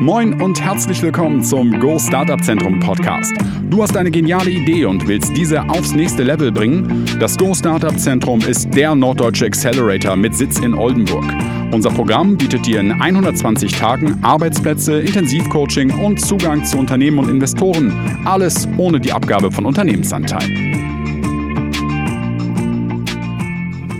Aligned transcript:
Moin 0.00 0.40
und 0.40 0.60
herzlich 0.60 1.02
willkommen 1.02 1.42
zum 1.42 1.80
Go 1.80 1.98
Startup 1.98 2.40
Zentrum 2.40 2.78
Podcast. 2.78 3.34
Du 3.68 3.82
hast 3.82 3.96
eine 3.96 4.12
geniale 4.12 4.48
Idee 4.48 4.84
und 4.84 5.08
willst 5.08 5.36
diese 5.36 5.68
aufs 5.68 5.92
nächste 5.92 6.22
Level 6.22 6.52
bringen? 6.52 7.04
Das 7.18 7.36
Go 7.36 7.52
Startup 7.52 7.98
Zentrum 7.98 8.40
ist 8.40 8.72
der 8.72 8.94
norddeutsche 8.94 9.46
Accelerator 9.46 10.14
mit 10.14 10.36
Sitz 10.36 10.60
in 10.60 10.74
Oldenburg. 10.74 11.24
Unser 11.72 11.90
Programm 11.90 12.36
bietet 12.36 12.64
dir 12.64 12.78
in 12.78 12.92
120 12.92 13.72
Tagen 13.72 14.18
Arbeitsplätze, 14.22 15.00
Intensivcoaching 15.00 15.90
und 15.98 16.20
Zugang 16.20 16.64
zu 16.64 16.78
Unternehmen 16.78 17.18
und 17.18 17.28
Investoren. 17.28 17.92
Alles 18.24 18.68
ohne 18.76 19.00
die 19.00 19.10
Abgabe 19.10 19.50
von 19.50 19.66
Unternehmensanteil. 19.66 20.87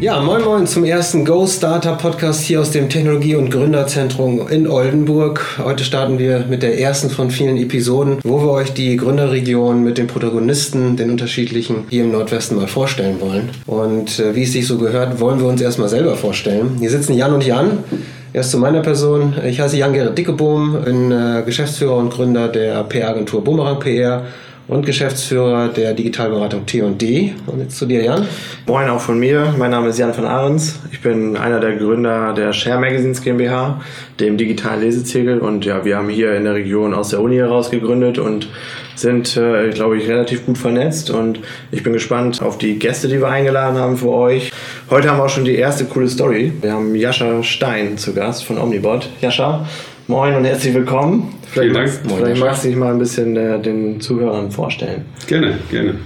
Ja, 0.01 0.21
moin 0.21 0.45
moin 0.45 0.65
zum 0.65 0.85
ersten 0.85 1.25
Go 1.25 1.45
Starter 1.45 1.97
Podcast 1.97 2.43
hier 2.43 2.61
aus 2.61 2.71
dem 2.71 2.89
Technologie- 2.89 3.35
und 3.35 3.51
Gründerzentrum 3.51 4.47
in 4.49 4.69
Oldenburg. 4.69 5.59
Heute 5.59 5.83
starten 5.83 6.21
wir 6.21 6.45
mit 6.49 6.63
der 6.63 6.79
ersten 6.79 7.11
von 7.11 7.33
vielen 7.33 7.57
Episoden, 7.57 8.19
wo 8.23 8.41
wir 8.41 8.53
euch 8.53 8.73
die 8.73 8.97
Gründerregion 8.97 9.83
mit 9.83 9.99
den 9.99 10.07
Protagonisten, 10.07 10.97
den 10.97 11.11
unterschiedlichen, 11.11 11.87
hier 11.91 12.05
im 12.05 12.13
Nordwesten 12.13 12.57
mal 12.57 12.69
vorstellen 12.69 13.21
wollen. 13.21 13.51
Und 13.67 14.21
äh, 14.21 14.37
wie 14.37 14.45
es 14.45 14.53
sich 14.53 14.69
so 14.69 14.79
gehört, 14.79 15.19
wollen 15.19 15.41
wir 15.41 15.49
uns 15.49 15.61
erstmal 15.61 15.89
selber 15.89 16.15
vorstellen. 16.15 16.77
Hier 16.79 16.91
sitzen 16.91 17.15
Jan 17.15 17.35
und 17.35 17.45
Jan. 17.45 17.79
Erst 18.33 18.53
zu 18.53 18.59
meiner 18.59 18.83
Person. 18.83 19.35
Ich 19.45 19.59
heiße 19.59 19.79
Jan-Gerrit 19.79 20.17
Dickebohm, 20.17 20.85
bin 20.85 21.11
äh, 21.11 21.43
Geschäftsführer 21.45 21.97
und 21.97 22.11
Gründer 22.11 22.47
der 22.47 22.85
PR-Agentur 22.85 23.43
Bumerang 23.43 23.81
PR 23.81 24.27
und 24.69 24.85
Geschäftsführer 24.85 25.69
der 25.69 25.95
Digitalberatung 25.95 26.67
T&D. 26.67 27.35
Und 27.47 27.61
jetzt 27.61 27.79
zu 27.79 27.87
dir, 27.87 28.05
Jan. 28.05 28.27
Moin 28.67 28.89
auch 28.91 29.01
von 29.01 29.19
mir. 29.19 29.55
Mein 29.59 29.71
Name 29.71 29.89
ist 29.89 29.99
Jan 29.99 30.13
von 30.13 30.27
Ahrens. 30.27 30.79
Ich 30.93 31.01
bin 31.01 31.39
einer 31.39 31.59
der 31.59 31.77
Gründer 31.77 32.35
der 32.35 32.53
Share 32.53 32.79
Magazines 32.79 33.23
GmbH, 33.23 33.81
dem 34.21 34.37
digitalen 34.37 34.83
Lesezirkel. 34.83 35.39
Und 35.39 35.65
ja, 35.65 35.87
wir 35.87 35.97
haben 35.97 36.11
hier 36.11 36.35
in 36.37 36.45
der 36.45 36.55
Region 36.55 36.93
aus 36.93 37.09
der 37.09 37.21
Uni 37.21 37.37
heraus 37.37 37.71
gegründet 37.71 38.19
und 38.19 38.49
sind, 38.95 39.37
äh, 39.39 39.71
glaube 39.71 39.97
ich, 39.97 40.07
relativ 40.07 40.45
gut 40.45 40.59
vernetzt. 40.59 41.11
Und 41.11 41.41
ich 41.71 41.83
bin 41.83 41.95
gespannt 41.95 42.43
auf 42.43 42.59
die 42.59 42.79
Gäste, 42.79 43.09
die 43.09 43.21
wir 43.21 43.29
eingeladen 43.29 43.79
haben 43.79 43.97
für 43.97 44.11
euch. 44.11 44.53
Heute 44.91 45.09
haben 45.09 45.19
wir 45.19 45.25
auch 45.25 45.31
schon 45.31 45.47
die 45.47 45.57
erste 45.57 45.87
coole 45.87 46.09
Story. 46.09 46.53
Wir 46.61 46.75
haben 46.75 46.95
Jascha 46.95 47.43
Stein 47.43 47.97
zu 47.97 48.13
Gast 48.13 48.45
von 48.45 48.59
Omnibot. 48.59 49.09
Jascha, 49.23 49.67
moin 50.09 50.35
und 50.35 50.45
herzlich 50.45 50.75
willkommen. 50.75 51.35
Vielleicht, 51.47 51.53
Vielen 51.53 51.75
Dank. 51.75 51.87
Magst, 51.87 52.17
vielleicht 52.17 52.41
magst 52.41 52.65
du 52.65 52.69
dich 52.69 52.77
mal 52.77 52.93
ein 52.93 52.99
bisschen 52.99 53.37
äh, 53.37 53.61
den 53.61 54.01
Zuhörern 54.01 54.51
vorstellen. 54.51 55.05
Gerne, 55.27 55.59
gerne. 55.71 55.97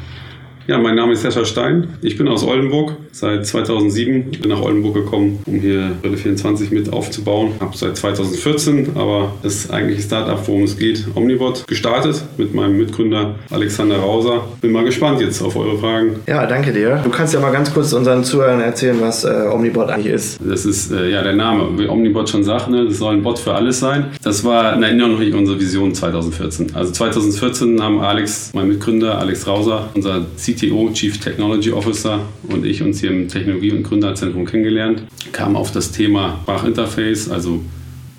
Ja, 0.66 0.78
mein 0.78 0.96
Name 0.96 1.12
ist 1.12 1.22
Sascha 1.22 1.44
Stein. 1.44 1.88
Ich 2.02 2.18
bin 2.18 2.26
aus 2.28 2.44
Oldenburg, 2.44 2.96
seit 3.12 3.46
2007. 3.46 4.30
Bin 4.40 4.50
nach 4.50 4.60
Oldenburg 4.60 4.94
gekommen, 4.94 5.40
um 5.46 5.60
hier 5.60 5.92
Brille 6.00 6.16
24 6.16 6.70
mit 6.70 6.92
aufzubauen. 6.92 7.52
Habe 7.60 7.76
seit 7.76 7.96
2014 7.96 8.96
aber 8.96 9.34
das 9.42 9.70
eigentliche 9.70 10.02
Startup, 10.02 10.40
worum 10.46 10.64
es 10.64 10.76
geht, 10.76 11.06
Omnibot, 11.14 11.66
gestartet 11.66 12.22
mit 12.38 12.54
meinem 12.54 12.76
Mitgründer 12.78 13.36
Alexander 13.50 13.98
Rauser. 13.98 14.42
Bin 14.60 14.72
mal 14.72 14.84
gespannt 14.84 15.20
jetzt 15.20 15.42
auf 15.42 15.56
eure 15.56 15.78
Fragen. 15.78 16.16
Ja, 16.26 16.46
danke 16.46 16.72
dir. 16.72 17.00
Du 17.04 17.10
kannst 17.10 17.34
ja 17.34 17.40
mal 17.40 17.52
ganz 17.52 17.72
kurz 17.72 17.92
unseren 17.92 18.24
Zuhörern 18.24 18.60
erzählen, 18.60 18.96
was 19.00 19.24
äh, 19.24 19.48
Omnibot 19.52 19.88
eigentlich 19.88 20.12
ist. 20.12 20.40
Das 20.42 20.64
ist 20.64 20.90
äh, 20.90 21.10
ja 21.10 21.22
der 21.22 21.34
Name, 21.34 21.78
wie 21.78 21.88
Omnibot 21.88 22.28
schon 22.28 22.44
sagt, 22.44 22.70
ne? 22.70 22.86
das 22.86 22.98
soll 22.98 23.14
ein 23.14 23.22
Bot 23.22 23.38
für 23.38 23.54
alles 23.54 23.80
sein. 23.80 24.06
Das 24.22 24.44
war 24.44 24.74
in 24.74 24.82
Erinnerung 24.82 25.12
noch 25.12 25.18
nicht 25.18 25.34
unsere 25.34 25.60
Vision 25.60 25.94
2014. 25.94 26.74
Also 26.74 26.92
2014 26.92 27.82
haben 27.82 28.00
Alex, 28.00 28.50
mein 28.54 28.68
Mitgründer 28.68 29.18
Alex 29.18 29.46
Rauser, 29.46 29.90
unser 29.94 30.24
CTO, 30.36 30.90
Chief 30.92 31.18
Technology 31.18 31.72
Officer 31.72 32.20
und 32.48 32.64
ich 32.64 32.82
uns 32.82 33.01
hier 33.02 33.10
im 33.10 33.28
Technologie- 33.28 33.72
und 33.72 33.82
Gründerzentrum 33.82 34.46
kennengelernt, 34.46 35.02
kamen 35.32 35.56
auf 35.56 35.70
das 35.70 35.92
Thema 35.92 36.38
Sprachinterface, 36.42 37.30
also 37.30 37.60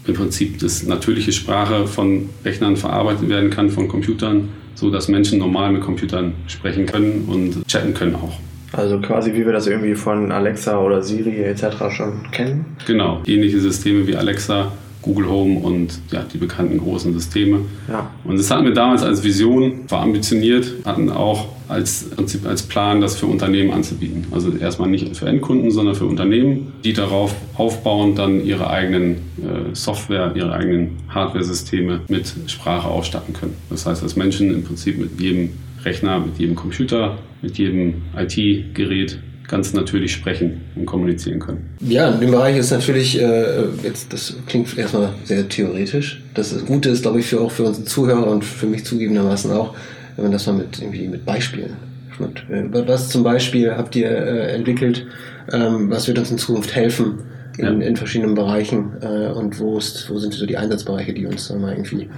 im 0.05 0.13
Prinzip 0.13 0.59
das 0.59 0.83
natürliche 0.83 1.31
Sprache 1.31 1.87
von 1.87 2.29
Rechnern 2.45 2.77
verarbeitet 2.77 3.29
werden 3.29 3.49
kann, 3.49 3.69
von 3.69 3.87
Computern, 3.87 4.49
so 4.75 4.91
dass 4.91 5.07
Menschen 5.07 5.39
normal 5.39 5.71
mit 5.71 5.81
Computern 5.81 6.33
sprechen 6.47 6.85
können 6.85 7.25
und 7.27 7.67
chatten 7.67 7.93
können 7.93 8.15
auch. 8.15 8.33
Also 8.73 8.99
quasi 8.99 9.33
wie 9.33 9.45
wir 9.45 9.53
das 9.53 9.67
irgendwie 9.67 9.95
von 9.95 10.31
Alexa 10.31 10.79
oder 10.79 11.01
Siri 11.01 11.43
etc. 11.43 11.65
schon 11.91 12.31
kennen? 12.31 12.65
Genau, 12.85 13.21
ähnliche 13.25 13.59
Systeme 13.59 14.05
wie 14.07 14.15
Alexa 14.15 14.71
Google 15.03 15.27
Home 15.29 15.59
und 15.59 15.99
ja, 16.11 16.25
die 16.33 16.37
bekannten 16.37 16.79
großen 16.79 17.13
Systeme. 17.13 17.59
Ja. 17.87 18.09
Und 18.23 18.39
das 18.39 18.49
hatten 18.49 18.65
wir 18.65 18.73
damals 18.73 19.03
als 19.03 19.23
Vision, 19.23 19.81
war 19.89 20.01
ambitioniert, 20.01 20.73
hatten 20.85 21.09
auch 21.11 21.49
als, 21.73 22.05
als 22.45 22.63
Plan, 22.63 23.01
das 23.01 23.17
für 23.17 23.25
Unternehmen 23.25 23.71
anzubieten. 23.71 24.25
Also 24.31 24.55
erstmal 24.55 24.89
nicht 24.89 25.15
für 25.17 25.27
Endkunden, 25.27 25.71
sondern 25.71 25.95
für 25.95 26.05
Unternehmen, 26.05 26.73
die 26.83 26.93
darauf 26.93 27.35
aufbauen, 27.55 28.15
dann 28.15 28.45
ihre 28.45 28.69
eigenen 28.69 29.11
äh, 29.11 29.73
Software, 29.73 30.31
ihre 30.35 30.53
eigenen 30.53 30.97
Hardware-Systeme 31.09 32.01
mit 32.07 32.31
Sprache 32.47 32.87
ausstatten 32.87 33.33
können. 33.33 33.55
Das 33.69 33.85
heißt, 33.85 34.03
dass 34.03 34.15
Menschen 34.15 34.53
im 34.53 34.63
Prinzip 34.63 34.97
mit 34.97 35.19
jedem 35.19 35.49
Rechner, 35.83 36.19
mit 36.19 36.37
jedem 36.39 36.55
Computer, 36.55 37.17
mit 37.41 37.57
jedem 37.57 38.03
IT-Gerät 38.17 39.19
ganz 39.47 39.73
natürlich 39.73 40.13
sprechen 40.13 40.61
und 40.75 40.85
kommunizieren 40.85 41.39
können. 41.39 41.69
Ja, 41.81 42.09
in 42.09 42.21
dem 42.21 42.31
Bereich 42.31 42.57
ist 42.57 42.71
natürlich, 42.71 43.21
äh, 43.21 43.65
jetzt, 43.83 44.11
das 44.13 44.35
klingt 44.47 44.75
erstmal 44.77 45.13
sehr 45.25 45.47
theoretisch. 45.49 46.21
Das 46.33 46.65
Gute 46.65 46.89
ist, 46.89 47.01
glaube 47.01 47.19
ich, 47.19 47.25
für, 47.25 47.41
auch 47.41 47.51
für 47.51 47.63
unsere 47.63 47.85
Zuhörer 47.85 48.27
und 48.27 48.43
für 48.43 48.65
mich 48.65 48.85
zugegebenermaßen 48.85 49.51
auch, 49.51 49.75
wenn 50.15 50.25
man 50.25 50.31
das 50.31 50.45
mal 50.47 50.53
mit, 50.53 50.79
irgendwie 50.79 51.07
mit 51.07 51.25
Beispielen 51.25 51.75
schmückt. 52.15 52.45
Äh, 52.49 52.87
was 52.87 53.09
zum 53.09 53.23
Beispiel 53.23 53.71
habt 53.75 53.95
ihr 53.95 54.09
äh, 54.09 54.53
entwickelt, 54.53 55.05
ähm, 55.51 55.89
was 55.89 56.07
wird 56.07 56.19
uns 56.19 56.31
in 56.31 56.37
Zukunft 56.37 56.75
helfen 56.75 57.19
in, 57.57 57.81
ja. 57.81 57.87
in 57.87 57.95
verschiedenen 57.95 58.35
Bereichen 58.35 58.93
äh, 59.01 59.27
und 59.31 59.59
wo, 59.59 59.77
ist, 59.77 60.09
wo 60.09 60.17
sind 60.17 60.33
so 60.33 60.45
die 60.45 60.57
Einsatzbereiche, 60.57 61.13
die 61.13 61.25
uns 61.25 61.49
mal 61.51 61.73
irgendwie 61.73 62.09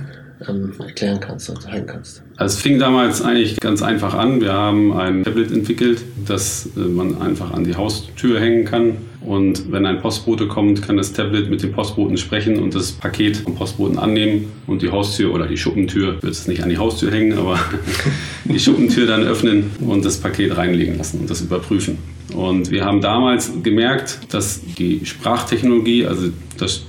ähm, 0.47 0.73
erklären 0.79 1.19
kannst 1.19 1.49
und 1.49 1.61
zeigen 1.61 1.85
kannst? 1.85 2.23
Also 2.37 2.55
es 2.55 2.61
fing 2.61 2.79
damals 2.79 3.21
eigentlich 3.21 3.59
ganz 3.59 3.81
einfach 3.81 4.13
an. 4.13 4.41
Wir 4.41 4.53
haben 4.53 4.93
ein 4.93 5.23
Tablet 5.23 5.51
entwickelt, 5.51 6.01
das 6.27 6.69
äh, 6.75 6.79
man 6.79 7.21
einfach 7.21 7.51
an 7.51 7.63
die 7.63 7.75
Haustür 7.75 8.39
hängen 8.39 8.65
kann. 8.65 8.97
Und 9.21 9.71
wenn 9.71 9.85
ein 9.85 10.01
Postbote 10.01 10.47
kommt, 10.47 10.83
kann 10.83 10.97
das 10.97 11.13
Tablet 11.13 11.49
mit 11.49 11.63
dem 11.63 11.71
Postboten 11.71 12.17
sprechen 12.17 12.59
und 12.59 12.75
das 12.75 12.91
Paket 12.91 13.37
vom 13.37 13.55
Postboten 13.55 13.97
annehmen 13.97 14.51
und 14.67 14.83
die 14.83 14.91
Haustür 14.91 15.33
oder 15.33 15.47
die 15.47 15.57
Schuppentür, 15.57 16.21
wird 16.21 16.33
es 16.33 16.47
nicht 16.47 16.61
an 16.61 16.69
die 16.69 16.77
Haustür 16.77 17.11
hängen, 17.11 17.37
aber 17.37 17.59
die 18.45 18.59
Schuppentür 18.59 19.07
dann 19.07 19.23
öffnen 19.23 19.71
und 19.79 20.05
das 20.05 20.17
Paket 20.17 20.55
reinlegen 20.55 20.97
lassen 20.97 21.21
und 21.21 21.29
das 21.29 21.41
überprüfen. 21.41 21.97
Und 22.35 22.69
wir 22.69 22.85
haben 22.85 23.01
damals 23.01 23.51
gemerkt, 23.63 24.19
dass 24.29 24.61
die 24.77 25.05
Sprachtechnologie, 25.05 26.05
also 26.05 26.29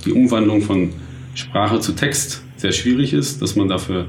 die 0.05 0.11
Umwandlung 0.11 0.61
von 0.61 0.89
Sprache 1.33 1.79
zu 1.79 1.93
Text 1.93 2.43
sehr 2.57 2.71
schwierig 2.71 3.13
ist, 3.13 3.41
dass 3.41 3.55
man 3.55 3.67
dafür 3.67 4.07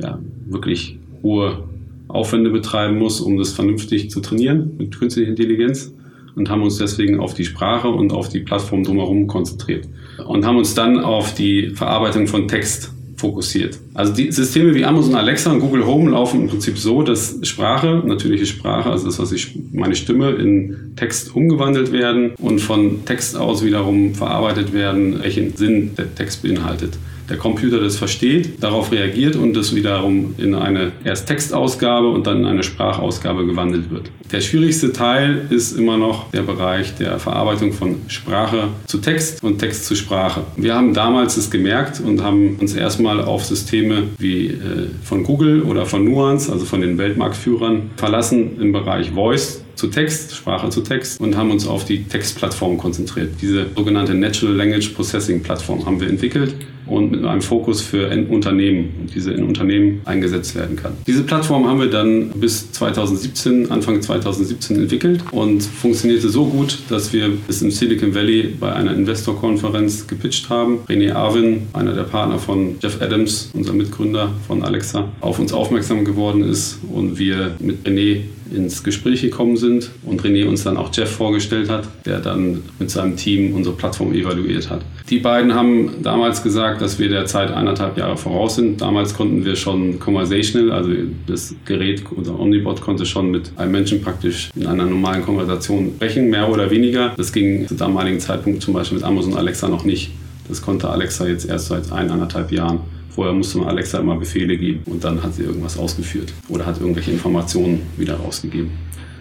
ja, 0.00 0.18
wirklich 0.46 0.98
hohe 1.22 1.64
Aufwände 2.08 2.50
betreiben 2.50 2.98
muss, 2.98 3.20
um 3.20 3.38
das 3.38 3.52
vernünftig 3.52 4.10
zu 4.10 4.20
trainieren 4.20 4.72
mit 4.78 4.98
künstlicher 4.98 5.28
Intelligenz 5.28 5.92
und 6.36 6.50
haben 6.50 6.62
uns 6.62 6.78
deswegen 6.78 7.20
auf 7.20 7.34
die 7.34 7.44
Sprache 7.44 7.88
und 7.88 8.12
auf 8.12 8.28
die 8.28 8.40
Plattform 8.40 8.84
drumherum 8.84 9.26
konzentriert 9.26 9.88
und 10.26 10.44
haben 10.44 10.56
uns 10.56 10.74
dann 10.74 10.98
auf 10.98 11.34
die 11.34 11.70
Verarbeitung 11.70 12.26
von 12.26 12.48
Text 12.48 12.92
fokussiert. 13.16 13.78
Also 13.94 14.12
die 14.12 14.30
Systeme 14.32 14.74
wie 14.74 14.84
Amazon 14.84 15.14
Alexa 15.14 15.50
und 15.52 15.60
Google 15.60 15.86
Home 15.86 16.10
laufen 16.10 16.42
im 16.42 16.48
Prinzip 16.48 16.76
so, 16.76 17.02
dass 17.02 17.38
Sprache, 17.42 18.02
natürliche 18.04 18.44
Sprache, 18.44 18.90
also 18.90 19.06
das, 19.06 19.18
was 19.18 19.32
ich 19.32 19.56
meine 19.72 19.94
Stimme 19.94 20.30
in 20.32 20.92
Text 20.96 21.34
umgewandelt 21.34 21.92
werden 21.92 22.32
und 22.38 22.58
von 22.58 23.04
Text 23.04 23.36
aus 23.36 23.64
wiederum 23.64 24.14
verarbeitet 24.14 24.72
werden, 24.72 25.22
welchen 25.22 25.56
Sinn 25.56 25.92
der 25.96 26.14
Text 26.14 26.42
beinhaltet 26.42 26.98
der 27.28 27.36
Computer 27.36 27.80
das 27.80 27.96
versteht, 27.96 28.62
darauf 28.62 28.92
reagiert 28.92 29.36
und 29.36 29.54
das 29.54 29.74
wiederum 29.74 30.34
in 30.38 30.54
eine 30.54 30.92
erst 31.04 31.26
Textausgabe 31.26 32.08
und 32.08 32.26
dann 32.26 32.40
in 32.40 32.46
eine 32.46 32.62
Sprachausgabe 32.62 33.46
gewandelt 33.46 33.90
wird. 33.90 34.10
Der 34.32 34.40
schwierigste 34.40 34.92
Teil 34.92 35.46
ist 35.50 35.78
immer 35.78 35.96
noch 35.96 36.30
der 36.30 36.42
Bereich 36.42 36.94
der 36.96 37.18
Verarbeitung 37.18 37.72
von 37.72 37.96
Sprache 38.08 38.68
zu 38.86 38.98
Text 38.98 39.42
und 39.42 39.58
Text 39.58 39.86
zu 39.86 39.94
Sprache. 39.94 40.42
Wir 40.56 40.74
haben 40.74 40.94
damals 40.94 41.36
es 41.36 41.50
gemerkt 41.50 42.00
und 42.00 42.22
haben 42.22 42.56
uns 42.60 42.74
erstmal 42.74 43.20
auf 43.20 43.44
Systeme 43.44 44.04
wie 44.18 44.48
äh, 44.48 44.88
von 45.02 45.24
Google 45.24 45.62
oder 45.62 45.86
von 45.86 46.04
Nuance, 46.04 46.50
also 46.52 46.64
von 46.64 46.80
den 46.80 46.98
Weltmarktführern, 46.98 47.90
verlassen 47.96 48.60
im 48.60 48.72
Bereich 48.72 49.10
Voice 49.10 49.63
zu 49.76 49.88
Text, 49.88 50.34
Sprache 50.34 50.68
zu 50.70 50.80
Text 50.82 51.20
und 51.20 51.36
haben 51.36 51.50
uns 51.50 51.66
auf 51.66 51.84
die 51.84 52.04
Textplattform 52.04 52.78
konzentriert. 52.78 53.30
Diese 53.40 53.66
sogenannte 53.74 54.14
Natural 54.14 54.54
Language 54.54 54.90
Processing 54.90 55.42
Plattform 55.42 55.84
haben 55.86 56.00
wir 56.00 56.08
entwickelt 56.08 56.54
und 56.86 57.10
mit 57.10 57.24
einem 57.24 57.40
Fokus 57.40 57.80
für 57.80 58.08
Unternehmen, 58.28 59.08
diese 59.14 59.32
in 59.32 59.44
Unternehmen 59.44 60.00
eingesetzt 60.04 60.54
werden 60.54 60.76
kann. 60.76 60.92
Diese 61.06 61.22
Plattform 61.22 61.66
haben 61.66 61.80
wir 61.80 61.90
dann 61.90 62.30
bis 62.30 62.70
2017, 62.72 63.70
Anfang 63.70 64.02
2017 64.02 64.76
entwickelt 64.80 65.22
und 65.30 65.62
funktionierte 65.62 66.28
so 66.28 66.46
gut, 66.46 66.78
dass 66.88 67.12
wir 67.12 67.30
es 67.48 67.62
im 67.62 67.70
Silicon 67.70 68.14
Valley 68.14 68.54
bei 68.58 68.72
einer 68.72 68.94
Investorkonferenz 68.94 70.06
gepitcht 70.06 70.50
haben. 70.50 70.80
René 70.88 71.14
Arvin, 71.14 71.62
einer 71.72 71.94
der 71.94 72.02
Partner 72.02 72.38
von 72.38 72.76
Jeff 72.82 73.00
Adams, 73.00 73.50
unser 73.54 73.72
Mitgründer 73.72 74.30
von 74.46 74.62
Alexa, 74.62 75.08
auf 75.20 75.38
uns 75.38 75.52
aufmerksam 75.52 76.04
geworden 76.04 76.42
ist 76.42 76.78
und 76.92 77.18
wir 77.18 77.56
mit 77.60 77.86
René 77.86 78.22
ins 78.52 78.82
Gespräch 78.82 79.22
gekommen 79.22 79.56
sind 79.56 79.90
und 80.04 80.22
René 80.22 80.46
uns 80.46 80.64
dann 80.64 80.76
auch 80.76 80.90
Jeff 80.92 81.10
vorgestellt 81.10 81.68
hat, 81.68 81.88
der 82.04 82.20
dann 82.20 82.62
mit 82.78 82.90
seinem 82.90 83.16
Team 83.16 83.54
unsere 83.54 83.74
Plattform 83.74 84.12
evaluiert 84.12 84.70
hat. 84.70 84.82
Die 85.10 85.18
beiden 85.18 85.54
haben 85.54 86.02
damals 86.02 86.42
gesagt, 86.42 86.80
dass 86.80 86.98
wir 86.98 87.08
der 87.08 87.26
Zeit 87.26 87.50
eineinhalb 87.50 87.96
Jahre 87.98 88.16
voraus 88.16 88.56
sind. 88.56 88.80
Damals 88.80 89.14
konnten 89.14 89.44
wir 89.44 89.56
schon 89.56 89.98
conversational, 89.98 90.72
also 90.72 90.90
das 91.26 91.54
Gerät, 91.64 92.02
unser 92.10 92.38
Omnibot 92.38 92.80
konnte 92.80 93.04
schon 93.04 93.30
mit 93.30 93.52
einem 93.56 93.72
Menschen 93.72 94.00
praktisch 94.00 94.50
in 94.56 94.66
einer 94.66 94.86
normalen 94.86 95.22
Konversation 95.22 95.92
sprechen, 95.96 96.30
mehr 96.30 96.48
oder 96.48 96.70
weniger. 96.70 97.12
Das 97.16 97.32
ging 97.32 97.66
zu 97.68 97.74
damaligen 97.74 98.20
Zeitpunkt 98.20 98.62
zum 98.62 98.74
Beispiel 98.74 98.98
mit 98.98 99.06
Amazon 99.06 99.34
Alexa 99.34 99.68
noch 99.68 99.84
nicht. 99.84 100.10
Das 100.48 100.60
konnte 100.62 100.88
Alexa 100.88 101.26
jetzt 101.26 101.48
erst 101.48 101.68
seit 101.68 101.90
eineinhalb 101.92 102.52
Jahren. 102.52 102.80
Vorher 103.14 103.32
musste 103.32 103.58
man 103.58 103.68
Alexa 103.68 103.98
immer 103.98 104.16
Befehle 104.16 104.56
geben 104.56 104.82
und 104.86 105.04
dann 105.04 105.22
hat 105.22 105.34
sie 105.34 105.44
irgendwas 105.44 105.78
ausgeführt 105.78 106.32
oder 106.48 106.66
hat 106.66 106.80
irgendwelche 106.80 107.12
Informationen 107.12 107.82
wieder 107.96 108.16
rausgegeben. 108.16 108.70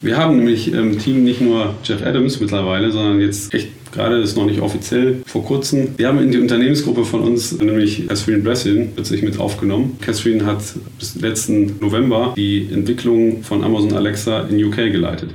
Wir 0.01 0.17
haben 0.17 0.37
nämlich 0.37 0.73
im 0.73 0.97
Team 0.99 1.23
nicht 1.23 1.39
nur 1.39 1.75
Jeff 1.83 2.05
Adams 2.05 2.39
mittlerweile, 2.39 2.91
sondern 2.91 3.21
jetzt 3.21 3.53
echt 3.53 3.69
gerade 3.93 4.17
ist 4.17 4.35
noch 4.35 4.45
nicht 4.45 4.59
offiziell 4.59 5.21
vor 5.25 5.45
kurzem. 5.45 5.89
Wir 5.97 6.07
haben 6.07 6.19
in 6.19 6.31
die 6.31 6.39
Unternehmensgruppe 6.39 7.05
von 7.05 7.21
uns 7.21 7.57
nämlich 7.57 8.07
Catherine 8.07 8.39
Bressin 8.39 8.89
plötzlich 8.95 9.21
mit 9.21 9.39
aufgenommen. 9.39 9.97
Catherine 10.01 10.45
hat 10.45 10.61
bis 10.97 11.15
letzten 11.15 11.75
November 11.79 12.33
die 12.35 12.67
Entwicklung 12.73 13.43
von 13.43 13.63
Amazon 13.63 13.93
Alexa 13.93 14.41
in 14.49 14.61
UK 14.61 14.91
geleitet. 14.91 15.29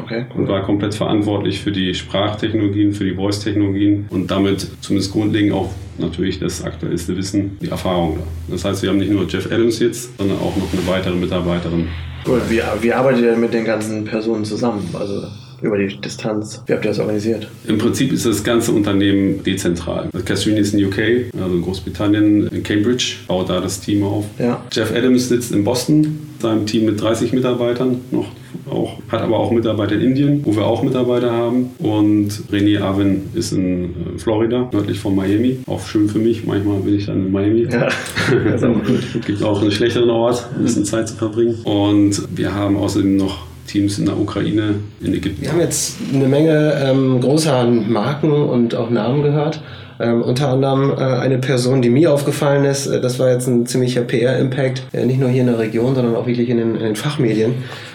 Okay. 0.00 0.26
Und 0.34 0.48
war 0.48 0.62
komplett 0.62 0.94
verantwortlich 0.94 1.60
für 1.60 1.72
die 1.72 1.94
Sprachtechnologien, 1.94 2.92
für 2.92 3.04
die 3.04 3.14
Voice-Technologien 3.14 4.06
und 4.10 4.30
damit 4.30 4.66
zumindest 4.80 5.12
grundlegend 5.12 5.52
auch 5.52 5.70
natürlich 5.98 6.38
das 6.38 6.62
aktuellste 6.62 7.16
Wissen, 7.16 7.58
die 7.60 7.68
Erfahrung 7.68 8.18
da. 8.18 8.52
Das 8.52 8.64
heißt, 8.64 8.82
wir 8.82 8.90
haben 8.90 8.98
nicht 8.98 9.12
nur 9.12 9.26
Jeff 9.26 9.46
Adams 9.46 9.78
jetzt, 9.78 10.16
sondern 10.18 10.38
auch 10.38 10.56
noch 10.56 10.72
eine 10.72 10.86
weitere 10.86 11.14
Mitarbeiterin. 11.14 11.88
Cool. 12.26 12.40
Wie, 12.48 12.60
wie 12.80 12.92
arbeitet 12.92 13.22
ihr 13.22 13.36
mit 13.36 13.52
den 13.52 13.64
ganzen 13.64 14.04
Personen 14.04 14.44
zusammen? 14.44 14.88
Also 14.94 15.26
über 15.64 15.78
die 15.78 15.96
Distanz. 16.00 16.62
Wie 16.66 16.72
habt 16.72 16.84
ihr 16.84 16.90
das 16.90 16.98
organisiert? 16.98 17.48
Im 17.66 17.78
Prinzip 17.78 18.12
ist 18.12 18.26
das 18.26 18.44
ganze 18.44 18.72
Unternehmen 18.72 19.42
dezentral. 19.42 20.10
Catherine 20.24 20.60
ist 20.60 20.74
in 20.74 20.84
UK, 20.84 21.32
also 21.40 21.56
in 21.56 21.62
Großbritannien, 21.62 22.48
in 22.48 22.62
Cambridge, 22.62 23.16
baut 23.26 23.48
da 23.48 23.60
das 23.60 23.80
Team 23.80 24.02
auf. 24.02 24.26
Ja. 24.38 24.62
Jeff 24.72 24.92
Adams 24.94 25.28
sitzt 25.28 25.52
in 25.52 25.64
Boston, 25.64 26.18
seinem 26.40 26.66
Team 26.66 26.84
mit 26.84 27.00
30 27.00 27.32
Mitarbeitern 27.32 28.00
noch 28.10 28.28
auch, 28.70 28.98
hat 29.08 29.22
aber 29.22 29.38
auch 29.38 29.50
Mitarbeiter 29.50 29.94
in 29.94 30.00
Indien, 30.00 30.40
wo 30.44 30.54
wir 30.54 30.64
auch 30.64 30.82
Mitarbeiter 30.82 31.32
haben. 31.32 31.70
Und 31.78 32.30
René 32.50 32.80
Arvin 32.80 33.22
ist 33.34 33.52
in 33.52 33.84
äh, 33.84 34.18
Florida, 34.18 34.68
nördlich 34.72 34.98
von 34.98 35.14
Miami. 35.14 35.58
Auch 35.66 35.84
schön 35.86 36.08
für 36.08 36.18
mich. 36.18 36.44
Manchmal 36.44 36.78
bin 36.80 36.96
ich 36.96 37.06
dann 37.06 37.26
in 37.26 37.32
Miami. 37.32 37.66
Ja, 37.70 37.88
das 37.88 38.62
ist 38.62 38.64
auch 38.64 38.74
gut. 38.74 39.02
Gibt 39.26 39.42
auch 39.42 39.60
einen 39.60 39.70
schlechteren 39.70 40.10
Ort, 40.10 40.48
ein 40.56 40.64
bisschen 40.64 40.84
Zeit 40.84 41.08
zu 41.08 41.16
verbringen. 41.16 41.56
Und 41.64 42.22
wir 42.34 42.54
haben 42.54 42.76
außerdem 42.76 43.16
noch 43.16 43.46
Teams 43.66 43.98
in 43.98 44.06
der 44.06 44.18
Ukraine, 44.18 44.76
in 45.00 45.14
Ägypten. 45.14 45.42
Wir 45.42 45.52
haben 45.52 45.60
jetzt 45.60 45.96
eine 46.12 46.28
Menge 46.28 46.74
ähm, 46.82 47.20
großer 47.20 47.64
Marken 47.64 48.32
und 48.32 48.74
auch 48.74 48.90
Namen 48.90 49.22
gehört. 49.22 49.60
Ähm, 50.00 50.22
unter 50.22 50.48
anderem 50.48 50.90
äh, 50.90 50.94
eine 50.94 51.38
Person, 51.38 51.80
die 51.80 51.88
mir 51.88 52.12
aufgefallen 52.12 52.64
ist, 52.64 52.86
äh, 52.86 53.00
das 53.00 53.18
war 53.18 53.30
jetzt 53.30 53.46
ein 53.46 53.64
ziemlicher 53.64 54.02
PR-Impact, 54.02 54.82
äh, 54.92 55.06
nicht 55.06 55.20
nur 55.20 55.28
hier 55.28 55.42
in 55.42 55.46
der 55.46 55.58
Region, 55.58 55.94
sondern 55.94 56.16
auch 56.16 56.26
wirklich 56.26 56.48
in 56.48 56.56
den, 56.56 56.74
in 56.74 56.82
den 56.82 56.96
Fachmedien. 56.96 57.54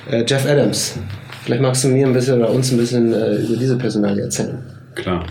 Äh, 0.10 0.24
Jeff 0.26 0.46
Adams. 0.46 0.98
Vielleicht 1.44 1.62
magst 1.62 1.84
du 1.84 1.90
mir 1.90 2.08
ein 2.08 2.14
bisschen 2.14 2.38
oder 2.38 2.52
uns 2.52 2.72
ein 2.72 2.78
bisschen 2.78 3.12
äh, 3.12 3.36
über 3.36 3.58
diese 3.58 3.78
Personalie 3.78 4.24
erzählen. 4.24 4.60
Klar. 4.96 5.26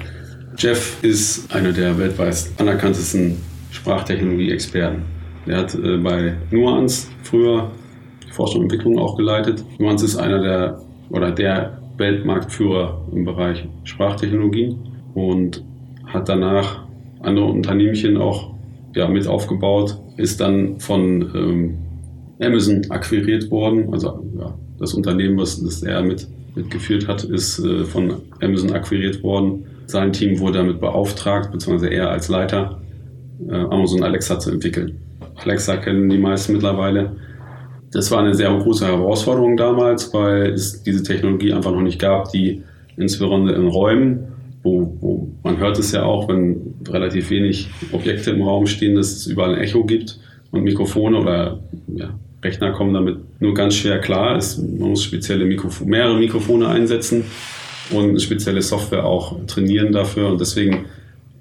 Jeff 0.59 0.97
ist 1.03 1.55
einer 1.55 1.73
der 1.73 1.97
weltweit 1.99 2.37
anerkanntesten 2.59 3.37
Sprachtechnologie-Experten. 3.71 5.03
Er 5.47 5.59
hat 5.59 5.75
äh, 5.75 5.97
bei 5.99 6.35
Nuance 6.51 7.07
früher 7.23 7.71
Forschung 8.39 8.61
und 8.63 8.73
Entwicklung 8.73 8.99
auch 9.01 9.17
geleitet. 9.17 9.65
Nuance 9.79 10.05
ist 10.05 10.17
einer 10.17 10.41
der 10.41 10.81
oder 11.11 11.33
der 11.33 11.79
Weltmarktführer 11.97 13.01
im 13.13 13.25
Bereich 13.25 13.67
Sprachtechnologie 13.83 14.77
und 15.15 15.65
hat 16.07 16.29
danach 16.29 16.85
andere 17.21 17.47
Unternehmchen 17.47 18.17
auch 18.17 18.55
ja, 18.95 19.09
mit 19.09 19.27
aufgebaut, 19.27 19.99
ist 20.17 20.41
dann 20.41 20.79
von 20.79 21.03
ähm, 21.35 21.79
Amazon 22.41 22.83
akquiriert 22.91 23.51
worden. 23.51 23.93
Also 23.93 24.25
ja, 24.39 24.55
das 24.79 24.95
Unternehmen, 24.95 25.37
was 25.37 25.61
das 25.61 25.83
er 25.83 26.03
mit, 26.03 26.29
mitgeführt 26.55 27.09
hat, 27.09 27.25
ist 27.25 27.59
äh, 27.59 27.85
von 27.85 28.15
Amazon 28.41 28.73
akquiriert 28.73 29.21
worden. 29.25 29.65
Sein 29.87 30.13
Team 30.13 30.39
wurde 30.39 30.59
damit 30.59 30.81
beauftragt, 30.81 31.51
beziehungsweise 31.51 31.93
er 31.93 32.11
als 32.11 32.29
Leiter, 32.29 32.81
äh, 33.49 33.53
Amazon 33.53 34.05
Alexa 34.05 34.39
zu 34.39 34.53
entwickeln. 34.53 34.97
Alexa 35.43 35.77
kennen 35.79 36.09
die 36.09 36.19
meisten 36.19 36.53
mittlerweile. 36.53 37.17
Das 37.91 38.11
war 38.11 38.21
eine 38.21 38.35
sehr 38.35 38.51
große 38.51 38.87
Herausforderung 38.87 39.57
damals, 39.57 40.13
weil 40.13 40.53
es 40.53 40.83
diese 40.83 41.03
Technologie 41.03 41.53
einfach 41.53 41.73
noch 41.73 41.81
nicht 41.81 41.99
gab, 41.99 42.31
die 42.33 42.63
insbesondere 42.97 43.57
in 43.57 43.67
Räumen 43.67 44.29
wo, 44.63 44.97
wo 45.01 45.29
man 45.43 45.59
hört 45.59 45.79
es 45.79 45.93
ja 45.93 46.05
auch, 46.05 46.29
wenn 46.29 46.75
relativ 46.89 47.31
wenig 47.31 47.69
Objekte 47.93 48.31
im 48.31 48.43
Raum 48.43 48.67
stehen, 48.67 48.95
dass 48.95 49.13
es 49.13 49.27
überall 49.27 49.55
ein 49.55 49.61
Echo 49.61 49.85
gibt 49.85 50.19
und 50.51 50.63
Mikrofone 50.63 51.19
oder 51.19 51.61
ja, 51.89 52.11
Rechner 52.43 52.73
kommen 52.73 52.95
damit 52.95 53.19
nur 53.41 53.55
ganz 53.55 53.75
schwer 53.75 53.99
klar. 53.99 54.37
Es, 54.37 54.59
man 54.59 54.91
muss 54.91 55.05
spezielle 55.05 55.45
Mikrofone, 55.45 55.91
mehrere 55.91 56.19
Mikrofone 56.19 56.69
einsetzen 56.69 57.25
und 57.91 58.21
spezielle 58.21 58.63
Software 58.63 59.05
auch 59.05 59.37
trainieren 59.47 59.93
dafür 59.93 60.29
und 60.29 60.41
deswegen 60.41 60.87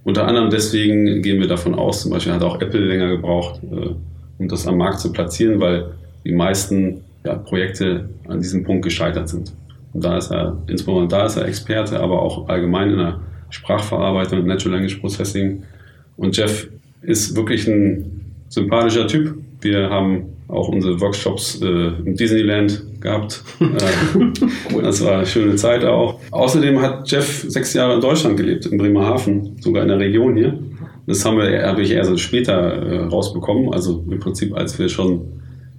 unter 0.03 0.25
anderem 0.25 0.49
deswegen 0.49 1.21
gehen 1.21 1.39
wir 1.41 1.47
davon 1.47 1.75
aus, 1.75 2.03
zum 2.03 2.11
Beispiel 2.11 2.31
hat 2.31 2.41
auch 2.41 2.61
Apple 2.61 2.79
länger 2.79 3.09
gebraucht, 3.09 3.59
äh, 3.63 3.89
um 4.37 4.47
das 4.47 4.65
am 4.65 4.77
Markt 4.77 5.01
zu 5.01 5.11
platzieren, 5.11 5.59
weil 5.59 5.91
die 6.27 6.33
meisten 6.33 7.01
ja, 7.25 7.35
Projekte 7.35 8.09
an 8.27 8.39
diesem 8.41 8.63
Punkt 8.63 8.83
gescheitert 8.83 9.29
sind. 9.29 9.53
Und 9.93 10.03
da 10.03 10.17
ist 10.17 10.29
er, 10.29 10.57
insbesondere 10.67 11.07
da 11.07 11.25
ist 11.25 11.37
er 11.37 11.47
Experte, 11.47 11.99
aber 11.99 12.21
auch 12.21 12.49
allgemein 12.49 12.91
in 12.91 12.97
der 12.97 13.19
Sprachverarbeitung 13.49 14.45
Natural 14.45 14.77
Language 14.77 14.97
Processing. 14.97 15.63
Und 16.17 16.35
Jeff 16.35 16.67
ist 17.01 17.35
wirklich 17.35 17.67
ein 17.67 18.33
sympathischer 18.49 19.07
Typ. 19.07 19.35
Wir 19.61 19.89
haben 19.89 20.25
auch 20.49 20.67
unsere 20.69 20.99
Workshops 20.99 21.61
äh, 21.61 21.65
im 21.65 22.15
Disneyland 22.15 22.83
gehabt. 23.01 23.43
Äh, 23.59 24.81
das 24.81 25.03
war 25.03 25.17
eine 25.17 25.25
schöne 25.25 25.55
Zeit 25.55 25.83
auch. 25.85 26.19
Außerdem 26.31 26.81
hat 26.81 27.09
Jeff 27.09 27.45
sechs 27.47 27.73
Jahre 27.73 27.95
in 27.95 28.01
Deutschland 28.01 28.37
gelebt, 28.37 28.65
in 28.65 28.77
Bremerhaven, 28.77 29.57
sogar 29.61 29.83
in 29.83 29.89
der 29.89 29.99
Region 29.99 30.35
hier. 30.35 30.59
Das 31.05 31.23
haben 31.25 31.37
wir, 31.37 31.65
habe 31.65 31.81
ich 31.81 31.91
erst 31.91 32.19
später 32.19 32.53
äh, 32.53 33.05
rausbekommen. 33.05 33.73
Also 33.73 34.03
im 34.09 34.19
Prinzip, 34.19 34.55
als 34.55 34.77
wir 34.77 34.89
schon, 34.89 35.21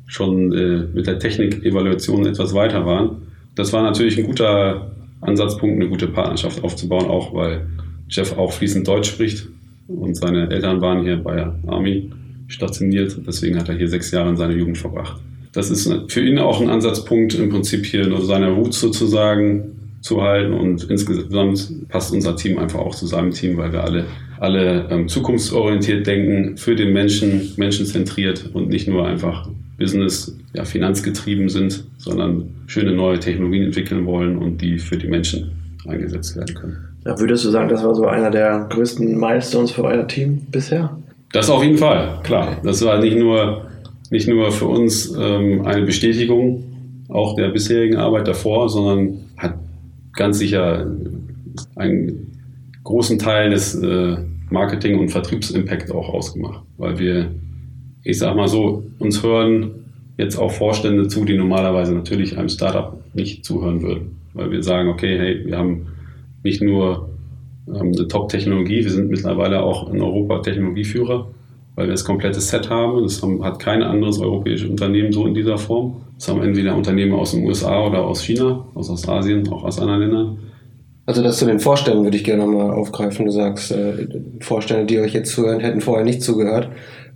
schon 0.09 0.53
äh, 0.53 0.85
mit 0.93 1.07
der 1.07 1.21
Technik-Evaluation 1.21 2.27
etwas 2.27 2.55
weiter 2.55 2.85
waren 2.85 3.29
das 3.59 3.73
war 3.73 3.83
natürlich 3.83 4.17
ein 4.17 4.25
guter 4.25 4.93
Ansatzpunkt, 5.21 5.81
eine 5.81 5.91
gute 5.91 6.07
Partnerschaft 6.07 6.63
aufzubauen, 6.63 7.07
auch 7.07 7.35
weil 7.35 7.67
Jeff 8.09 8.39
auch 8.39 8.53
fließend 8.53 8.87
Deutsch 8.87 9.11
spricht 9.11 9.49
und 9.89 10.17
seine 10.17 10.49
Eltern 10.49 10.81
waren 10.81 11.03
hier 11.03 11.17
bei 11.17 11.35
der 11.35 11.59
Army 11.67 12.09
stationiert. 12.47 13.19
Deswegen 13.27 13.59
hat 13.59 13.69
er 13.69 13.77
hier 13.77 13.89
sechs 13.89 14.13
Jahre 14.13 14.31
in 14.31 14.37
seiner 14.37 14.55
Jugend 14.55 14.79
verbracht. 14.79 15.21
Das 15.53 15.71
ist 15.71 15.93
für 16.07 16.21
ihn 16.21 16.39
auch 16.39 16.61
ein 16.61 16.71
Ansatzpunkt, 16.71 17.35
im 17.35 17.49
Prinzip 17.49 17.85
hier 17.85 18.07
nur 18.07 18.25
seine 18.25 18.51
Roots 18.51 18.79
sozusagen 18.79 19.73
zu 20.03 20.23
halten 20.23 20.53
und 20.53 20.89
insgesamt 20.89 21.89
passt 21.89 22.15
unser 22.15 22.37
Team 22.37 22.59
einfach 22.59 22.79
auch 22.79 22.95
zu 22.95 23.09
seinem 23.09 23.33
Team, 23.33 23.57
weil 23.57 23.73
wir 23.73 23.83
alle, 23.83 24.05
alle 24.39 24.87
ähm, 24.89 25.09
zukunftsorientiert 25.09 26.07
denken, 26.07 26.57
für 26.57 26.77
den 26.77 26.93
Menschen, 26.93 27.55
menschenzentriert 27.57 28.51
und 28.53 28.69
nicht 28.69 28.87
nur 28.87 29.05
einfach 29.05 29.49
Business, 29.79 30.37
ja, 30.55 30.65
finanzgetrieben 30.65 31.49
sind, 31.49 31.85
sondern 31.99 32.51
schöne 32.67 32.93
neue 32.93 33.19
Technologien 33.19 33.65
entwickeln 33.65 34.05
wollen 34.05 34.37
und 34.37 34.61
die 34.61 34.79
für 34.79 34.97
die 34.97 35.07
Menschen 35.07 35.53
eingesetzt 35.87 36.37
werden 36.37 36.55
können. 36.55 36.77
Ja, 37.07 37.19
würdest 37.19 37.45
du 37.45 37.51
sagen, 37.51 37.69
das 37.69 37.85
war 37.85 37.95
so 37.95 38.07
einer 38.07 38.31
der 38.31 38.67
größten 38.71 39.19
Milestones 39.19 39.71
für 39.71 39.85
euer 39.85 40.07
Team 40.07 40.43
bisher? 40.51 40.97
Das 41.33 41.49
auf 41.49 41.63
jeden 41.63 41.79
Fall, 41.79 42.21
klar. 42.25 42.61
Das 42.65 42.85
war 42.85 42.99
nicht 43.01 43.17
nur, 43.17 43.67
nicht 44.11 44.29
nur 44.29 44.51
für 44.51 44.67
uns 44.67 45.15
ähm, 45.17 45.65
eine 45.65 45.83
Bestätigung 45.83 46.65
auch 47.09 47.37
der 47.37 47.49
bisherigen 47.49 47.97
Arbeit 47.97 48.29
davor, 48.29 48.69
sondern 48.69 49.21
hat 49.37 49.55
ganz 50.13 50.39
sicher 50.39 50.87
einen 51.77 52.33
großen 52.85 53.19
Teil 53.19 53.51
des 53.51 53.75
äh, 53.75 54.17
Marketing- 54.51 54.99
und 54.99 55.11
Vertriebsimpact 55.11 55.91
auch 55.93 56.09
ausgemacht, 56.09 56.65
weil 56.77 56.99
wir 56.99 57.31
ich 58.05 58.19
sag 58.19 58.37
mal 58.37 58.49
so, 58.49 58.85
uns 58.99 59.23
hören 59.23 59.71
jetzt 60.19 60.37
auch 60.37 60.51
Vorstände 60.51 61.09
zu, 61.09 61.25
die 61.25 61.37
normalerweise 61.37 61.95
natürlich 61.95 62.37
einem 62.37 62.49
Startup 62.49 62.99
nicht 63.15 63.45
zuhören 63.45 63.83
würden. 63.83 64.19
Weil 64.35 64.51
wir 64.51 64.63
sagen, 64.63 64.89
okay, 64.89 65.19
hey, 65.19 65.47
wir 65.47 65.57
haben 65.57 65.87
nicht 66.43 66.61
nur 66.61 67.09
ähm, 67.69 67.93
eine 67.97 68.09
Top-Technologie, 68.09 68.85
wir 68.85 68.91
sind 68.91 69.11
mittlerweile 69.11 69.63
auch 69.63 69.93
in 69.93 70.03
Europa 70.03 70.41
Technologieführer, 70.41 71.29
weil 71.77 71.87
wir 71.87 71.93
das 71.93 72.05
komplette 72.05 72.41
Set 72.41 72.69
haben. 72.69 73.03
Das 73.03 73.23
haben, 73.23 73.43
hat 73.45 73.61
kein 73.61 73.83
anderes 73.83 74.19
europäisches 74.19 74.69
Unternehmen 74.69 75.13
so 75.13 75.27
in 75.27 75.35
dieser 75.35 75.59
Form. 75.59 76.03
Das 76.17 76.29
haben 76.29 76.43
entweder 76.43 76.75
Unternehmen 76.75 77.13
aus 77.13 77.31
den 77.31 77.47
USA 77.47 77.87
oder 77.87 78.05
aus 78.05 78.23
China, 78.23 78.67
aus 78.75 78.91
Ostasien, 78.91 79.49
auch 79.49 79.63
aus 79.63 79.79
anderen 79.79 80.01
Ländern. 80.01 80.39
Also 81.07 81.23
das 81.23 81.39
zu 81.39 81.47
den 81.47 81.59
Vorständen 81.59 82.05
würde 82.05 82.19
ich 82.19 82.25
gerne 82.25 82.45
nochmal 82.45 82.71
aufgreifen. 82.71 83.25
Du 83.25 83.33
sagst, 83.33 83.71
äh, 83.71 84.09
Vorstände, 84.41 84.85
die 84.85 84.99
euch 84.99 85.15
jetzt 85.15 85.33
zuhören, 85.33 85.61
hätten 85.61 85.81
vorher 85.81 86.05
nicht 86.05 86.23
zugehört. 86.23 86.69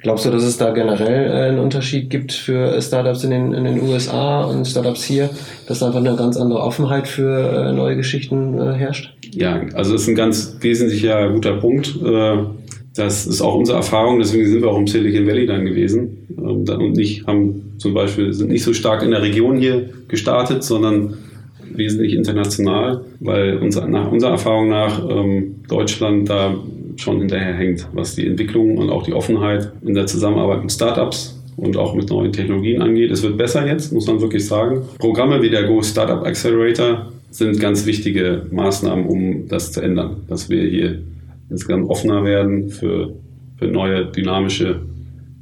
Glaubst 0.03 0.27
du, 0.27 0.31
dass 0.31 0.43
es 0.43 0.57
da 0.57 0.73
generell 0.73 1.31
äh, 1.31 1.49
einen 1.49 1.61
Unterschied 1.61 2.11
gibt 2.11 2.33
für 2.33 2.81
Startups 2.83 3.23
in 3.23 3.31
den, 3.31 3.55
in 3.55 3.65
den 3.65 3.81
USA 3.83 4.43
und 4.43 4.67
Startups 4.67 5.05
hier, 5.05 5.31
dass 5.69 5.83
einfach 5.83 6.01
eine 6.01 6.17
ganz 6.17 6.37
andere 6.37 6.61
Offenheit 6.61 7.07
für 7.07 7.69
äh, 7.69 7.73
neue 7.73 7.97
Geschichten 7.97 8.59
äh, 8.59 8.75
herrscht? 8.75 9.15
Ja, 9.33 9.63
also 9.75 9.93
das 9.93 10.03
ist 10.03 10.09
ein 10.09 10.17
ganz 10.17 10.57
wesentlicher 10.61 11.31
guter 11.31 11.57
Punkt. 11.59 11.97
Äh, 12.05 12.39
das 12.95 13.27
ist 13.27 13.41
auch 13.41 13.55
unsere 13.55 13.79
Erfahrung, 13.79 14.19
deswegen 14.19 14.47
sind 14.47 14.61
wir 14.61 14.69
auch 14.69 14.79
im 14.79 14.87
Silicon 14.87 15.27
Valley 15.27 15.47
dann 15.47 15.65
gewesen 15.65 16.27
ähm, 16.37 16.65
und 16.69 16.93
nicht 16.97 17.27
haben 17.27 17.75
zum 17.79 17.95
Beispiel 17.95 18.33
sind 18.33 18.51
nicht 18.51 18.65
so 18.65 18.75
stark 18.75 19.03
in 19.03 19.13
der 19.13 19.23
Region 19.23 19.57
hier 19.57 19.89
gestartet, 20.09 20.63
sondern 20.63 21.15
wesentlich 21.75 22.15
international, 22.15 23.03
weil 23.21 23.57
unser, 23.59 23.87
nach 23.89 24.11
unserer 24.11 24.33
Erfahrung 24.33 24.69
nach 24.69 25.09
ähm, 25.09 25.63
Deutschland 25.69 26.29
da 26.29 26.55
schon 26.97 27.19
hinterherhängt, 27.19 27.89
was 27.93 28.15
die 28.15 28.27
Entwicklung 28.27 28.79
und 28.79 28.91
auch 28.91 29.03
die 29.03 29.13
Offenheit 29.13 29.73
in 29.83 29.95
der 29.95 30.07
Zusammenarbeit 30.07 30.63
mit 30.63 30.73
Startups 30.73 31.43
und 31.57 31.77
auch 31.77 31.95
mit 31.95 32.11
neuen 32.11 32.33
Technologien 32.33 32.83
angeht. 32.83 33.11
Es 33.11 33.23
wird 33.23 33.37
besser 33.37 33.67
jetzt, 33.67 33.93
muss 33.93 34.07
man 34.07 34.21
wirklich 34.21 34.47
sagen. 34.47 34.83
Programme 34.99 35.43
wie 35.43 35.51
der 35.51 35.65
Go 35.65 35.83
Startup 35.83 36.25
Accelerator 36.25 37.13
sind 37.31 37.61
ganz 37.61 37.87
wichtige 37.87 38.47
Maßnahmen, 38.51 39.07
um 39.07 39.49
das 39.49 39.73
zu 39.73 39.81
ändern, 39.81 40.17
dass 40.29 40.51
wir 40.51 40.63
hier 40.63 41.03
insgesamt 41.51 41.89
offener 41.89 42.25
werden 42.25 42.69
für, 42.69 43.15
für 43.57 43.67
neue, 43.67 44.07
dynamische, 44.07 44.81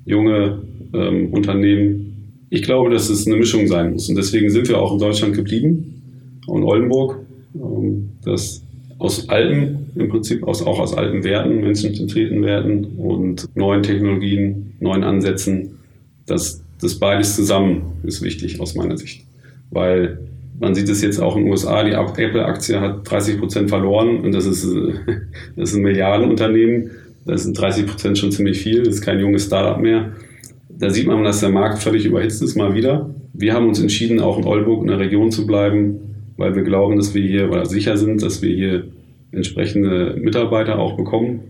junge 0.04 0.62
ähm, 0.92 1.32
Unternehmen. 1.32 2.46
Ich 2.50 2.62
glaube, 2.62 2.90
dass 2.90 3.08
es 3.08 3.26
eine 3.26 3.36
Mischung 3.36 3.66
sein 3.66 3.92
muss 3.92 4.08
und 4.08 4.16
deswegen 4.16 4.50
sind 4.50 4.68
wir 4.68 4.80
auch 4.80 4.92
in 4.92 4.98
Deutschland 4.98 5.34
geblieben 5.34 6.40
und 6.46 6.64
Oldenburg, 6.64 7.20
ähm, 7.54 8.10
das 8.24 8.64
aus 9.00 9.30
alten, 9.30 9.90
im 9.96 10.10
Prinzip 10.10 10.44
aus, 10.44 10.62
auch 10.62 10.78
aus 10.78 10.96
alten 10.96 11.24
Werten, 11.24 11.62
menschenzentrierten 11.62 12.42
Werten 12.42 12.84
und 12.98 13.48
neuen 13.56 13.82
Technologien, 13.82 14.74
neuen 14.78 15.04
Ansätzen, 15.04 15.78
das, 16.26 16.62
das 16.80 16.96
beides 16.96 17.34
zusammen 17.34 17.94
ist 18.02 18.22
wichtig 18.22 18.60
aus 18.60 18.74
meiner 18.74 18.98
Sicht. 18.98 19.24
Weil 19.70 20.18
man 20.60 20.74
sieht 20.74 20.90
es 20.90 21.00
jetzt 21.00 21.18
auch 21.18 21.34
in 21.36 21.44
den 21.44 21.50
USA, 21.50 21.82
die 21.82 21.92
Apple-Aktie 21.92 22.78
hat 22.78 23.10
30 23.10 23.38
Prozent 23.38 23.70
verloren 23.70 24.20
und 24.20 24.32
das 24.32 24.44
ist, 24.44 24.64
das 25.56 25.70
ist 25.70 25.76
ein 25.76 25.82
Milliardenunternehmen. 25.82 26.90
Das 27.24 27.44
sind 27.44 27.58
30 27.58 27.86
Prozent 27.86 28.18
schon 28.18 28.32
ziemlich 28.32 28.60
viel, 28.60 28.82
das 28.82 28.96
ist 28.96 29.00
kein 29.02 29.18
junges 29.18 29.46
Startup 29.46 29.80
mehr. 29.80 30.12
Da 30.68 30.90
sieht 30.90 31.06
man, 31.06 31.24
dass 31.24 31.40
der 31.40 31.50
Markt 31.50 31.78
völlig 31.78 32.04
überhitzt 32.04 32.42
ist, 32.42 32.54
mal 32.54 32.74
wieder. 32.74 33.14
Wir 33.32 33.54
haben 33.54 33.66
uns 33.66 33.80
entschieden, 33.80 34.20
auch 34.20 34.38
in 34.38 34.44
Oldenburg 34.44 34.82
in 34.82 34.88
der 34.88 34.98
Region 34.98 35.30
zu 35.30 35.46
bleiben, 35.46 36.00
weil 36.36 36.54
wir 36.54 36.62
glauben, 36.62 36.96
dass 36.96 37.14
wir 37.14 37.22
hier 37.22 37.50
oder 37.50 37.66
sicher 37.66 37.96
sind, 37.96 38.22
dass 38.22 38.42
wir 38.42 38.54
hier 38.54 38.84
entsprechende 39.32 40.16
Mitarbeiter 40.20 40.78
auch 40.78 40.96
bekommen, 40.96 41.40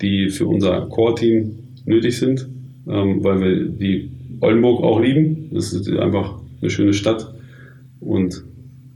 die 0.00 0.30
für 0.30 0.46
unser 0.46 0.82
Core-Team 0.86 1.50
nötig 1.84 2.18
sind, 2.18 2.48
ähm, 2.88 3.22
weil 3.22 3.40
wir 3.40 3.64
die 3.66 4.10
Oldenburg 4.40 4.82
auch 4.82 5.00
lieben. 5.00 5.50
Das 5.52 5.72
ist 5.72 5.88
einfach 5.90 6.40
eine 6.60 6.70
schöne 6.70 6.92
Stadt 6.92 7.34
und 8.00 8.44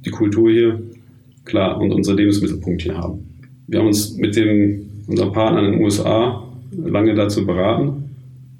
die 0.04 0.10
Kultur 0.10 0.50
hier, 0.50 0.82
klar, 1.44 1.80
und 1.80 1.92
unseren 1.92 2.16
Lebensmittelpunkt 2.16 2.82
hier 2.82 2.96
haben. 2.96 3.20
Wir 3.66 3.78
haben 3.78 3.86
uns 3.86 4.16
mit 4.16 4.36
dem, 4.36 4.88
unserem 5.06 5.32
Partner 5.32 5.64
in 5.64 5.72
den 5.72 5.82
USA 5.82 6.46
lange 6.76 7.14
dazu 7.14 7.46
beraten 7.46 8.10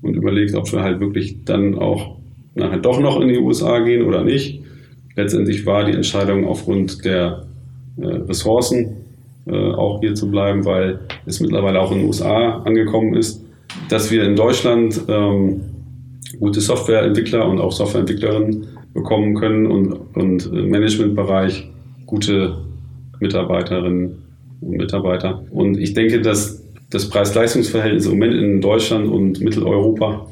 und 0.02 0.14
überlegt, 0.14 0.55
ob 0.55 0.71
wir 0.73 0.83
halt 0.83 1.00
wirklich 1.00 1.45
dann 1.45 1.76
auch 1.76 2.17
nachher 2.55 2.79
doch 2.79 3.00
noch 3.00 3.21
in 3.21 3.29
die 3.29 3.38
USA 3.38 3.81
gehen 3.81 4.02
oder 4.02 4.25
nicht. 4.25 4.62
Letztendlich 5.16 5.66
war 5.66 5.85
die 5.85 5.92
Entscheidung 5.92 6.47
aufgrund 6.47 7.04
der 7.04 7.45
äh, 7.99 8.07
Ressourcen 8.07 8.97
äh, 9.47 9.73
auch 9.73 10.00
hier 10.00 10.14
zu 10.14 10.31
bleiben, 10.31 10.64
weil 10.64 11.00
es 11.26 11.40
mittlerweile 11.40 11.81
auch 11.81 11.92
in 11.92 11.99
den 11.99 12.07
USA 12.07 12.62
angekommen 12.64 13.14
ist, 13.14 13.45
dass 13.88 14.11
wir 14.11 14.25
in 14.25 14.37
Deutschland 14.37 15.00
ähm, 15.09 15.61
gute 16.38 16.61
Softwareentwickler 16.61 17.47
und 17.49 17.61
auch 17.61 17.73
Softwareentwicklerinnen 17.73 18.66
bekommen 18.95 19.35
können 19.35 19.66
und, 19.66 19.92
und 20.14 20.47
im 20.47 20.71
Managementbereich 20.71 21.69
gute 22.07 22.59
Mitarbeiterinnen 23.21 24.23
und 24.61 24.71
Mitarbeiter. 24.71 25.42
Und 25.50 25.78
ich 25.78 25.95
denke, 25.95 26.21
dass 26.21 26.62
das 26.90 27.09
Preis-Leistungs-Verhältnis 27.09 28.07
im 28.07 28.12
Moment 28.12 28.35
in 28.35 28.61
Deutschland 28.61 29.09
und 29.09 29.40
Mitteleuropa, 29.40 30.26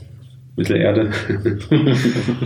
Mittelerde, 0.61 1.11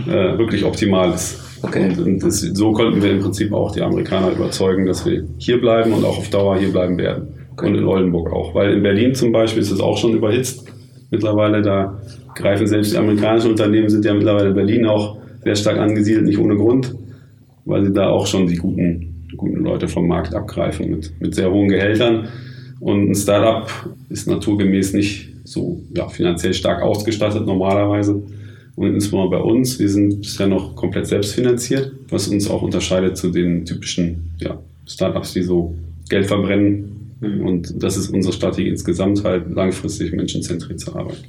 äh, 0.07 0.37
wirklich 0.37 0.63
optimal 0.63 1.13
ist. 1.13 1.59
Okay. 1.61 1.89
Und, 1.89 1.99
und 1.99 2.23
das, 2.23 2.39
so 2.39 2.71
konnten 2.71 3.01
wir 3.03 3.11
im 3.11 3.19
Prinzip 3.19 3.51
auch 3.51 3.73
die 3.73 3.81
Amerikaner 3.81 4.31
überzeugen, 4.31 4.85
dass 4.85 5.05
wir 5.05 5.25
hier 5.37 5.59
bleiben 5.59 5.91
und 5.91 6.05
auch 6.05 6.17
auf 6.17 6.29
Dauer 6.29 6.57
hier 6.57 6.71
bleiben 6.71 6.97
werden. 6.97 7.27
Okay. 7.53 7.67
Und 7.67 7.75
in 7.75 7.85
Oldenburg 7.85 8.31
auch. 8.31 8.55
Weil 8.55 8.73
in 8.73 8.83
Berlin 8.83 9.13
zum 9.13 9.31
Beispiel 9.33 9.61
ist 9.61 9.71
es 9.71 9.81
auch 9.81 9.97
schon 9.97 10.13
überhitzt. 10.13 10.65
Mittlerweile, 11.11 11.61
da 11.61 11.99
greifen 12.35 12.67
selbst 12.67 12.93
die 12.93 12.97
amerikanischen 12.97 13.51
Unternehmen, 13.51 13.89
sind 13.89 14.05
ja 14.05 14.13
mittlerweile 14.13 14.49
in 14.49 14.55
Berlin 14.55 14.85
auch 14.85 15.17
sehr 15.43 15.55
stark 15.55 15.77
angesiedelt, 15.77 16.25
nicht 16.25 16.39
ohne 16.39 16.55
Grund, 16.55 16.95
weil 17.65 17.85
sie 17.85 17.93
da 17.93 18.09
auch 18.09 18.27
schon 18.27 18.47
die 18.47 18.55
guten, 18.55 19.27
guten 19.35 19.63
Leute 19.63 19.87
vom 19.87 20.07
Markt 20.07 20.33
abgreifen 20.33 20.89
mit, 20.89 21.11
mit 21.19 21.35
sehr 21.35 21.51
hohen 21.51 21.67
Gehältern. 21.67 22.29
Und 22.79 23.09
ein 23.09 23.15
Startup 23.15 23.69
ist 24.09 24.27
naturgemäß 24.27 24.93
nicht 24.93 25.34
so 25.55 25.81
ja, 25.95 26.07
finanziell 26.07 26.53
stark 26.53 26.83
ausgestattet 26.83 27.45
normalerweise. 27.45 28.21
Und 28.75 28.93
insbesondere 28.93 29.39
bei 29.39 29.43
uns, 29.43 29.79
wir 29.79 29.89
sind 29.89 30.21
bisher 30.21 30.47
noch 30.47 30.75
komplett 30.75 31.07
selbstfinanziert, 31.07 31.93
was 32.09 32.27
uns 32.27 32.49
auch 32.49 32.61
unterscheidet 32.61 33.15
zu 33.17 33.31
den 33.31 33.65
typischen 33.65 34.31
ja, 34.37 34.59
Startups, 34.85 35.33
die 35.33 35.43
so 35.43 35.73
Geld 36.09 36.25
verbrennen. 36.25 37.15
Mhm. 37.21 37.47
Und 37.47 37.83
das 37.83 37.95
ist 37.95 38.09
unsere 38.09 38.33
Strategie 38.33 38.67
insgesamt, 38.67 39.23
halt 39.23 39.49
langfristig 39.49 40.11
menschenzentriert 40.11 40.81
zu 40.81 40.93
arbeiten. 40.93 41.23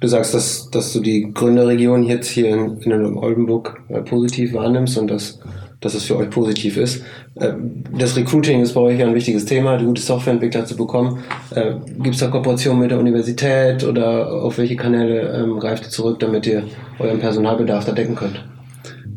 Du 0.00 0.06
sagst, 0.06 0.34
dass, 0.34 0.70
dass 0.70 0.92
du 0.92 1.00
die 1.00 1.32
Gründerregion 1.34 2.04
jetzt 2.04 2.28
hier 2.28 2.50
in, 2.54 2.78
in 2.80 3.16
Oldenburg 3.16 3.82
äh, 3.88 4.00
positiv 4.02 4.52
wahrnimmst 4.52 4.96
und 4.96 5.08
dass 5.08 5.40
dass 5.84 5.94
es 5.94 6.04
für 6.04 6.16
euch 6.16 6.30
positiv 6.30 6.78
ist. 6.78 7.04
Ähm, 7.36 7.84
das 7.96 8.16
Recruiting 8.16 8.62
ist 8.62 8.72
bei 8.72 8.80
euch 8.80 8.98
ja 8.98 9.06
ein 9.06 9.14
wichtiges 9.14 9.44
Thema, 9.44 9.76
die 9.76 9.84
gute 9.84 10.00
Softwareentwickler 10.00 10.64
zu 10.64 10.76
bekommen. 10.76 11.18
Äh, 11.54 11.74
Gibt 12.02 12.14
es 12.14 12.20
da 12.20 12.28
Kooperationen 12.28 12.80
mit 12.80 12.90
der 12.90 12.98
Universität 12.98 13.84
oder 13.84 14.32
auf 14.42 14.56
welche 14.56 14.76
Kanäle 14.76 15.30
ähm, 15.38 15.60
greift 15.60 15.84
ihr 15.84 15.90
zurück, 15.90 16.18
damit 16.20 16.46
ihr 16.46 16.64
euren 16.98 17.20
Personalbedarf 17.20 17.84
da 17.84 17.92
decken 17.92 18.14
könnt? 18.14 18.42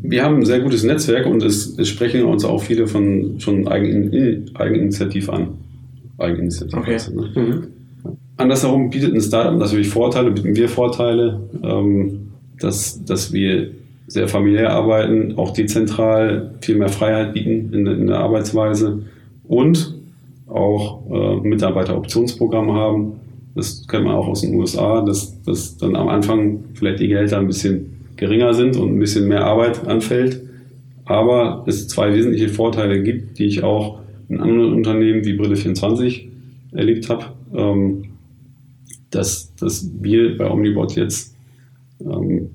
Wir 0.01 0.23
haben 0.23 0.37
ein 0.37 0.45
sehr 0.45 0.59
gutes 0.59 0.83
Netzwerk 0.83 1.25
und 1.25 1.41
es, 1.41 1.77
es 1.79 1.87
sprechen 1.87 2.23
uns 2.23 2.43
auch 2.43 2.61
viele 2.61 2.87
von 2.87 3.39
schon 3.39 3.67
Eigen, 3.67 4.45
Eigeninitiativ 4.53 5.29
an. 5.29 5.49
Eigeninitiativ. 6.17 6.77
Okay. 6.77 6.93
Also, 6.93 7.11
ne? 7.13 7.31
mhm. 7.33 7.67
Andersherum 8.35 8.89
bietet 8.89 9.15
ein 9.15 9.21
Startup 9.21 9.57
natürlich 9.57 9.89
Vorteile, 9.89 10.31
bieten 10.31 10.55
wir 10.55 10.69
Vorteile, 10.69 11.49
ähm, 11.63 12.31
dass, 12.59 13.03
dass 13.05 13.31
wir 13.31 13.71
sehr 14.07 14.27
familiär 14.29 14.71
arbeiten, 14.71 15.33
auch 15.37 15.51
dezentral 15.51 16.55
viel 16.61 16.77
mehr 16.77 16.89
Freiheit 16.89 17.33
bieten 17.33 17.73
in, 17.73 17.85
in 17.85 18.07
der 18.07 18.19
Arbeitsweise 18.19 19.03
und 19.43 19.95
auch 20.47 21.01
äh, 21.11 21.47
Mitarbeiteroptionsprogramme 21.47 22.73
haben. 22.73 23.13
Das 23.53 23.85
kennt 23.87 24.05
man 24.05 24.15
auch 24.15 24.27
aus 24.27 24.41
den 24.41 24.55
USA, 24.55 25.01
dass, 25.01 25.41
dass 25.43 25.77
dann 25.77 25.95
am 25.95 26.07
Anfang 26.07 26.63
vielleicht 26.73 26.99
die 26.99 27.09
Gehälter 27.09 27.37
ein 27.37 27.47
bisschen 27.47 27.97
geringer 28.15 28.53
sind 28.53 28.77
und 28.77 28.95
ein 28.95 28.99
bisschen 28.99 29.27
mehr 29.27 29.45
Arbeit 29.45 29.85
anfällt. 29.87 30.41
Aber 31.05 31.63
es 31.67 31.87
zwei 31.87 32.13
wesentliche 32.13 32.49
Vorteile 32.49 33.01
gibt, 33.03 33.39
die 33.39 33.45
ich 33.45 33.63
auch 33.63 33.99
in 34.29 34.39
anderen 34.39 34.73
Unternehmen 34.73 35.25
wie 35.25 35.33
Brille24 35.33 36.23
erlebt 36.73 37.09
habe, 37.09 37.25
ähm, 37.53 38.05
dass, 39.09 39.53
dass 39.55 39.89
wir 40.01 40.37
bei 40.37 40.49
Omnibot 40.49 40.95
jetzt 40.95 41.35
ähm, 42.01 42.49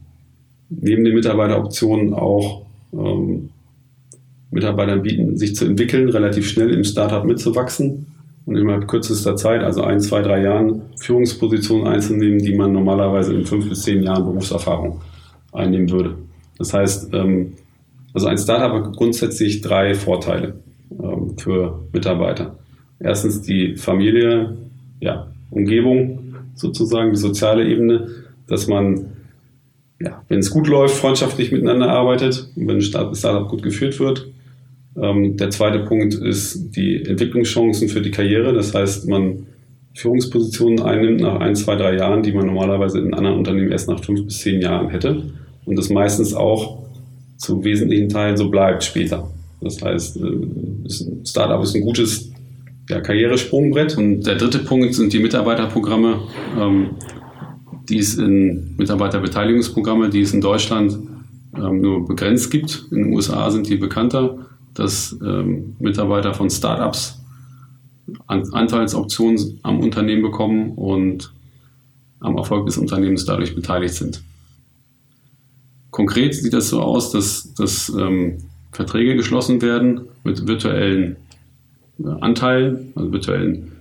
neben 0.81 1.05
den 1.05 1.15
Mitarbeiteroptionen 1.15 2.15
auch 2.15 2.67
ähm, 2.93 3.51
Mitarbeitern 4.51 5.03
bieten, 5.03 5.37
sich 5.37 5.57
zu 5.57 5.65
entwickeln, 5.65 6.09
relativ 6.09 6.49
schnell 6.49 6.71
im 6.71 6.85
Startup 6.85 7.25
mitzuwachsen 7.25 8.07
und 8.45 8.57
innerhalb 8.57 8.89
kürzester 8.89 9.37
Zeit, 9.37 9.63
also 9.63 9.83
ein, 9.83 10.01
zwei, 10.01 10.21
drei 10.23 10.43
Jahren, 10.43 10.83
Führungspositionen 11.01 11.87
einzunehmen, 11.87 12.39
die 12.39 12.55
man 12.55 12.73
normalerweise 12.73 13.35
in 13.35 13.47
fünf 13.47 13.69
bis 13.69 13.83
zehn 13.83 14.03
Jahren 14.03 14.25
Berufserfahrung 14.25 15.01
einnehmen 15.53 15.91
würde. 15.91 16.17
Das 16.59 16.75
heißt, 16.75 17.15
ähm, 17.15 17.55
also 18.15 18.27
ein 18.27 18.39
Startup 18.39 18.73
hat 18.73 18.97
grundsätzlich 18.97 19.63
drei 19.63 19.95
Vorteile 19.95 20.55
ähm, 21.03 21.37
für 21.39 21.81
Mitarbeiter. 21.93 22.57
Erstens 23.01 23.43
die 23.43 23.77
Familie, 23.77 24.57
ja, 25.01 25.29
Umgebung 25.51 26.35
sozusagen, 26.55 27.11
die 27.11 27.19
soziale 27.19 27.67
Ebene, 27.67 28.09
dass 28.47 28.67
man 28.69 29.07
ja, 30.05 30.23
wenn 30.29 30.41
es 30.41 30.51
gut 30.51 30.67
läuft, 30.69 30.97
freundschaftlich 30.97 31.53
miteinander 31.53 31.91
arbeitet 31.91 32.49
und 32.57 32.69
wenn 32.69 32.77
ein 32.77 33.15
Startup 33.15 33.49
gut 33.49 33.63
geführt 33.63 33.99
wird. 34.01 34.29
Ähm, 35.01 35.37
der 35.37 35.51
zweite 35.51 35.81
Punkt 35.81 36.15
ist 36.15 36.77
die 36.77 37.05
Entwicklungschancen 37.05 37.89
für 37.89 38.01
die 38.01 38.11
Karriere. 38.11 38.53
Das 38.53 38.75
heißt, 38.75 39.09
man 39.09 39.47
Führungspositionen 39.95 40.81
einnimmt 40.81 41.21
nach 41.21 41.41
ein, 41.41 41.55
zwei, 41.55 41.77
drei 41.77 41.97
Jahren, 41.97 42.23
die 42.23 42.33
man 42.33 42.47
normalerweise 42.47 42.99
in 42.99 43.15
anderen 43.15 43.37
Unternehmen 43.37 43.71
erst 43.71 43.89
nach 43.89 44.03
fünf 44.03 44.25
bis 44.25 44.39
zehn 44.39 44.61
Jahren 44.61 44.89
hätte. 44.89 45.23
Und 45.65 45.77
das 45.77 45.91
meistens 45.91 46.35
auch 46.35 46.83
zu 47.37 47.63
wesentlichen 47.65 48.09
Teilen 48.09 48.37
so 48.37 48.51
bleibt 48.51 48.85
später. 48.85 49.31
Das 49.61 49.83
heißt, 49.83 50.17
äh, 50.17 51.25
Startup 51.25 51.63
ist 51.63 51.75
ein 51.75 51.83
gutes 51.83 52.33
ja, 52.89 53.01
Karrieresprungbrett. 53.01 53.97
Und 53.97 54.23
der 54.27 54.37
dritte 54.37 54.61
Punkt 54.61 54.95
sind 54.95 55.13
die 55.13 55.21
Mitarbeiterprogramme, 55.21 56.21
ähm, 56.59 56.91
die 57.93 57.99
es 57.99 58.17
in 58.17 58.75
Mitarbeiterbeteiligungsprogramme, 58.79 60.09
die 60.09 60.23
es 60.23 60.33
in 60.33 60.41
Deutschland 60.41 60.97
ähm, 61.55 61.83
nur 61.83 62.07
begrenzt 62.09 62.51
gibt. 62.51 62.87
In 62.91 63.05
den 63.05 63.13
USA 63.13 63.51
sind 63.51 63.69
die 63.69 63.77
bekannter, 63.77 64.47
dass 64.73 65.15
ähm, 65.23 65.77
Mitarbeiter 65.79 66.33
von 66.33 66.49
Startups 66.49 67.21
An 68.27 68.51
Anteilsoptionen 68.53 69.61
am 69.63 69.81
Unternehmen 69.81 70.23
bekommen 70.23 70.73
und 70.73 71.35
am 72.21 72.39
Erfolg 72.39 72.65
des 72.65 72.79
Unternehmens 72.79 73.27
dadurch 73.27 73.55
beteiligt 73.55 73.95
sind. 73.95 74.23
Konkret 75.91 76.35
sieht 76.35 76.55
das 76.55 76.71
so 76.71 76.81
aus, 76.81 77.11
dass, 77.11 77.53
dass 77.53 77.91
ähm, 77.91 78.39
Verträge 78.71 79.17
geschlossen 79.17 79.61
werden 79.61 80.01
mit 80.25 80.47
virtuellen 80.47 81.17
äh, 82.03 82.09
Anteilen, 82.23 82.93
also 82.95 83.13
virtuellen 83.13 83.73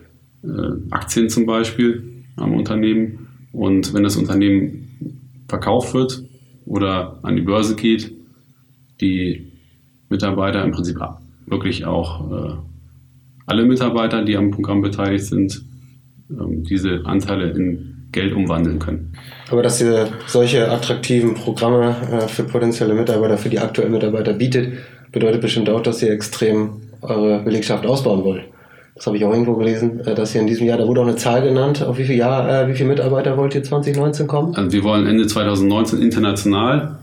äh, 0.44 0.48
Aktien 0.89 1.30
zum 1.30 1.46
Beispiel 1.46 2.03
am 2.36 2.53
Unternehmen. 2.53 3.30
Und 3.51 3.93
wenn 3.93 4.03
das 4.03 4.15
Unternehmen 4.15 5.17
verkauft 5.48 5.93
wird 5.93 6.24
oder 6.65 7.20
an 7.24 7.36
die 7.36 7.41
Börse 7.41 7.75
geht, 7.75 8.13
die 9.01 9.51
Mitarbeiter 10.10 10.63
im 10.63 10.72
Prinzip 10.72 10.98
wirklich 11.48 11.86
auch 11.86 12.31
äh, 12.31 12.53
alle 13.46 13.65
Mitarbeiter, 13.65 14.24
die 14.24 14.38
am 14.38 14.51
Programm 14.51 14.81
beteiligt 14.81 15.25
sind, 15.25 15.62
ähm, 16.29 16.63
diese 16.63 17.01
Anteile 17.05 17.51
in 17.51 18.08
Geld 18.12 18.34
umwandeln 18.34 18.79
können. 18.79 19.13
Aber 19.50 19.63
dass 19.63 19.81
ihr 19.81 20.08
solche 20.27 20.70
attraktiven 20.70 21.34
Programme 21.34 21.96
äh, 22.12 22.27
für 22.27 22.43
potenzielle 22.43 22.93
Mitarbeiter, 22.93 23.38
für 23.38 23.50
die 23.50 23.60
aktuellen 23.60 23.91
Mitarbeiter 23.91 24.34
bietet, 24.34 24.74
bedeutet 25.12 25.41
bestimmt 25.41 25.70
auch, 25.70 25.81
dass 25.81 26.01
ihr 26.01 26.12
extrem 26.12 26.81
eure 27.01 27.43
Belegschaft 27.43 27.86
ausbauen 27.86 28.24
wollt. 28.24 28.43
Das 28.95 29.07
habe 29.07 29.17
ich 29.17 29.25
auch 29.25 29.31
irgendwo 29.31 29.55
gelesen, 29.55 30.01
äh, 30.01 30.15
dass 30.15 30.36
ihr 30.36 30.41
in 30.41 30.48
diesem 30.48 30.67
Jahr, 30.67 30.77
da 30.77 30.88
wurde 30.88 31.01
auch 31.01 31.07
eine 31.07 31.15
Zahl 31.15 31.41
genannt, 31.41 31.83
auf 31.83 31.98
wie 31.98 32.03
viel 32.03 32.17
Jahr, 32.17 32.63
äh, 32.63 32.67
wie 32.67 32.74
viele 32.74 32.89
Mitarbeiter 32.89 33.38
wollt 33.38 33.55
ihr 33.55 33.63
2019 33.63 34.27
kommen? 34.27 34.55
Also 34.55 34.71
wir 34.71 34.83
wollen 34.83 35.07
Ende 35.07 35.27
2019 35.27 36.01
international 36.01 37.00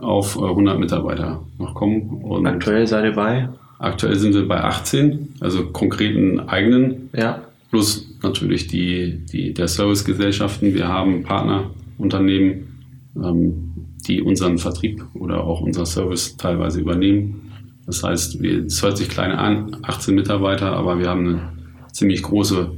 auf 0.00 0.36
100 0.36 0.78
Mitarbeiter 0.78 1.42
noch 1.58 1.74
kommen. 1.74 2.22
Und 2.22 2.46
aktuell 2.46 2.86
seid 2.86 3.04
ihr 3.04 3.14
bei? 3.14 3.48
Aktuell 3.78 4.16
sind 4.16 4.34
wir 4.34 4.46
bei 4.46 4.62
18, 4.62 5.34
also 5.40 5.66
konkreten 5.66 6.40
eigenen. 6.40 7.10
Ja. 7.14 7.42
Plus 7.70 8.08
natürlich 8.22 8.66
die, 8.68 9.20
die, 9.30 9.52
der 9.52 9.68
Servicegesellschaften. 9.68 10.74
Wir 10.74 10.88
haben 10.88 11.22
Partnerunternehmen, 11.22 12.84
ähm, 13.16 13.72
die 14.06 14.22
unseren 14.22 14.58
Vertrieb 14.58 15.04
oder 15.14 15.44
auch 15.44 15.60
unser 15.60 15.84
Service 15.84 16.36
teilweise 16.36 16.80
übernehmen. 16.80 17.45
Das 17.86 18.02
heißt, 18.02 18.40
es 18.42 18.82
hört 18.82 18.98
sich 18.98 19.08
klein 19.08 19.30
an, 19.30 19.76
18 19.82 20.14
Mitarbeiter, 20.14 20.72
aber 20.72 20.98
wir 20.98 21.08
haben 21.08 21.28
eine 21.28 21.52
ziemlich 21.92 22.22
große 22.22 22.72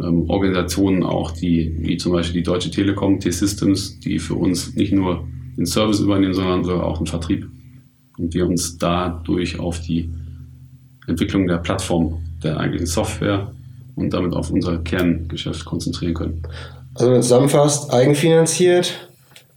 ähm, 0.00 0.28
Organisationen 0.28 1.02
auch, 1.02 1.30
die, 1.30 1.76
wie 1.78 1.98
zum 1.98 2.12
Beispiel 2.12 2.40
die 2.40 2.42
Deutsche 2.42 2.70
Telekom, 2.70 3.20
T-Systems, 3.20 4.00
die 4.00 4.18
für 4.18 4.34
uns 4.34 4.74
nicht 4.74 4.92
nur 4.92 5.28
den 5.56 5.66
Service 5.66 6.00
übernehmen, 6.00 6.34
sondern 6.34 6.68
auch 6.80 6.98
den 6.98 7.06
Vertrieb. 7.06 7.48
Und 8.18 8.32
wir 8.32 8.46
uns 8.46 8.78
dadurch 8.78 9.58
auf 9.58 9.80
die 9.80 10.10
Entwicklung 11.06 11.46
der 11.46 11.58
Plattform 11.58 12.22
der 12.42 12.58
eigentlichen 12.58 12.86
Software 12.86 13.52
und 13.94 14.12
damit 14.12 14.32
auf 14.32 14.50
unser 14.50 14.78
Kerngeschäft 14.78 15.64
konzentrieren 15.64 16.14
können. 16.14 16.42
Also 16.94 17.06
wenn 17.06 17.16
du 17.16 17.22
zusammenfasst, 17.22 17.92
eigenfinanziert, 17.92 19.08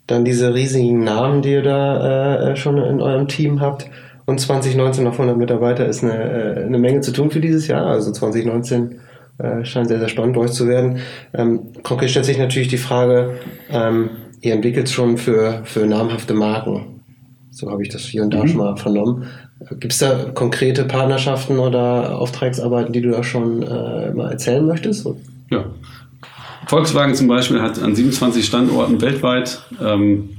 dann 0.08 0.26
diese 0.26 0.54
riesigen 0.54 1.04
Namen, 1.04 1.42
die 1.42 1.52
ihr 1.52 1.64
da 1.64 2.52
äh, 2.52 2.56
schon 2.56 2.78
in 2.78 3.02
eurem 3.02 3.28
Team 3.28 3.60
habt 3.60 3.90
und 4.28 4.42
2019 4.42 5.08
auf 5.08 5.14
100 5.14 5.38
Mitarbeiter 5.38 5.88
ist 5.88 6.04
eine, 6.04 6.14
äh, 6.14 6.66
eine 6.66 6.78
Menge 6.78 7.00
zu 7.00 7.12
tun 7.12 7.32
für 7.32 7.40
dieses 7.40 7.68
Jahr. 7.68 7.86
Also 7.86 8.12
2019 8.12 9.00
äh, 9.38 9.64
scheint 9.64 9.88
sehr, 9.88 10.00
sehr 10.00 10.10
spannend 10.10 10.36
bei 10.36 10.42
euch 10.42 10.52
zu 10.52 10.68
werden. 10.68 11.00
Ähm, 11.34 11.62
konkret 11.82 12.10
stellt 12.10 12.26
sich 12.26 12.38
natürlich 12.38 12.68
die 12.68 12.78
Frage, 12.78 13.36
ähm, 13.72 14.10
ihr 14.42 14.54
entwickelt 14.54 14.90
schon 14.90 15.18
für, 15.18 15.62
für 15.64 15.86
namhafte 15.86 16.34
Marken. 16.34 17.02
So 17.52 17.72
habe 17.72 17.82
ich 17.84 17.90
das 17.90 18.02
hier 18.02 18.22
und 18.22 18.34
da 18.34 18.44
mhm. 18.44 18.48
schon 18.50 18.58
mal 18.58 18.76
vernommen. 18.76 19.28
Gibt 19.80 19.94
es 19.94 20.00
da 20.00 20.26
konkrete 20.34 20.84
Partnerschaften 20.84 21.58
oder 21.58 22.20
Auftragsarbeiten, 22.20 22.92
die 22.92 23.02
du 23.02 23.12
da 23.12 23.24
schon 23.24 23.64
äh, 23.64 24.12
mal 24.12 24.30
erzählen 24.30 24.66
möchtest? 24.66 25.08
Ja. 25.50 25.66
Volkswagen 26.68 27.16
zum 27.16 27.30
Beispiel 27.30 27.62
hat 27.62 27.82
an 27.82 27.96
27 27.96 28.46
Standorten 28.46 29.02
weltweit 29.02 29.64
ähm, 29.82 30.32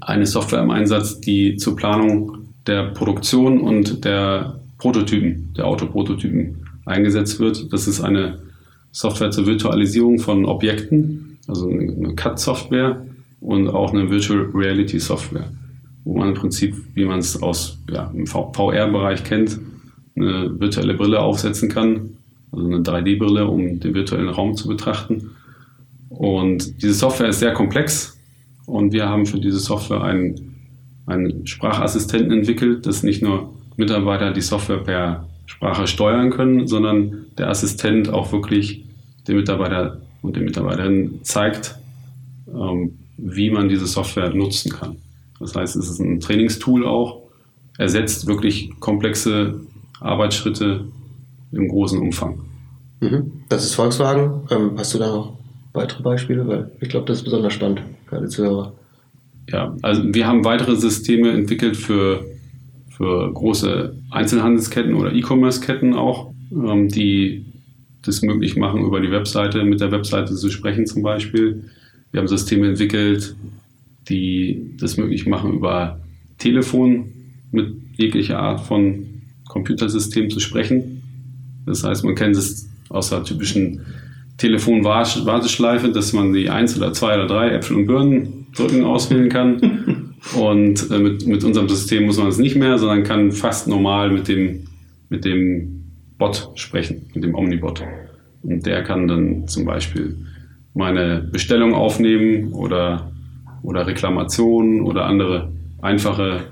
eine 0.00 0.24
Software 0.24 0.62
im 0.62 0.70
Einsatz, 0.70 1.20
die 1.20 1.56
zur 1.56 1.76
Planung 1.76 2.41
der 2.66 2.84
Produktion 2.90 3.60
und 3.60 4.04
der 4.04 4.60
Prototypen, 4.78 5.52
der 5.56 5.66
Autoprototypen 5.66 6.66
eingesetzt 6.86 7.38
wird. 7.40 7.72
Das 7.72 7.86
ist 7.86 8.00
eine 8.00 8.38
Software 8.90 9.30
zur 9.30 9.46
Virtualisierung 9.46 10.18
von 10.18 10.44
Objekten, 10.44 11.38
also 11.48 11.68
eine 11.68 12.14
CAD-Software 12.14 13.04
und 13.40 13.68
auch 13.68 13.92
eine 13.92 14.10
Virtual 14.10 14.50
Reality 14.54 14.98
Software 14.98 15.50
wo 16.04 16.16
man 16.16 16.28
im 16.28 16.34
Prinzip, 16.34 16.74
wie 16.94 17.04
man 17.04 17.20
es 17.20 17.40
aus 17.42 17.78
ja, 17.90 18.10
im 18.14 18.26
VR-Bereich 18.26 19.24
kennt, 19.24 19.58
eine 20.16 20.58
virtuelle 20.60 20.94
Brille 20.94 21.20
aufsetzen 21.20 21.68
kann, 21.68 22.16
also 22.50 22.66
eine 22.66 22.78
3D-Brille, 22.78 23.46
um 23.46 23.80
den 23.80 23.94
virtuellen 23.94 24.28
Raum 24.28 24.56
zu 24.56 24.68
betrachten. 24.68 25.30
Und 26.08 26.82
diese 26.82 26.94
Software 26.94 27.28
ist 27.28 27.38
sehr 27.38 27.54
komplex 27.54 28.18
und 28.66 28.92
wir 28.92 29.08
haben 29.08 29.26
für 29.26 29.40
diese 29.40 29.58
Software 29.58 30.02
einen, 30.02 30.51
einen 31.12 31.46
Sprachassistenten 31.46 32.32
entwickelt, 32.32 32.86
dass 32.86 33.02
nicht 33.02 33.22
nur 33.22 33.52
Mitarbeiter 33.76 34.32
die 34.32 34.40
Software 34.40 34.78
per 34.78 35.26
Sprache 35.46 35.86
steuern 35.86 36.30
können, 36.30 36.66
sondern 36.66 37.26
der 37.38 37.48
Assistent 37.48 38.08
auch 38.08 38.32
wirklich 38.32 38.84
dem 39.28 39.36
Mitarbeiter 39.36 40.00
und 40.22 40.36
der 40.36 40.42
Mitarbeiterin 40.42 41.20
zeigt, 41.22 41.76
ähm, 42.48 42.98
wie 43.16 43.50
man 43.50 43.68
diese 43.68 43.86
Software 43.86 44.30
nutzen 44.30 44.72
kann. 44.72 44.96
Das 45.40 45.54
heißt, 45.54 45.76
es 45.76 45.88
ist 45.88 46.00
ein 46.00 46.20
Trainingstool 46.20 46.86
auch, 46.86 47.22
ersetzt 47.78 48.26
wirklich 48.26 48.70
komplexe 48.80 49.60
Arbeitsschritte 50.00 50.84
im 51.52 51.68
großen 51.68 52.00
Umfang. 52.00 52.40
Mhm. 53.00 53.32
Das 53.48 53.64
ist 53.64 53.74
Volkswagen. 53.74 54.46
Ähm, 54.50 54.72
hast 54.76 54.94
du 54.94 54.98
da 54.98 55.08
noch 55.08 55.36
weitere 55.72 56.02
Beispiele? 56.02 56.46
Weil 56.46 56.70
ich 56.80 56.88
glaube, 56.88 57.06
das 57.06 57.18
ist 57.18 57.24
besonders 57.24 57.52
spannend, 57.52 57.82
gerade 58.08 58.28
Zuhörer. 58.28 58.72
Ja, 59.48 59.76
also 59.82 60.02
wir 60.14 60.26
haben 60.26 60.44
weitere 60.44 60.76
Systeme 60.76 61.30
entwickelt 61.30 61.76
für, 61.76 62.24
für 62.90 63.32
große 63.32 63.96
Einzelhandelsketten 64.10 64.94
oder 64.94 65.12
E-Commerce-Ketten 65.12 65.94
auch, 65.94 66.32
ähm, 66.52 66.88
die 66.88 67.44
das 68.02 68.22
möglich 68.22 68.56
machen, 68.56 68.84
über 68.84 69.00
die 69.00 69.10
Webseite, 69.10 69.64
mit 69.64 69.80
der 69.80 69.92
Webseite 69.92 70.34
zu 70.34 70.50
sprechen 70.50 70.86
zum 70.86 71.02
Beispiel. 71.02 71.64
Wir 72.10 72.20
haben 72.20 72.28
Systeme 72.28 72.68
entwickelt, 72.68 73.36
die 74.08 74.74
das 74.78 74.96
möglich 74.96 75.26
machen, 75.26 75.52
über 75.52 76.00
Telefon 76.38 77.12
mit 77.52 77.74
jeglicher 77.96 78.38
Art 78.38 78.60
von 78.60 79.06
Computersystem 79.48 80.30
zu 80.30 80.40
sprechen. 80.40 81.02
Das 81.66 81.84
heißt, 81.84 82.04
man 82.04 82.14
kennt 82.14 82.36
es 82.36 82.68
aus 82.88 83.10
der 83.10 83.22
typischen 83.22 83.80
Telefonwarteschleife, 84.42 85.90
dass 85.90 86.12
man 86.12 86.32
die 86.32 86.50
eins 86.50 86.76
oder 86.76 86.92
zwei 86.92 87.14
oder 87.14 87.26
drei 87.26 87.50
Äpfel 87.50 87.76
und 87.76 87.86
Birnen 87.86 88.46
drücken 88.54 88.84
auswählen 88.84 89.28
kann. 89.28 90.08
Und 90.36 90.88
äh, 90.92 91.00
mit, 91.00 91.26
mit 91.26 91.42
unserem 91.42 91.68
System 91.68 92.06
muss 92.06 92.16
man 92.16 92.28
es 92.28 92.38
nicht 92.38 92.54
mehr, 92.54 92.78
sondern 92.78 93.02
kann 93.02 93.32
fast 93.32 93.66
normal 93.66 94.08
mit 94.08 94.28
dem, 94.28 94.68
mit 95.08 95.24
dem 95.24 95.82
Bot 96.16 96.50
sprechen, 96.54 97.10
mit 97.12 97.24
dem 97.24 97.34
Omnibot. 97.34 97.82
Und 98.44 98.64
der 98.64 98.84
kann 98.84 99.08
dann 99.08 99.48
zum 99.48 99.64
Beispiel 99.64 100.16
meine 100.74 101.28
Bestellung 101.32 101.74
aufnehmen 101.74 102.52
oder 102.52 103.12
oder 103.62 103.86
Reklamationen 103.86 104.82
oder 104.82 105.06
andere 105.06 105.52
einfache 105.80 106.44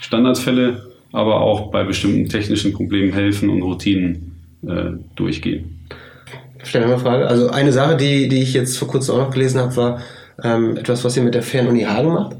Standardfälle, 0.00 0.90
aber 1.12 1.40
auch 1.40 1.70
bei 1.70 1.84
bestimmten 1.84 2.28
technischen 2.28 2.72
Problemen 2.72 3.12
helfen 3.12 3.48
und 3.48 3.62
Routinen 3.62 4.36
äh, 4.66 4.92
durchgehen. 5.16 5.80
Stell 6.62 6.82
mir 6.82 6.94
eine 6.94 6.98
Frage. 6.98 7.26
Also 7.26 7.50
eine 7.50 7.72
Sache, 7.72 7.96
die, 7.96 8.28
die 8.28 8.42
ich 8.42 8.54
jetzt 8.54 8.76
vor 8.78 8.88
kurzem 8.88 9.14
auch 9.14 9.18
noch 9.18 9.30
gelesen 9.30 9.60
habe, 9.60 9.76
war 9.76 10.00
ähm, 10.42 10.76
etwas, 10.76 11.04
was 11.04 11.16
ihr 11.16 11.22
mit 11.22 11.34
der 11.34 11.42
Fernuni 11.42 11.82
Hagen 11.82 12.12
macht. 12.12 12.36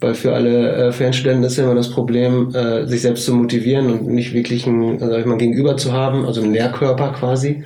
Weil 0.00 0.14
für 0.14 0.34
alle 0.34 0.72
äh, 0.72 0.92
Fernstudenten 0.92 1.44
ist 1.44 1.56
ja 1.56 1.64
immer 1.64 1.74
das 1.74 1.90
Problem, 1.90 2.54
äh, 2.54 2.86
sich 2.86 3.02
selbst 3.02 3.24
zu 3.24 3.34
motivieren 3.34 3.90
und 3.90 4.06
nicht 4.08 4.34
wirklich 4.34 4.66
ein, 4.66 4.98
sag 4.98 5.20
ich 5.20 5.26
mal, 5.26 5.38
Gegenüber 5.38 5.76
zu 5.76 5.92
haben, 5.92 6.26
also 6.26 6.42
einen 6.42 6.52
Lehrkörper 6.52 7.12
quasi. 7.12 7.64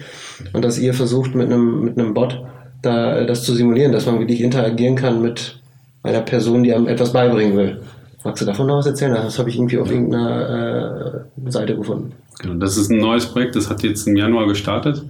Und 0.53 0.65
dass 0.65 0.79
ihr 0.79 0.95
versucht 0.95 1.35
mit 1.35 1.47
einem, 1.47 1.85
mit 1.85 1.99
einem 1.99 2.15
Bot 2.15 2.43
da 2.83 3.19
äh, 3.19 3.27
das 3.27 3.43
zu 3.43 3.55
simulieren, 3.55 3.93
dass 3.93 4.07
man 4.07 4.21
wirklich 4.21 4.41
interagieren 4.41 4.95
kann 4.95 5.21
mit, 5.21 5.59
einer 6.03 6.21
Person, 6.21 6.63
die 6.63 6.73
einem 6.73 6.89
etwas 6.89 7.13
beibringen 7.13 7.57
will. 7.57 7.81
Magst 8.25 8.43
du 8.43 8.47
davon 8.47 8.67
noch 8.67 8.79
was 8.79 8.87
erzählen? 8.87 9.15
Das 9.15 9.39
habe 9.39 9.51
ich 9.51 9.57
irgendwie 9.57 9.79
auf 9.79 9.91
irgendeiner 9.91 11.25
äh, 11.47 11.51
Seite 11.51 11.77
gefunden. 11.77 12.13
Genau, 12.41 12.55
das 12.55 12.77
ist 12.77 12.91
ein 12.91 12.99
neues 12.99 13.27
Projekt, 13.27 13.57
das 13.57 13.69
hat 13.69 13.83
jetzt 13.83 14.07
im 14.07 14.17
Januar 14.17 14.47
gestartet 14.47 15.03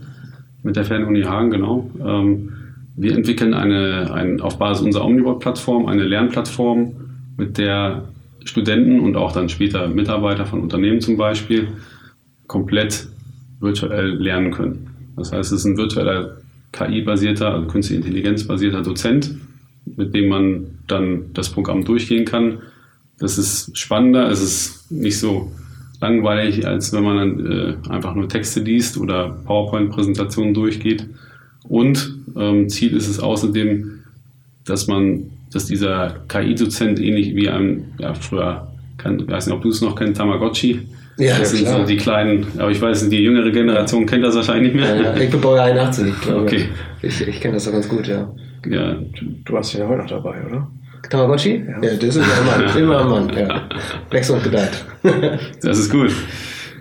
mit 0.63 0.77
der 0.77 0.85
Fernuni 0.85 1.23
Hagen, 1.23 1.51
genau. 1.51 1.91
Ähm, 2.05 2.53
wir 2.97 3.15
entwickeln 3.15 3.55
eine, 3.55 4.13
ein, 4.13 4.41
auf 4.41 4.59
Basis 4.59 4.85
unserer 4.85 5.05
Omnibot-Plattform 5.05 5.87
eine 5.87 6.05
Lernplattform, 6.05 6.95
mit 7.37 7.57
der 7.57 8.09
Studenten 8.45 9.01
und 9.01 9.17
auch 9.17 9.33
dann 9.33 9.49
später 9.49 9.89
Mitarbeiter 9.89 10.45
von 10.45 10.61
Unternehmen 10.61 11.01
zum 11.01 11.17
Beispiel 11.17 11.69
komplett 12.47 13.09
virtuell 13.61 14.15
lernen 14.15 14.51
können. 14.51 14.91
Das 15.17 15.33
heißt, 15.33 15.53
es 15.53 15.61
ist 15.61 15.65
ein 15.65 15.77
virtueller 15.77 16.39
KI-basierter, 16.73 17.55
also 17.55 17.67
künstliche 17.69 18.03
Intelligenz-basierter 18.03 18.83
Dozent, 18.83 19.35
mit 19.97 20.15
dem 20.15 20.29
man 20.29 20.67
dann 20.87 21.33
das 21.35 21.51
Programm 21.51 21.85
durchgehen 21.85 22.25
kann. 22.25 22.59
Das 23.19 23.39
ist 23.39 23.77
spannender, 23.77 24.31
es 24.31 24.43
ist 24.43 24.91
nicht 24.91 25.19
so 25.19 25.51
langweilig, 26.01 26.67
als 26.67 26.93
wenn 26.93 27.03
man 27.05 27.17
dann 27.17 27.47
äh, 27.87 27.91
einfach 27.91 28.15
nur 28.15 28.29
Texte 28.29 28.61
liest 28.61 28.99
oder 28.99 29.37
PowerPoint-Präsentationen 29.47 30.55
durchgeht. 30.55 31.07
Und 31.69 32.15
ähm, 32.37 32.69
Ziel 32.69 32.97
ist 32.97 33.09
es 33.09 33.19
außerdem, 33.21 34.01
dass 34.65 34.87
man, 34.87 35.25
dass 35.53 35.67
dieser 35.67 36.17
KI-Dozent 36.29 37.01
ähnlich 37.01 37.35
wie 37.35 37.49
ein, 37.49 37.85
ja, 37.99 38.15
früher, 38.15 38.69
kann, 38.97 39.19
ich 39.21 39.29
weiß 39.29 39.47
nicht, 39.47 39.55
ob 39.57 39.63
du 39.63 39.69
es 39.71 39.81
noch 39.81 39.95
kennst, 39.97 40.19
Tamagotchi, 40.19 40.81
Ja, 41.19 41.39
das 41.39 41.51
sind 41.51 41.63
klar. 41.65 41.81
so 41.81 41.87
die 41.87 41.97
kleinen, 41.97 42.47
aber 42.59 42.71
ich 42.71 42.81
weiß 42.81 43.03
nicht, 43.03 43.13
die 43.13 43.23
jüngere 43.23 43.51
Generation 43.51 44.07
kennt 44.07 44.25
das 44.25 44.35
wahrscheinlich 44.37 44.75
nicht 44.75 44.87
Ja, 44.87 44.95
mehr. 44.95 45.03
ja. 45.05 45.17
Ich 45.17 45.31
bin 45.31 45.41
Baujahr 45.41 45.67
81, 45.67 46.09
ich 46.09 46.21
glaube. 46.21 46.43
Okay. 46.43 46.65
Ich, 47.03 47.21
ich 47.27 47.41
kenne 47.41 47.55
das 47.55 47.65
doch 47.65 47.73
ganz 47.73 47.89
gut, 47.89 48.07
ja. 48.07 48.33
Ja, 48.69 48.97
Du 49.45 49.57
hast 49.57 49.75
ihn 49.75 49.81
ja 49.81 49.89
heute 49.89 50.03
noch 50.03 50.09
dabei, 50.11 50.45
oder? 50.47 50.69
Tamagotchi? 51.11 51.65
Ja. 51.67 51.81
das 51.81 52.17
ist 52.17 52.19
ein 52.19 52.47
Mann. 52.47 52.77
Immer 52.77 53.01
ein 53.01 53.09
Mann, 53.09 53.37
ja. 53.37 53.69
Wächst 54.11 54.31
und 54.31 54.43
gedeiht. 54.43 54.85
das 55.63 55.79
ist 55.79 55.91
gut. 55.91 56.13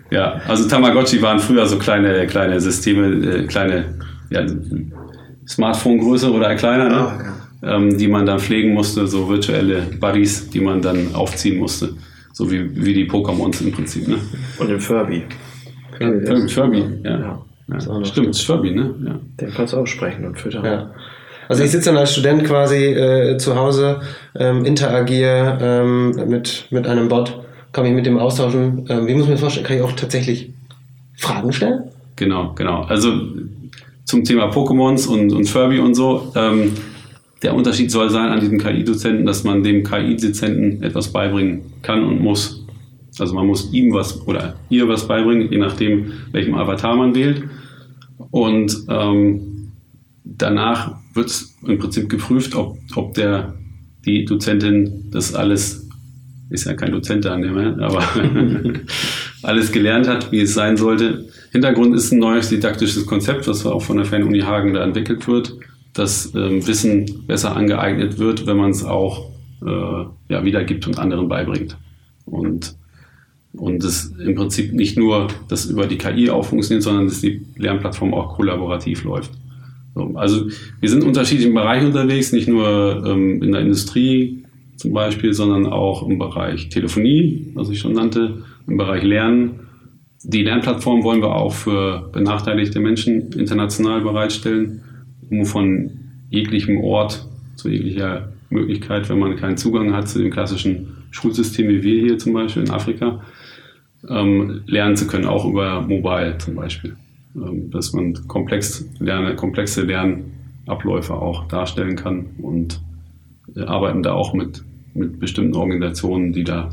Ja, 0.10 0.42
also 0.48 0.68
Tamagotchi 0.68 1.22
waren 1.22 1.40
früher 1.40 1.66
so 1.66 1.78
kleine, 1.78 2.26
kleine 2.28 2.60
Systeme, 2.60 3.08
äh, 3.08 3.46
kleine 3.46 3.86
ja, 4.30 4.46
Smartphone-Größe 5.48 6.32
oder 6.32 6.56
kleiner, 6.56 6.90
ne? 6.90 6.98
Ah, 6.98 7.38
ähm, 7.64 7.98
die 7.98 8.08
man 8.08 8.26
dann 8.26 8.40
pflegen 8.40 8.74
musste, 8.74 9.08
so 9.08 9.28
virtuelle 9.28 9.82
Buddies, 10.00 10.50
die 10.50 10.60
man 10.60 10.82
dann 10.82 11.14
aufziehen 11.16 11.58
musste. 11.58 11.96
So 12.34 12.50
wie, 12.52 12.70
wie 12.86 12.94
die 12.94 13.10
Pokémons 13.10 13.64
im 13.64 13.72
Prinzip. 13.72 14.08
Ne? 14.08 14.18
Und 14.60 14.70
den 14.70 14.80
Furby. 14.80 15.24
Furby, 15.98 16.48
Furby, 16.50 16.84
ja. 17.04 17.20
Ja. 17.20 17.40
ja. 17.68 18.06
Stimmt, 18.06 18.38
Furby, 18.38 18.72
ne? 18.72 18.94
Ja. 19.04 19.20
Den 19.42 19.54
kannst 19.54 19.74
du 19.74 19.78
auch 19.78 19.88
sprechen 19.88 20.26
und 20.26 20.38
füttern. 20.38 20.64
Ja. 20.64 20.92
Also 21.48 21.64
ich 21.64 21.72
sitze 21.72 21.90
dann 21.90 21.98
als 21.98 22.12
Student 22.12 22.44
quasi 22.44 22.86
äh, 22.86 23.38
zu 23.38 23.56
Hause, 23.56 24.02
ähm, 24.36 24.66
interagiere 24.66 25.58
ähm, 25.62 26.30
mit, 26.30 26.68
mit 26.72 26.88
einem 26.88 27.08
Bot, 27.08 27.40
kann 27.72 27.84
mich 27.84 27.94
mit 27.94 28.06
dem 28.06 28.18
austauschen. 28.18 28.86
Ähm, 28.90 29.08
wie 29.08 29.14
muss 29.14 29.24
man 29.24 29.32
das 29.32 29.42
vorstellen? 29.42 29.66
Kann 29.66 29.78
ich 29.78 29.84
auch 29.84 29.94
tatsächlich 29.94 30.52
Fragen 31.16 31.54
stellen? 31.54 31.84
Genau, 32.16 32.54
genau. 32.56 32.82
Also 32.84 33.12
zum 34.06 34.24
Thema 34.24 34.50
Pokémons 34.50 35.08
und, 35.08 35.32
und 35.34 35.46
Furby 35.48 35.80
und 35.80 35.96
so. 35.96 36.32
Ähm, 36.36 36.74
der 37.44 37.54
Unterschied 37.54 37.92
soll 37.92 38.10
sein 38.10 38.30
an 38.30 38.40
diesem 38.40 38.58
KI-Dozenten, 38.58 39.26
dass 39.26 39.44
man 39.44 39.64
dem 39.64 39.84
KI-Dozenten 39.84 40.82
etwas 40.82 41.10
beibringen 41.10 41.62
kann 41.84 42.04
und 42.04 42.20
muss. 42.20 42.66
Also 43.20 43.36
man 43.36 43.48
muss 43.48 43.72
ihm 43.74 43.94
was 43.94 44.26
oder 44.28 44.56
ihr 44.70 44.88
was 44.88 45.08
beibringen, 45.08 45.52
je 45.52 45.58
nachdem, 45.58 46.14
welchem 46.32 46.56
Avatar 46.56 46.96
man 46.96 47.16
wählt. 47.16 47.44
Und 48.32 48.76
ähm, 48.90 49.57
danach 50.36 50.96
wird 51.14 51.46
im 51.66 51.80
Prinzip 51.80 52.10
geprüft, 52.10 52.56
ob, 52.56 52.78
ob 52.96 53.14
der, 53.14 53.54
die 54.06 54.26
Dozentin 54.26 55.10
das 55.12 55.34
alles, 55.34 55.88
ist 56.50 56.66
ja 56.66 56.74
kein 56.74 56.92
Dozent 56.92 57.26
da, 57.26 57.38
ne, 57.38 57.78
aber 57.80 58.04
alles 59.44 59.72
gelernt 59.72 60.08
hat, 60.08 60.32
wie 60.32 60.42
es 60.42 60.54
sein 60.54 60.78
sollte. 60.78 61.28
Hintergrund 61.52 61.96
ist 61.96 62.12
ein 62.12 62.20
neues 62.20 62.50
didaktisches 62.50 63.06
Konzept, 63.06 63.48
was 63.48 63.66
auch 63.66 63.82
von 63.82 63.98
der 63.98 64.06
Fernuni 64.06 64.42
Hagen 64.42 64.74
da 64.74 64.84
entwickelt 64.84 65.28
wird, 65.28 65.56
dass 65.94 66.34
ähm, 66.36 66.66
Wissen 66.68 67.26
besser 67.28 67.56
angeeignet 67.56 68.18
wird, 68.20 68.46
wenn 68.46 68.58
man 68.58 68.72
es 68.72 68.84
auch 68.84 69.32
äh, 69.66 70.06
ja, 70.30 70.44
wiedergibt 70.44 70.88
und 70.88 71.00
anderen 71.00 71.28
beibringt. 71.28 71.78
Und, 72.26 72.76
und 73.54 73.84
das 73.84 74.14
im 74.20 74.36
Prinzip 74.36 74.74
nicht 74.74 74.98
nur 74.98 75.28
das 75.48 75.66
über 75.66 75.88
die 75.88 75.98
KI 75.98 76.30
auch 76.30 76.46
funktioniert, 76.46 76.84
sondern 76.84 77.08
dass 77.08 77.22
die 77.22 77.46
Lernplattform 77.56 78.14
auch 78.14 78.36
kollaborativ 78.36 79.04
läuft. 79.04 79.32
So, 79.98 80.12
also 80.16 80.48
wir 80.80 80.90
sind 80.90 81.02
in 81.02 81.08
unterschiedlichen 81.08 81.56
Bereichen 81.56 81.88
unterwegs, 81.88 82.32
nicht 82.32 82.48
nur 82.48 83.04
ähm, 83.06 83.42
in 83.42 83.52
der 83.52 83.62
Industrie 83.62 84.44
zum 84.76 84.94
Beispiel, 84.94 85.34
sondern 85.34 85.66
auch 85.66 86.08
im 86.08 86.20
Bereich 86.20 86.70
Telefonie, 86.70 87.52
was 87.56 87.70
ich 87.70 87.80
schon 87.80 87.94
nannte, 87.94 88.44
im 88.68 88.78
Bereich 88.78 89.02
Lernen. 89.02 89.62
Die 90.24 90.44
Lernplattform 90.44 91.04
wollen 91.04 91.22
wir 91.22 91.34
auch 91.34 91.54
für 91.54 92.10
benachteiligte 92.14 92.80
Menschen 92.80 93.32
international 93.32 94.02
bereitstellen, 94.02 94.84
um 95.32 95.46
von 95.46 95.90
jeglichem 96.30 96.78
Ort 96.78 97.26
zu 97.56 97.70
jeglicher 97.70 98.34
Möglichkeit, 98.52 99.10
wenn 99.10 99.18
man 99.18 99.36
keinen 99.36 99.58
Zugang 99.58 99.94
hat 99.94 100.10
zu 100.10 100.20
dem 100.20 100.30
klassischen 100.30 100.98
Schulsystem 101.10 101.68
wie 101.70 101.82
wir 101.82 102.02
hier 102.02 102.18
zum 102.20 102.34
Beispiel 102.34 102.64
in 102.64 102.70
Afrika, 102.70 103.22
ähm, 104.08 104.62
lernen 104.68 104.96
zu 104.96 105.08
können, 105.08 105.26
auch 105.26 105.46
über 105.46 105.82
Mobile 105.82 106.38
zum 106.38 106.54
Beispiel. 106.54 106.96
Ähm, 107.38 107.70
dass 107.70 107.94
man 107.94 108.16
komplex 108.28 108.86
lerne, 109.00 109.36
komplexe 109.36 109.84
Lernabläufe 109.84 111.14
auch 111.14 111.48
darstellen 111.48 111.96
kann 111.96 112.26
und 112.42 112.82
äh, 113.56 113.62
arbeiten 113.62 114.02
da 114.02 114.14
auch 114.14 114.34
mit, 114.34 114.64
mit 114.96 115.20
bestimmten 115.20 115.56
Organisationen, 115.56 116.34
die 116.34 116.44
da 116.44 116.72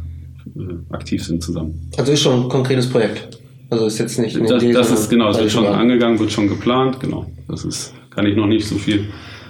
äh, 0.57 0.95
aktiv 0.95 1.23
sind, 1.23 1.43
zusammen. 1.43 1.91
Also 1.99 2.13
ist 2.13 2.23
schon 2.23 2.45
ein 2.45 2.49
konkretes 2.49 2.89
Projekt. 2.89 3.41
Also 3.69 3.87
ist 3.87 3.99
jetzt 3.99 4.19
nicht 4.19 4.39
Das, 4.41 4.63
Idee, 4.63 4.73
das 4.73 4.91
ist 4.91 5.11
genau, 5.11 5.31
es 5.31 5.39
wird 5.39 5.51
schon 5.51 5.65
Plan. 5.65 5.81
angegangen, 5.81 6.19
wird 6.19 6.33
schon 6.33 6.49
geplant, 6.49 7.01
genau. 7.01 7.27
Das 7.49 7.65
ist, 7.65 7.93
kann 8.11 8.25
ich 8.27 8.37
noch 8.37 8.47
nicht 8.47 8.67
so 8.67 8.77
viel 8.77 9.07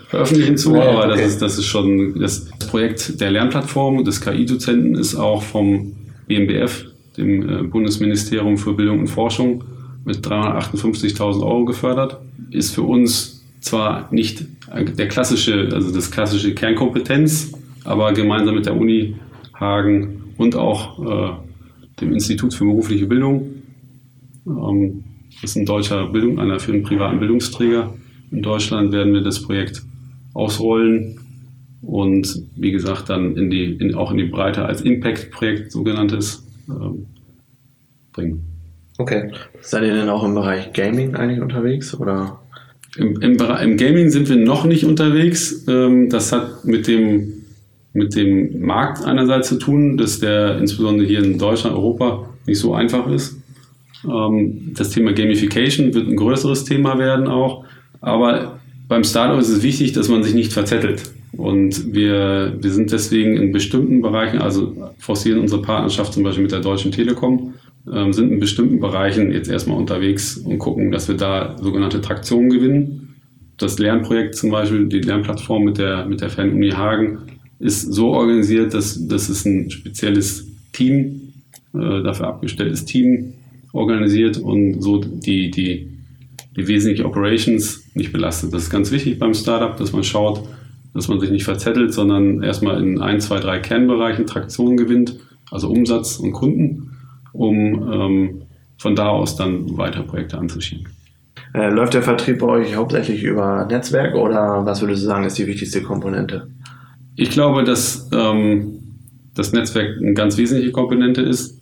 veröffentlichen 0.08 0.56
zu, 0.56 0.74
Ja, 0.74 0.84
ja, 0.84 0.90
aber 0.90 0.98
okay. 1.00 1.08
das 1.10 1.20
ist, 1.26 1.42
das 1.42 1.58
ist 1.58 1.66
schon 1.66 2.18
das 2.18 2.48
Projekt 2.70 3.20
der 3.20 3.30
Lernplattform 3.30 4.04
des 4.04 4.20
KI-Dozenten 4.20 4.96
ist 4.96 5.14
auch 5.14 5.42
vom 5.42 5.92
BMBF, 6.26 6.86
dem 7.16 7.48
äh, 7.48 7.62
Bundesministerium 7.64 8.56
für 8.56 8.72
Bildung 8.74 9.00
und 9.00 9.08
Forschung, 9.08 9.62
mit 10.04 10.26
358.000 10.26 11.42
Euro 11.42 11.64
gefördert. 11.64 12.18
Ist 12.50 12.74
für 12.74 12.82
uns 12.82 13.44
zwar 13.60 14.12
nicht 14.12 14.44
der 14.70 15.08
klassische, 15.08 15.70
also 15.72 15.92
das 15.92 16.10
klassische 16.10 16.54
Kernkompetenz, 16.54 17.52
aber 17.84 18.12
gemeinsam 18.12 18.54
mit 18.54 18.66
der 18.66 18.76
Uni 18.76 19.16
Hagen 19.58 20.24
und 20.36 20.56
auch 20.56 20.98
äh, 21.04 21.32
dem 22.00 22.12
Institut 22.12 22.54
für 22.54 22.64
berufliche 22.64 23.06
Bildung 23.06 23.62
ähm, 24.46 25.04
das 25.40 25.50
ist 25.50 25.56
ein 25.56 25.66
deutscher 25.66 26.06
Bildung, 26.06 26.38
einer 26.38 26.60
für 26.60 26.72
einen 26.72 26.82
privaten 26.82 27.18
Bildungsträger. 27.18 27.94
In 28.30 28.42
Deutschland 28.42 28.92
werden 28.92 29.12
wir 29.12 29.20
das 29.20 29.42
Projekt 29.42 29.82
ausrollen 30.32 31.20
und 31.82 32.42
wie 32.56 32.72
gesagt 32.72 33.10
dann 33.10 33.36
in 33.36 33.50
die, 33.50 33.64
in, 33.64 33.94
auch 33.94 34.10
in 34.10 34.16
die 34.16 34.24
Breite 34.24 34.64
als 34.64 34.80
Impact-Projekt 34.80 35.72
sogenanntes 35.72 36.46
ähm, 36.68 37.06
bringen. 38.12 38.53
Okay. 38.98 39.30
Seid 39.60 39.82
ihr 39.82 39.94
denn 39.94 40.08
auch 40.08 40.24
im 40.24 40.34
Bereich 40.34 40.72
Gaming 40.72 41.16
eigentlich 41.16 41.40
unterwegs? 41.40 41.94
Oder? 41.98 42.40
Im, 42.96 43.20
im, 43.20 43.36
Im 43.36 43.76
Gaming 43.76 44.10
sind 44.10 44.28
wir 44.28 44.36
noch 44.36 44.64
nicht 44.64 44.84
unterwegs. 44.84 45.64
Ähm, 45.68 46.08
das 46.10 46.32
hat 46.32 46.64
mit 46.64 46.86
dem, 46.86 47.44
mit 47.92 48.14
dem 48.14 48.60
Markt 48.60 49.04
einerseits 49.04 49.48
zu 49.48 49.58
tun, 49.58 49.96
dass 49.96 50.20
der 50.20 50.58
insbesondere 50.58 51.06
hier 51.06 51.24
in 51.24 51.38
Deutschland, 51.38 51.76
Europa 51.76 52.28
nicht 52.46 52.58
so 52.58 52.74
einfach 52.74 53.08
ist. 53.08 53.36
Ähm, 54.08 54.72
das 54.76 54.90
Thema 54.90 55.12
Gamification 55.12 55.92
wird 55.94 56.08
ein 56.08 56.16
größeres 56.16 56.64
Thema 56.64 56.98
werden 56.98 57.26
auch. 57.26 57.64
Aber 58.00 58.60
beim 58.86 59.02
Startup 59.02 59.40
ist 59.40 59.48
es 59.48 59.62
wichtig, 59.62 59.92
dass 59.92 60.08
man 60.08 60.22
sich 60.22 60.34
nicht 60.34 60.52
verzettelt. 60.52 61.02
Und 61.36 61.92
wir, 61.92 62.56
wir 62.60 62.70
sind 62.70 62.92
deswegen 62.92 63.36
in 63.36 63.50
bestimmten 63.50 64.02
Bereichen, 64.02 64.40
also 64.40 64.92
forcieren 64.98 65.40
unsere 65.40 65.62
Partnerschaft 65.62 66.12
zum 66.12 66.22
Beispiel 66.22 66.44
mit 66.44 66.52
der 66.52 66.60
Deutschen 66.60 66.92
Telekom, 66.92 67.54
ähm, 67.92 68.12
sind 68.12 68.32
in 68.32 68.40
bestimmten 68.40 68.80
Bereichen 68.80 69.32
jetzt 69.32 69.50
erstmal 69.50 69.76
unterwegs 69.76 70.36
und 70.38 70.58
gucken, 70.58 70.90
dass 70.90 71.08
wir 71.08 71.16
da 71.16 71.56
sogenannte 71.60 72.00
Traktion 72.00 72.48
gewinnen. 72.48 73.16
Das 73.56 73.78
Lernprojekt 73.78 74.34
zum 74.34 74.50
Beispiel, 74.50 74.86
die 74.86 75.00
Lernplattform 75.00 75.64
mit 75.64 75.78
der, 75.78 76.06
mit 76.06 76.20
der 76.20 76.30
Fernuni 76.30 76.70
Hagen, 76.70 77.18
ist 77.58 77.92
so 77.92 78.08
organisiert, 78.08 78.74
dass, 78.74 79.06
dass 79.06 79.28
es 79.28 79.44
ein 79.44 79.70
spezielles 79.70 80.46
Team, 80.72 81.32
äh, 81.74 82.02
dafür 82.02 82.28
abgestelltes 82.28 82.84
Team 82.84 83.34
organisiert 83.72 84.38
und 84.38 84.80
so 84.80 84.98
die, 84.98 85.50
die, 85.50 85.88
die 86.56 86.68
wesentliche 86.68 87.04
Operations 87.04 87.84
nicht 87.94 88.12
belastet. 88.12 88.52
Das 88.52 88.64
ist 88.64 88.70
ganz 88.70 88.90
wichtig 88.90 89.18
beim 89.18 89.34
Startup, 89.34 89.76
dass 89.76 89.92
man 89.92 90.04
schaut, 90.04 90.42
dass 90.94 91.08
man 91.08 91.20
sich 91.20 91.30
nicht 91.30 91.44
verzettelt, 91.44 91.92
sondern 91.92 92.42
erstmal 92.42 92.82
in 92.82 93.00
ein, 93.00 93.20
zwei, 93.20 93.40
drei 93.40 93.58
Kernbereichen 93.58 94.26
Traktion 94.26 94.76
gewinnt, 94.76 95.18
also 95.50 95.68
Umsatz 95.68 96.16
und 96.16 96.32
Kunden, 96.32 96.93
um 97.34 97.92
ähm, 97.92 98.42
von 98.78 98.96
da 98.96 99.08
aus 99.08 99.36
dann 99.36 99.76
weitere 99.76 100.04
Projekte 100.04 100.38
anzuschieben. 100.38 100.88
Äh, 101.52 101.70
läuft 101.70 101.94
der 101.94 102.02
Vertrieb 102.02 102.40
bei 102.40 102.46
euch 102.46 102.74
hauptsächlich 102.74 103.22
über 103.22 103.66
Netzwerk 103.66 104.14
oder 104.14 104.64
was 104.64 104.80
würdest 104.80 105.02
du 105.02 105.06
sagen, 105.06 105.24
ist 105.24 105.38
die 105.38 105.46
wichtigste 105.46 105.82
Komponente? 105.82 106.48
Ich 107.16 107.30
glaube, 107.30 107.62
dass 107.62 108.08
ähm, 108.12 108.80
das 109.34 109.52
Netzwerk 109.52 109.98
eine 109.98 110.14
ganz 110.14 110.36
wesentliche 110.36 110.72
Komponente 110.72 111.22
ist, 111.22 111.60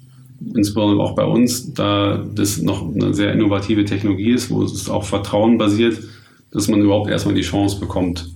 insbesondere 0.55 1.03
auch 1.03 1.15
bei 1.15 1.25
uns, 1.25 1.75
da 1.75 2.25
das 2.35 2.61
noch 2.63 2.83
eine 2.83 3.13
sehr 3.15 3.33
innovative 3.33 3.85
Technologie 3.85 4.33
ist, 4.33 4.51
wo 4.51 4.63
es 4.63 4.89
auf 4.89 5.09
Vertrauen 5.09 5.59
basiert, 5.59 5.99
dass 6.53 6.69
man 6.69 6.81
überhaupt 6.81 7.11
erstmal 7.11 7.35
die 7.35 7.43
Chance 7.43 7.79
bekommt, 7.79 8.31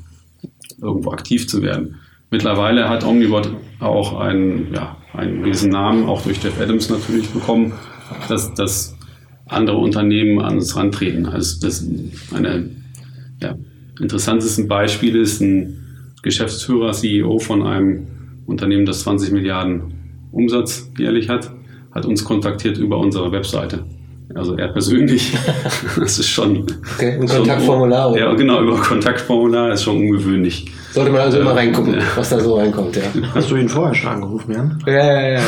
irgendwo 0.81 1.11
aktiv 1.11 1.49
zu 1.49 1.63
werden. 1.63 1.97
Mittlerweile 2.31 2.89
hat 2.89 3.05
Omnibot 3.05 3.51
auch 3.81 4.19
einen, 4.19 4.73
ja, 4.75 4.97
einen 5.17 5.43
riesen 5.43 5.71
Namen, 5.71 6.05
auch 6.05 6.23
durch 6.23 6.43
Jeff 6.43 6.61
Adams 6.61 6.91
natürlich 6.91 7.29
bekommen, 7.31 7.73
dass, 8.29 8.55
dass 8.55 8.97
andere 9.47 9.79
Unternehmen 9.79 10.41
an 10.41 10.57
uns 10.57 10.77
rantreten. 10.77 11.27
Also 11.27 11.61
das 11.61 11.87
eine 12.35 12.71
ja, 13.41 13.57
interessantesten 14.01 14.69
Beispiel 14.69 15.17
ist 15.17 15.41
ein 15.41 16.15
Geschäftsführer, 16.23 16.93
CEO 16.93 17.39
von 17.39 17.63
einem 17.63 18.07
Unternehmen, 18.47 18.87
das 18.87 19.01
20 19.01 19.33
Milliarden 19.33 19.95
Umsatz 20.33 20.91
jährlich 20.99 21.29
hat, 21.29 21.51
hat 21.93 22.05
uns 22.05 22.25
kontaktiert 22.25 22.79
über 22.79 22.99
unsere 22.99 23.33
Webseite. 23.33 23.85
Also 24.35 24.57
er 24.57 24.69
persönlich, 24.69 25.37
das 25.99 26.19
ist 26.19 26.29
schon. 26.29 26.67
Okay, 26.97 27.13
ein 27.13 27.27
Kontaktformular. 27.27 28.11
Oder? 28.11 28.21
Ja, 28.21 28.35
genau, 28.35 28.63
über 28.63 28.77
Kontaktformular 28.77 29.73
ist 29.73 29.85
schon 29.85 29.99
ungewöhnlich. 29.99 30.67
Sollte 30.93 31.13
man 31.13 31.21
also 31.21 31.41
immer 31.41 31.55
reingucken, 31.55 31.95
ja. 31.95 32.01
was 32.17 32.31
da 32.31 32.41
so 32.41 32.57
reinkommt, 32.57 32.97
ja. 32.97 33.03
Hast 33.35 33.51
du 33.51 33.57
ihn 33.57 33.69
vorher 33.69 33.95
schon 33.95 34.11
angerufen, 34.11 34.53
Jan? 34.53 34.83
Ja, 34.87 34.93
ja, 34.93 35.29
ja, 35.29 35.41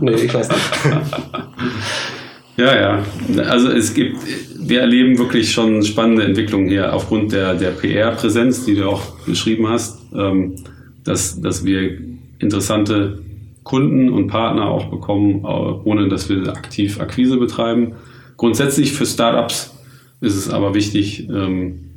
nee, 0.00 0.10
nee, 0.10 0.22
ich 0.22 0.32
weiß 0.32 0.48
nicht. 0.48 0.60
ja, 2.58 2.80
ja. 2.80 3.02
Also 3.48 3.70
es 3.70 3.92
gibt, 3.92 4.18
wir 4.58 4.80
erleben 4.80 5.18
wirklich 5.18 5.50
schon 5.50 5.82
spannende 5.82 6.24
Entwicklungen 6.24 6.68
hier 6.68 6.94
aufgrund 6.94 7.32
der, 7.32 7.54
der 7.54 7.70
PR-Präsenz, 7.70 8.64
die 8.64 8.76
du 8.76 8.88
auch 8.88 9.02
beschrieben 9.26 9.68
hast, 9.68 9.98
ähm, 10.14 10.56
dass, 11.04 11.40
dass 11.40 11.64
wir 11.64 11.98
interessante 12.38 13.18
Kunden 13.64 14.10
und 14.10 14.26
Partner 14.26 14.68
auch 14.68 14.86
bekommen, 14.86 15.44
ohne 15.84 16.08
dass 16.08 16.28
wir 16.28 16.48
aktiv 16.48 17.00
Akquise 17.00 17.36
betreiben. 17.36 17.92
Grundsätzlich 18.42 18.92
für 18.92 19.06
Startups 19.06 19.72
ist 20.20 20.34
es 20.34 20.50
aber 20.50 20.74
wichtig, 20.74 21.28
ähm, 21.28 21.92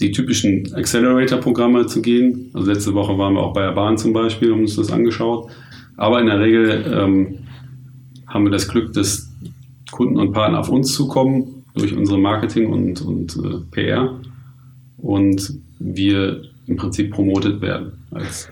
die 0.00 0.12
typischen 0.12 0.72
Accelerator-Programme 0.72 1.86
zu 1.86 2.00
gehen. 2.00 2.52
Also 2.54 2.70
letzte 2.70 2.94
Woche 2.94 3.18
waren 3.18 3.34
wir 3.34 3.42
auch 3.42 3.54
bei 3.54 3.62
der 3.62 3.72
Bahn 3.72 3.98
zum 3.98 4.12
Beispiel, 4.12 4.52
haben 4.52 4.60
uns 4.60 4.76
das 4.76 4.92
angeschaut. 4.92 5.50
Aber 5.96 6.20
in 6.20 6.26
der 6.26 6.38
Regel 6.38 6.94
ähm, 6.96 7.38
haben 8.28 8.44
wir 8.44 8.52
das 8.52 8.68
Glück, 8.68 8.92
dass 8.92 9.28
Kunden 9.90 10.16
und 10.16 10.30
Partner 10.30 10.60
auf 10.60 10.68
uns 10.68 10.94
zukommen 10.94 11.64
durch 11.74 11.92
unsere 11.92 12.20
Marketing 12.20 12.68
und, 12.68 13.00
und 13.02 13.36
äh, 13.38 13.58
PR 13.72 14.20
und 14.98 15.54
wir 15.80 16.42
im 16.68 16.76
Prinzip 16.76 17.10
promotet 17.10 17.60
werden 17.60 17.94
als 18.12 18.48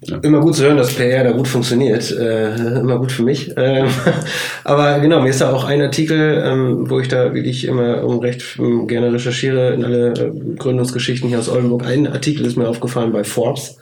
ja. 0.00 0.18
Immer 0.18 0.40
gut 0.40 0.54
zu 0.54 0.64
hören, 0.64 0.76
dass 0.76 0.94
PR 0.94 1.24
da 1.24 1.32
gut 1.32 1.48
funktioniert. 1.48 2.10
Äh, 2.12 2.78
immer 2.80 2.98
gut 2.98 3.10
für 3.10 3.24
mich. 3.24 3.52
Ähm, 3.56 3.88
aber 4.64 5.00
genau, 5.00 5.20
mir 5.20 5.30
ist 5.30 5.40
da 5.40 5.52
auch 5.52 5.64
ein 5.64 5.82
Artikel, 5.82 6.40
ähm, 6.44 6.88
wo 6.88 7.00
ich 7.00 7.08
da 7.08 7.34
wirklich 7.34 7.66
immer 7.66 8.04
um 8.04 8.20
recht 8.20 8.58
um, 8.60 8.86
gerne 8.86 9.12
recherchiere 9.12 9.74
in 9.74 9.84
alle 9.84 10.12
äh, 10.12 10.30
Gründungsgeschichten 10.56 11.28
hier 11.28 11.40
aus 11.40 11.48
Oldenburg. 11.48 11.84
Ein 11.84 12.06
Artikel 12.06 12.46
ist 12.46 12.56
mir 12.56 12.68
aufgefallen 12.68 13.12
bei 13.12 13.24
Forbes, 13.24 13.78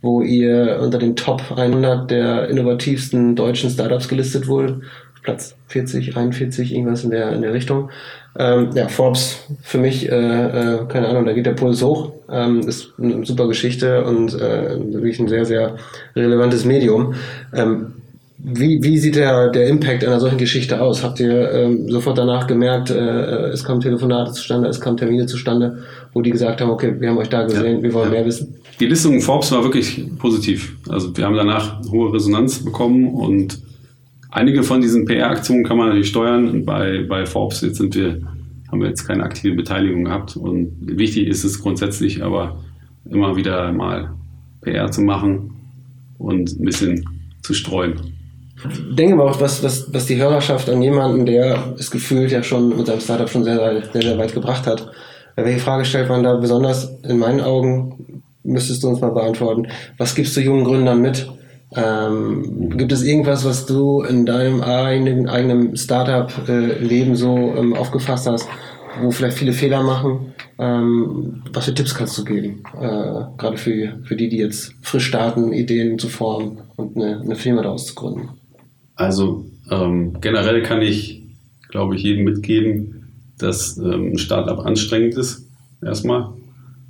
wo 0.00 0.20
ihr 0.20 0.80
unter 0.82 0.98
den 0.98 1.14
Top 1.14 1.42
100 1.56 2.10
der 2.10 2.48
innovativsten 2.48 3.36
deutschen 3.36 3.70
Startups 3.70 4.08
gelistet 4.08 4.48
wurde. 4.48 4.80
Platz 5.22 5.54
40, 5.68 6.16
41, 6.16 6.74
irgendwas 6.74 7.04
in 7.04 7.10
der, 7.10 7.32
in 7.32 7.42
der 7.42 7.54
Richtung. 7.54 7.90
Ähm, 8.38 8.70
ja, 8.74 8.88
Forbes 8.88 9.40
für 9.62 9.78
mich, 9.78 10.10
äh, 10.10 10.14
äh, 10.14 10.86
keine 10.88 11.08
Ahnung, 11.08 11.26
da 11.26 11.32
geht 11.32 11.46
der 11.46 11.52
Puls 11.52 11.82
hoch. 11.82 12.12
Ähm, 12.30 12.60
ist 12.60 12.92
eine 12.98 13.24
super 13.24 13.46
Geschichte 13.46 14.04
und 14.04 14.34
äh, 14.34 14.78
wirklich 14.92 15.20
ein 15.20 15.28
sehr, 15.28 15.44
sehr 15.44 15.76
relevantes 16.16 16.64
Medium. 16.64 17.14
Ähm, 17.54 17.94
wie, 18.44 18.82
wie 18.82 18.98
sieht 18.98 19.14
der, 19.14 19.50
der 19.50 19.68
Impact 19.68 20.04
einer 20.04 20.18
solchen 20.18 20.38
Geschichte 20.38 20.80
aus? 20.80 21.04
Habt 21.04 21.20
ihr 21.20 21.52
ähm, 21.52 21.88
sofort 21.88 22.18
danach 22.18 22.46
gemerkt, 22.48 22.90
äh, 22.90 22.96
äh 22.96 23.50
es 23.50 23.62
kamen 23.62 23.80
Telefonate 23.80 24.32
zustande, 24.32 24.68
es 24.68 24.80
kamen 24.80 24.96
Termine 24.96 25.26
zustande, 25.26 25.84
wo 26.12 26.22
die 26.22 26.30
gesagt 26.30 26.60
haben, 26.60 26.70
okay, 26.70 26.94
wir 26.98 27.10
haben 27.10 27.18
euch 27.18 27.28
da 27.28 27.44
gesehen, 27.44 27.76
ja, 27.76 27.82
wir 27.82 27.94
wollen 27.94 28.12
ja. 28.12 28.18
mehr 28.18 28.26
wissen? 28.26 28.56
Die 28.80 28.86
Listung 28.86 29.20
Forbes 29.20 29.52
war 29.52 29.62
wirklich 29.62 30.04
positiv. 30.18 30.74
Also 30.88 31.16
wir 31.16 31.24
haben 31.24 31.36
danach 31.36 31.80
hohe 31.90 32.12
Resonanz 32.12 32.64
bekommen 32.64 33.14
und 33.14 33.58
Einige 34.34 34.62
von 34.62 34.80
diesen 34.80 35.04
PR-Aktionen 35.04 35.62
kann 35.62 35.76
man 35.76 35.88
natürlich 35.88 36.08
steuern. 36.08 36.64
Bei, 36.64 37.04
bei 37.06 37.26
Forbes 37.26 37.60
jetzt 37.60 37.76
sind 37.76 37.94
wir, 37.94 38.18
haben 38.70 38.80
wir 38.80 38.88
jetzt 38.88 39.06
keine 39.06 39.24
aktive 39.24 39.54
Beteiligung 39.54 40.04
gehabt. 40.04 40.36
Und 40.36 40.72
wichtig 40.80 41.28
ist 41.28 41.44
es 41.44 41.60
grundsätzlich 41.60 42.24
aber 42.24 42.58
immer 43.10 43.36
wieder 43.36 43.70
mal 43.72 44.14
PR 44.62 44.90
zu 44.90 45.02
machen 45.02 45.50
und 46.16 46.58
ein 46.58 46.64
bisschen 46.64 47.04
zu 47.42 47.52
streuen. 47.52 48.00
Ich 48.70 48.96
denke 48.96 49.16
mal 49.16 49.28
auch, 49.28 49.38
was, 49.38 49.62
was, 49.62 49.92
was 49.92 50.06
die 50.06 50.16
Hörerschaft 50.16 50.70
an 50.70 50.80
jemanden, 50.80 51.26
der 51.26 51.74
es 51.78 51.90
gefühlt 51.90 52.32
ja 52.32 52.42
schon 52.42 52.74
mit 52.74 52.86
seinem 52.86 53.00
Startup 53.00 53.28
schon 53.28 53.44
sehr, 53.44 53.82
sehr, 53.92 54.02
sehr 54.02 54.18
weit 54.18 54.32
gebracht 54.32 54.66
hat, 54.66 54.90
welche 55.36 55.58
Frage 55.58 55.84
stellt 55.84 56.08
man 56.08 56.22
da 56.22 56.36
besonders 56.36 56.90
in 57.02 57.18
meinen 57.18 57.42
Augen, 57.42 58.22
müsstest 58.44 58.82
du 58.82 58.88
uns 58.88 59.00
mal 59.02 59.10
beantworten. 59.10 59.68
Was 59.98 60.14
gibst 60.14 60.34
du 60.36 60.40
jungen 60.40 60.64
Gründern 60.64 61.02
mit? 61.02 61.28
Ähm, 61.74 62.76
gibt 62.76 62.92
es 62.92 63.02
irgendwas, 63.02 63.44
was 63.44 63.66
du 63.66 64.02
in 64.02 64.26
deinem 64.26 64.60
eigenen, 64.60 65.28
eigenen 65.28 65.76
Startup-Leben 65.76 67.16
so 67.16 67.36
ähm, 67.56 67.74
aufgefasst 67.74 68.26
hast, 68.26 68.48
wo 69.00 69.10
vielleicht 69.10 69.38
viele 69.38 69.52
Fehler 69.52 69.82
machen? 69.82 70.34
Ähm, 70.58 71.42
was 71.52 71.64
für 71.64 71.74
Tipps 71.74 71.94
kannst 71.94 72.18
du 72.18 72.24
geben? 72.24 72.62
Äh, 72.78 73.38
gerade 73.38 73.56
für, 73.56 73.98
für 74.04 74.16
die, 74.16 74.28
die 74.28 74.38
jetzt 74.38 74.74
frisch 74.82 75.06
starten, 75.06 75.52
Ideen 75.52 75.98
zu 75.98 76.08
formen 76.08 76.58
und 76.76 76.96
eine, 76.96 77.20
eine 77.20 77.36
Firma 77.36 77.62
daraus 77.62 77.86
zu 77.86 77.94
gründen. 77.94 78.28
Also 78.94 79.46
ähm, 79.70 80.20
generell 80.20 80.62
kann 80.62 80.82
ich, 80.82 81.22
glaube 81.70 81.96
ich, 81.96 82.02
jedem 82.02 82.24
mitgeben, 82.24 83.12
dass 83.38 83.78
ähm, 83.78 84.12
ein 84.12 84.18
Startup 84.18 84.58
anstrengend 84.58 85.14
ist, 85.14 85.48
erstmal. 85.82 86.28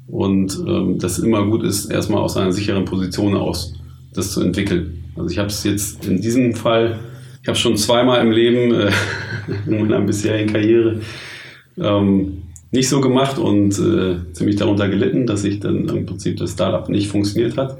Und 0.08 0.58
ähm, 0.66 0.98
dass 0.98 1.18
es 1.18 1.24
immer 1.24 1.46
gut 1.46 1.62
ist, 1.62 1.86
erstmal 1.86 2.20
aus 2.20 2.36
einer 2.36 2.52
sicheren 2.52 2.84
Position 2.84 3.36
aus 3.36 3.74
das 4.14 4.32
zu 4.32 4.42
entwickeln. 4.42 5.04
Also 5.16 5.30
ich 5.30 5.38
habe 5.38 5.48
es 5.48 5.64
jetzt 5.64 6.06
in 6.06 6.20
diesem 6.20 6.54
Fall, 6.54 6.98
ich 7.42 7.48
habe 7.48 7.58
schon 7.58 7.76
zweimal 7.76 8.20
im 8.20 8.30
Leben, 8.30 8.74
äh, 8.74 8.90
in 9.66 9.82
meiner 9.82 10.00
bisherigen 10.00 10.52
Karriere, 10.52 11.00
ähm, 11.78 12.42
nicht 12.70 12.88
so 12.88 13.00
gemacht 13.00 13.38
und 13.38 13.78
äh, 13.78 14.32
ziemlich 14.32 14.56
darunter 14.56 14.88
gelitten, 14.88 15.26
dass 15.26 15.44
ich 15.44 15.60
dann 15.60 15.88
im 15.88 16.06
Prinzip 16.06 16.38
das 16.38 16.52
Startup 16.52 16.88
nicht 16.88 17.08
funktioniert 17.08 17.56
hat 17.58 17.78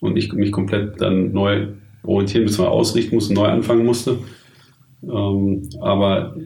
und 0.00 0.16
ich 0.16 0.32
mich 0.32 0.50
komplett 0.50 1.00
dann 1.00 1.32
neu 1.32 1.68
orientieren 2.02 2.46
bzw. 2.46 2.64
ausrichten 2.64 3.14
musste, 3.14 3.34
neu 3.34 3.46
anfangen 3.46 3.84
musste. 3.84 4.18
Ähm, 5.02 5.68
aber 5.80 6.36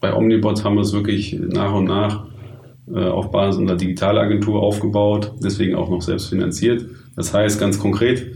bei 0.00 0.14
Omnibot 0.14 0.64
haben 0.64 0.74
wir 0.74 0.82
es 0.82 0.92
wirklich 0.92 1.38
nach 1.38 1.72
und 1.72 1.84
nach 1.84 2.26
äh, 2.92 3.04
auf 3.04 3.30
Basis 3.30 3.60
unserer 3.60 3.76
Digitalagentur 3.76 4.60
aufgebaut, 4.62 5.32
deswegen 5.42 5.76
auch 5.76 5.90
noch 5.90 6.02
selbst 6.02 6.30
finanziert. 6.30 6.86
Das 7.14 7.32
heißt 7.32 7.60
ganz 7.60 7.78
konkret, 7.78 8.26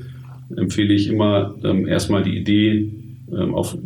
empfehle 0.56 0.94
ich 0.94 1.08
immer 1.08 1.54
ähm, 1.64 1.86
erstmal 1.86 2.22
die 2.22 2.36
Idee 2.36 2.92
ähm, 3.32 3.54
auf, 3.54 3.76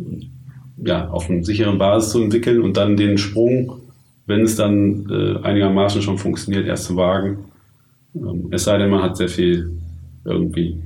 ja, 0.77 1.09
auf 1.09 1.29
einer 1.29 1.43
sicheren 1.43 1.77
Basis 1.77 2.11
zu 2.11 2.21
entwickeln 2.21 2.61
und 2.61 2.77
dann 2.77 2.97
den 2.97 3.17
Sprung, 3.17 3.81
wenn 4.25 4.41
es 4.41 4.55
dann 4.55 5.07
äh, 5.09 5.37
einigermaßen 5.43 6.01
schon 6.01 6.17
funktioniert, 6.17 6.65
erst 6.65 6.85
zu 6.85 6.95
wagen. 6.95 7.45
Ähm, 8.15 8.47
es 8.51 8.65
sei 8.65 8.77
denn, 8.77 8.89
man 8.89 9.01
hat 9.01 9.17
sehr 9.17 9.29
viel 9.29 9.71
irgendwie 10.25 10.77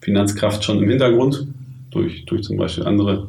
Finanzkraft 0.00 0.64
schon 0.64 0.82
im 0.82 0.88
Hintergrund 0.88 1.46
durch, 1.90 2.24
durch 2.26 2.42
zum 2.42 2.56
Beispiel 2.56 2.84
andere 2.84 3.28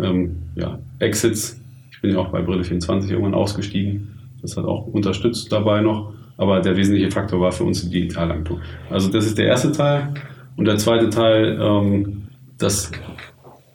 ähm, 0.00 0.36
ja, 0.54 0.78
Exits. 0.98 1.60
Ich 1.90 2.00
bin 2.00 2.12
ja 2.12 2.18
auch 2.18 2.30
bei 2.30 2.40
Brille 2.40 2.64
24 2.64 3.10
irgendwann 3.10 3.34
ausgestiegen. 3.34 4.08
Das 4.42 4.56
hat 4.56 4.64
auch 4.64 4.86
unterstützt 4.86 5.50
dabei 5.52 5.80
noch. 5.80 6.14
Aber 6.36 6.60
der 6.60 6.74
wesentliche 6.74 7.10
Faktor 7.10 7.40
war 7.40 7.52
für 7.52 7.64
uns 7.64 7.82
die 7.82 7.90
Digitalagentur. 7.90 8.60
Also 8.88 9.10
das 9.10 9.26
ist 9.26 9.36
der 9.36 9.46
erste 9.46 9.72
Teil. 9.72 10.14
Und 10.60 10.66
der 10.66 10.76
zweite 10.76 11.08
Teil, 11.08 11.58
ähm, 11.58 12.24
dass 12.58 12.92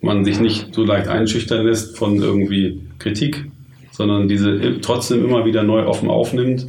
man 0.01 0.23
sich 0.23 0.39
nicht 0.39 0.75
so 0.75 0.83
leicht 0.83 1.07
einschüchtern 1.07 1.65
lässt 1.65 1.97
von 1.97 2.17
irgendwie 2.17 2.79
Kritik, 2.99 3.49
sondern 3.91 4.27
diese 4.27 4.79
trotzdem 4.81 5.25
immer 5.25 5.45
wieder 5.45 5.63
neu 5.63 5.87
offen 5.87 6.11
aufnimmt, 6.11 6.67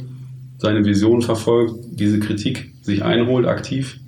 seine 0.57 0.83
Vision 0.85 1.21
verfolgt, 1.21 1.75
diese 1.91 2.19
Kritik 2.19 2.73
sich 2.81 3.03
einholt 3.03 3.45
aktiv 3.45 3.99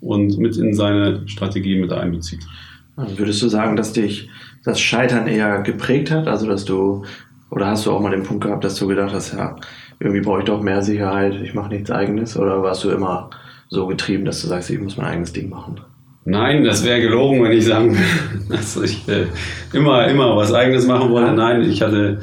und 0.00 0.38
mit 0.38 0.56
in 0.56 0.74
seine 0.74 1.26
Strategie 1.26 1.74
mit 1.74 1.92
einbezieht. 1.92 2.46
Also 2.94 3.18
würdest 3.18 3.42
du 3.42 3.48
sagen, 3.48 3.74
dass 3.74 3.92
dich 3.92 4.30
das 4.64 4.80
Scheitern 4.80 5.26
eher 5.26 5.62
geprägt 5.62 6.12
hat? 6.12 6.28
Also 6.28 6.46
dass 6.46 6.66
du, 6.66 7.04
oder 7.50 7.66
hast 7.66 7.84
du 7.84 7.90
auch 7.90 8.00
mal 8.00 8.12
den 8.12 8.22
Punkt 8.22 8.44
gehabt, 8.44 8.62
dass 8.62 8.76
du 8.76 8.86
gedacht 8.86 9.12
hast, 9.12 9.32
ja, 9.32 9.56
irgendwie 9.98 10.20
brauche 10.20 10.38
ich 10.38 10.44
doch 10.44 10.62
mehr 10.62 10.82
Sicherheit, 10.82 11.34
ich 11.42 11.52
mache 11.52 11.70
nichts 11.70 11.90
eigenes? 11.90 12.36
Oder 12.36 12.62
warst 12.62 12.84
du 12.84 12.90
immer 12.90 13.30
so 13.68 13.86
getrieben, 13.86 14.24
dass 14.24 14.42
du 14.42 14.48
sagst, 14.48 14.70
ich 14.70 14.80
muss 14.80 14.96
mein 14.96 15.06
eigenes 15.06 15.32
Ding 15.32 15.48
machen? 15.48 15.80
Nein, 16.24 16.64
das 16.64 16.84
wäre 16.84 17.00
gelogen, 17.00 17.42
wenn 17.42 17.52
ich 17.52 17.64
sagen 17.64 17.92
würde, 17.92 18.04
dass 18.50 18.76
ich 18.76 19.08
äh, 19.08 19.26
immer, 19.72 20.06
immer 20.08 20.36
was 20.36 20.52
eigenes 20.52 20.86
machen 20.86 21.10
wollte. 21.10 21.32
Nein, 21.32 21.62
ich 21.62 21.80
hatte 21.82 22.20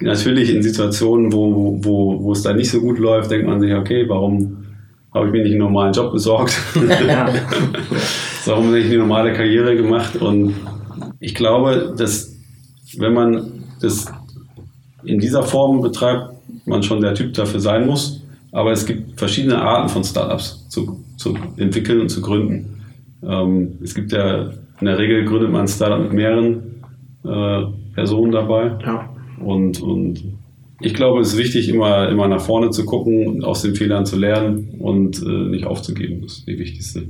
natürlich 0.00 0.54
in 0.54 0.62
Situationen, 0.62 1.32
wo, 1.32 1.78
wo, 1.82 2.22
wo 2.22 2.32
es 2.32 2.42
da 2.42 2.52
nicht 2.52 2.70
so 2.70 2.80
gut 2.80 2.98
läuft, 2.98 3.30
denkt 3.30 3.46
man 3.46 3.60
sich, 3.60 3.72
okay, 3.74 4.04
warum 4.08 4.66
habe 5.14 5.26
ich 5.26 5.32
mir 5.32 5.42
nicht 5.42 5.52
einen 5.52 5.60
normalen 5.60 5.92
Job 5.92 6.12
besorgt? 6.12 6.54
warum 8.44 8.66
habe 8.66 8.78
ich 8.78 8.86
eine 8.86 8.98
normale 8.98 9.32
Karriere 9.32 9.74
gemacht? 9.76 10.16
Und 10.16 10.54
ich 11.20 11.34
glaube, 11.34 11.94
dass 11.96 12.36
wenn 12.98 13.14
man 13.14 13.64
das 13.80 14.12
in 15.04 15.18
dieser 15.18 15.42
Form 15.42 15.80
betreibt, 15.80 16.34
man 16.66 16.82
schon 16.82 17.00
der 17.00 17.14
Typ 17.14 17.34
dafür 17.34 17.60
sein 17.60 17.86
muss. 17.86 18.22
Aber 18.52 18.72
es 18.72 18.86
gibt 18.86 19.18
verschiedene 19.18 19.60
Arten 19.60 19.88
von 19.88 20.04
Startups 20.04 20.68
zu, 20.68 21.04
zu 21.16 21.36
entwickeln 21.56 22.00
und 22.00 22.08
zu 22.08 22.22
gründen. 22.22 22.82
Ähm, 23.22 23.78
es 23.82 23.94
gibt 23.94 24.12
ja, 24.12 24.50
in 24.80 24.86
der 24.86 24.98
Regel 24.98 25.24
gründet 25.24 25.50
man 25.50 25.62
ein 25.62 25.68
Startup 25.68 26.00
mit 26.00 26.12
mehreren 26.12 26.82
äh, 27.24 27.64
Personen 27.94 28.32
dabei. 28.32 28.78
Ja. 28.84 29.10
Und, 29.40 29.82
und 29.82 30.22
ich 30.80 30.94
glaube, 30.94 31.20
es 31.20 31.32
ist 31.32 31.38
wichtig, 31.38 31.68
immer, 31.68 32.08
immer 32.08 32.28
nach 32.28 32.40
vorne 32.40 32.70
zu 32.70 32.84
gucken, 32.84 33.42
aus 33.44 33.62
den 33.62 33.74
Fehlern 33.74 34.06
zu 34.06 34.18
lernen 34.18 34.76
und 34.78 35.22
äh, 35.22 35.48
nicht 35.48 35.64
aufzugeben. 35.66 36.22
Das 36.22 36.38
ist 36.38 36.48
die 36.48 36.58
wichtigste, 36.58 37.08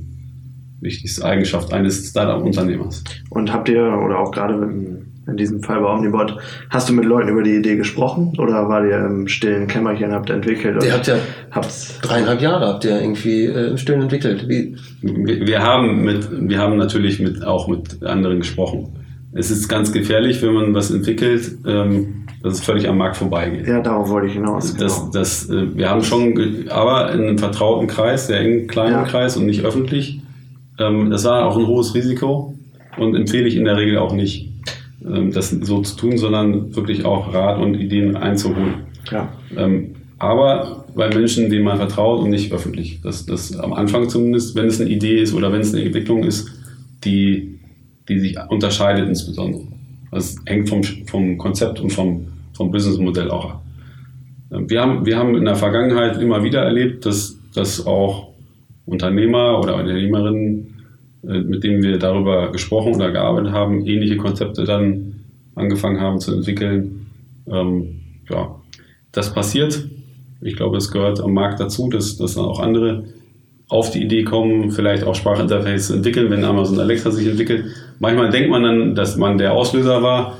wichtigste 0.79 1.25
Eigenschaft 1.25 1.73
eines 1.73 2.09
Startup-Unternehmers. 2.09 3.03
Und 3.29 3.51
habt 3.51 3.69
ihr, 3.69 3.83
oder 3.83 4.19
auch 4.19 4.31
gerade 4.31 5.05
in, 5.27 5.37
diesem 5.37 5.61
Fall 5.61 5.81
bei 5.81 5.93
Omnibot, 5.93 6.37
hast 6.69 6.89
du 6.89 6.93
mit 6.93 7.05
Leuten 7.05 7.29
über 7.29 7.43
die 7.43 7.55
Idee 7.55 7.75
gesprochen 7.75 8.33
oder 8.37 8.67
war 8.69 8.85
ihr 8.85 8.97
im 8.97 9.27
stillen 9.27 9.67
Kämmerchen, 9.67 10.11
habt 10.11 10.29
entwickelt? 10.29 10.83
Ihr 10.83 10.93
habt 10.93 11.07
ja 11.07 11.15
habt's, 11.51 11.99
dreieinhalb 12.01 12.41
Jahre 12.41 12.67
habt 12.67 12.85
ihr 12.85 12.99
irgendwie 12.99 13.45
äh, 13.45 13.69
im 13.69 13.77
Stillen 13.77 14.01
entwickelt. 14.01 14.47
Wie, 14.47 14.75
Wir, 15.01 15.47
wir, 15.47 15.61
haben 15.61 16.03
mit, 16.03 16.27
wir 16.31 16.59
haben 16.59 16.77
natürlich 16.77 17.19
mit, 17.19 17.43
auch 17.43 17.67
mit 17.67 18.03
anderen 18.03 18.39
gesprochen. 18.39 18.93
Es 19.33 19.51
ist 19.51 19.67
ganz 19.67 19.91
gefährlich, 19.91 20.41
wenn 20.41 20.53
man 20.53 20.73
was 20.73 20.89
entwickelt, 20.89 21.51
ähm, 21.65 22.25
dass 22.41 22.53
es 22.53 22.61
völlig 22.63 22.87
am 22.87 22.97
Markt 22.97 23.17
vorbeigeht. 23.17 23.67
ja, 23.67 23.81
darauf 23.81 24.09
wollte 24.09 24.27
ich 24.27 24.33
hinaus. 24.33 24.75
Das, 24.75 24.99
genau. 24.99 25.11
das, 25.13 25.49
äh, 25.49 25.75
wir 25.75 25.89
haben 25.89 26.03
schon, 26.03 26.65
aber 26.69 27.11
in 27.13 27.21
einem 27.21 27.37
vertrauten 27.37 27.87
Kreis, 27.87 28.27
sehr 28.27 28.39
engen 28.39 28.67
kleinen 28.67 28.93
Ja. 28.93 29.03
Kreis 29.03 29.37
und 29.37 29.45
nicht 29.45 29.63
öffentlich. 29.63 30.21
Ähm, 30.79 31.09
das 31.09 31.25
war 31.25 31.45
auch 31.45 31.57
ein 31.57 31.67
hohes 31.67 31.93
Risiko 31.95 32.55
und 32.97 33.15
empfehle 33.15 33.47
ich 33.47 33.55
in 33.55 33.65
der 33.65 33.77
Regel 33.77 33.97
auch 33.97 34.13
nicht, 34.13 34.51
das 35.31 35.49
so 35.49 35.81
zu 35.81 35.95
tun, 35.95 36.17
sondern 36.17 36.75
wirklich 36.75 37.05
auch 37.05 37.33
Rat 37.33 37.59
und 37.59 37.75
Ideen 37.75 38.15
einzuholen. 38.15 38.85
Ja. 39.11 39.31
Ähm, 39.55 39.95
aber 40.19 40.85
bei 40.95 41.09
Menschen, 41.09 41.49
denen 41.49 41.63
man 41.63 41.77
vertraut 41.77 42.23
und 42.23 42.31
nicht 42.31 42.51
öffentlich. 42.51 43.01
Das, 43.03 43.25
das 43.25 43.55
am 43.57 43.73
Anfang 43.73 44.09
zumindest, 44.09 44.55
wenn 44.55 44.65
es 44.65 44.81
eine 44.81 44.89
Idee 44.89 45.19
ist 45.21 45.33
oder 45.33 45.51
wenn 45.51 45.61
es 45.61 45.73
eine 45.73 45.83
Entwicklung 45.83 46.23
ist, 46.23 46.49
die, 47.03 47.59
die 48.09 48.19
sich 48.19 48.37
unterscheidet 48.49 49.07
insbesondere. 49.07 49.63
Das 50.11 50.35
hängt 50.45 50.69
vom, 50.69 50.83
vom 50.83 51.37
Konzept 51.37 51.79
und 51.79 51.91
vom, 51.91 52.27
vom 52.53 52.71
Businessmodell 52.71 53.29
auch 53.29 53.45
ab. 53.51 53.63
Ähm, 54.51 54.69
Wir 54.69 54.81
haben, 54.81 55.05
wir 55.05 55.17
haben 55.17 55.35
in 55.35 55.45
der 55.45 55.55
Vergangenheit 55.55 56.19
immer 56.21 56.43
wieder 56.43 56.63
erlebt, 56.63 57.05
dass, 57.05 57.37
dass 57.53 57.85
auch 57.85 58.29
Unternehmer 58.85 59.59
oder 59.59 59.75
Unternehmerinnen, 59.75 60.73
mit 61.23 61.63
denen 61.63 61.83
wir 61.83 61.97
darüber 61.97 62.51
gesprochen 62.51 62.95
oder 62.95 63.11
gearbeitet 63.11 63.51
haben, 63.51 63.85
ähnliche 63.85 64.17
Konzepte 64.17 64.63
dann 64.63 65.15
angefangen 65.55 65.99
haben 65.99 66.19
zu 66.19 66.33
entwickeln. 66.33 67.07
Ähm, 67.47 67.99
ja, 68.29 68.55
das 69.11 69.33
passiert. 69.33 69.87
Ich 70.41 70.55
glaube, 70.55 70.77
es 70.77 70.91
gehört 70.91 71.19
am 71.19 71.33
Markt 71.33 71.59
dazu, 71.59 71.89
dass, 71.89 72.17
dass 72.17 72.35
dann 72.35 72.45
auch 72.45 72.59
andere 72.59 73.05
auf 73.69 73.91
die 73.91 74.01
Idee 74.01 74.23
kommen, 74.23 74.71
vielleicht 74.71 75.03
auch 75.03 75.15
Sprachinterface 75.15 75.87
zu 75.87 75.95
entwickeln, 75.95 76.29
wenn 76.29 76.45
Amazon 76.45 76.79
Alexa 76.79 77.11
sich 77.11 77.27
entwickelt. 77.27 77.65
Manchmal 77.99 78.29
denkt 78.29 78.49
man 78.49 78.63
dann, 78.63 78.95
dass 78.95 79.17
man 79.17 79.37
der 79.37 79.53
Auslöser 79.53 80.01
war, 80.01 80.37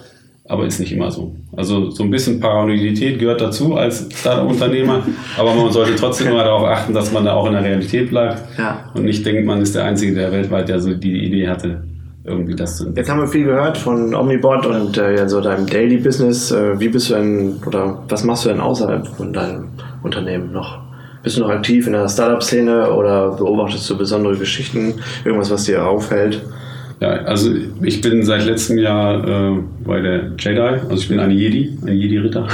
aber 0.47 0.65
ist 0.65 0.79
nicht 0.79 0.91
immer 0.93 1.11
so. 1.11 1.35
Also 1.55 1.89
so 1.89 2.03
ein 2.03 2.09
bisschen 2.11 2.39
Paranoidität 2.39 3.19
gehört 3.19 3.41
dazu 3.41 3.75
als 3.75 4.07
Startup-Unternehmer, 4.13 5.03
aber 5.37 5.53
man 5.53 5.71
sollte 5.71 5.95
trotzdem 5.95 6.27
immer 6.27 6.43
darauf 6.43 6.63
achten, 6.65 6.93
dass 6.93 7.11
man 7.11 7.25
da 7.25 7.33
auch 7.33 7.45
in 7.47 7.53
der 7.53 7.63
Realität 7.63 8.09
bleibt 8.09 8.41
Ja. 8.57 8.89
und 8.93 9.03
nicht 9.05 9.25
denkt, 9.25 9.45
man 9.45 9.61
ist 9.61 9.75
der 9.75 9.85
Einzige 9.85 10.13
der 10.13 10.31
weltweit, 10.31 10.69
der 10.69 10.79
so 10.79 10.93
die 10.93 11.25
Idee 11.25 11.47
hatte, 11.49 11.83
irgendwie 12.23 12.55
das 12.55 12.77
zu. 12.77 12.91
Jetzt 12.95 13.09
haben 13.09 13.19
wir 13.19 13.27
viel 13.27 13.45
gehört 13.45 13.77
von 13.77 14.13
Omnibot 14.15 14.65
und 14.65 14.97
äh, 14.97 15.15
ja, 15.17 15.27
so 15.27 15.41
deinem 15.41 15.65
Daily 15.65 15.97
Business. 15.97 16.51
Äh, 16.51 16.79
wie 16.79 16.89
bist 16.89 17.09
du 17.09 17.15
denn 17.15 17.55
oder 17.65 18.03
was 18.07 18.23
machst 18.23 18.45
du 18.45 18.49
denn 18.49 18.59
außerhalb 18.59 19.07
von 19.07 19.33
deinem 19.33 19.69
Unternehmen 20.03 20.51
noch? 20.51 20.79
Bist 21.23 21.35
du 21.37 21.41
noch 21.41 21.49
aktiv 21.49 21.87
in 21.87 21.93
der 21.93 22.07
Startup-Szene 22.07 22.91
oder 22.93 23.31
beobachtest 23.31 23.89
du 23.89 23.97
besondere 23.97 24.37
Geschichten? 24.37 24.93
Irgendwas, 25.25 25.51
was 25.51 25.65
dir 25.65 25.85
auffällt? 25.85 26.41
Ja, 26.99 27.09
also 27.09 27.51
ich 27.83 28.01
bin 28.01 28.23
seit 28.23 28.45
letztem 28.45 28.79
Jahr 28.79 29.55
äh, 29.55 29.59
bei 29.85 30.01
der 30.01 30.31
Jedi, 30.39 30.59
also 30.59 30.95
ich 30.95 31.07
bin 31.07 31.19
eine 31.19 31.33
Jedi, 31.33 31.77
ein 31.85 31.95
Jedi-Ritter. 31.95 32.47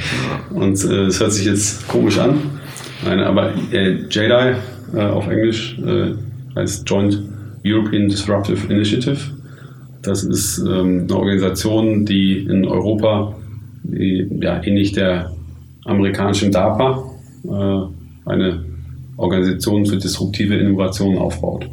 Und 0.50 0.84
äh, 0.84 1.06
es 1.06 1.20
hört 1.20 1.32
sich 1.32 1.46
jetzt 1.46 1.88
komisch 1.88 2.18
an, 2.18 2.38
Nein, 3.04 3.20
aber 3.20 3.52
äh, 3.72 3.98
Jedi 4.10 4.54
äh, 4.94 5.00
auf 5.00 5.28
Englisch 5.28 5.78
äh, 5.78 6.14
heißt 6.56 6.88
Joint 6.88 7.22
European 7.64 8.08
Disruptive 8.08 8.72
Initiative. 8.72 9.18
Das 10.02 10.24
ist 10.24 10.58
ähm, 10.58 11.02
eine 11.02 11.16
Organisation, 11.16 12.06
die 12.06 12.38
in 12.38 12.64
Europa, 12.64 13.34
die, 13.82 14.26
ja, 14.40 14.62
ähnlich 14.62 14.92
der 14.92 15.32
amerikanischen 15.84 16.52
DARPA, 16.52 17.04
äh, 17.44 18.30
eine 18.30 18.64
Organisation 19.16 19.86
für 19.86 19.96
disruptive 19.96 20.54
Innovationen 20.54 21.18
aufbaut. 21.18 21.68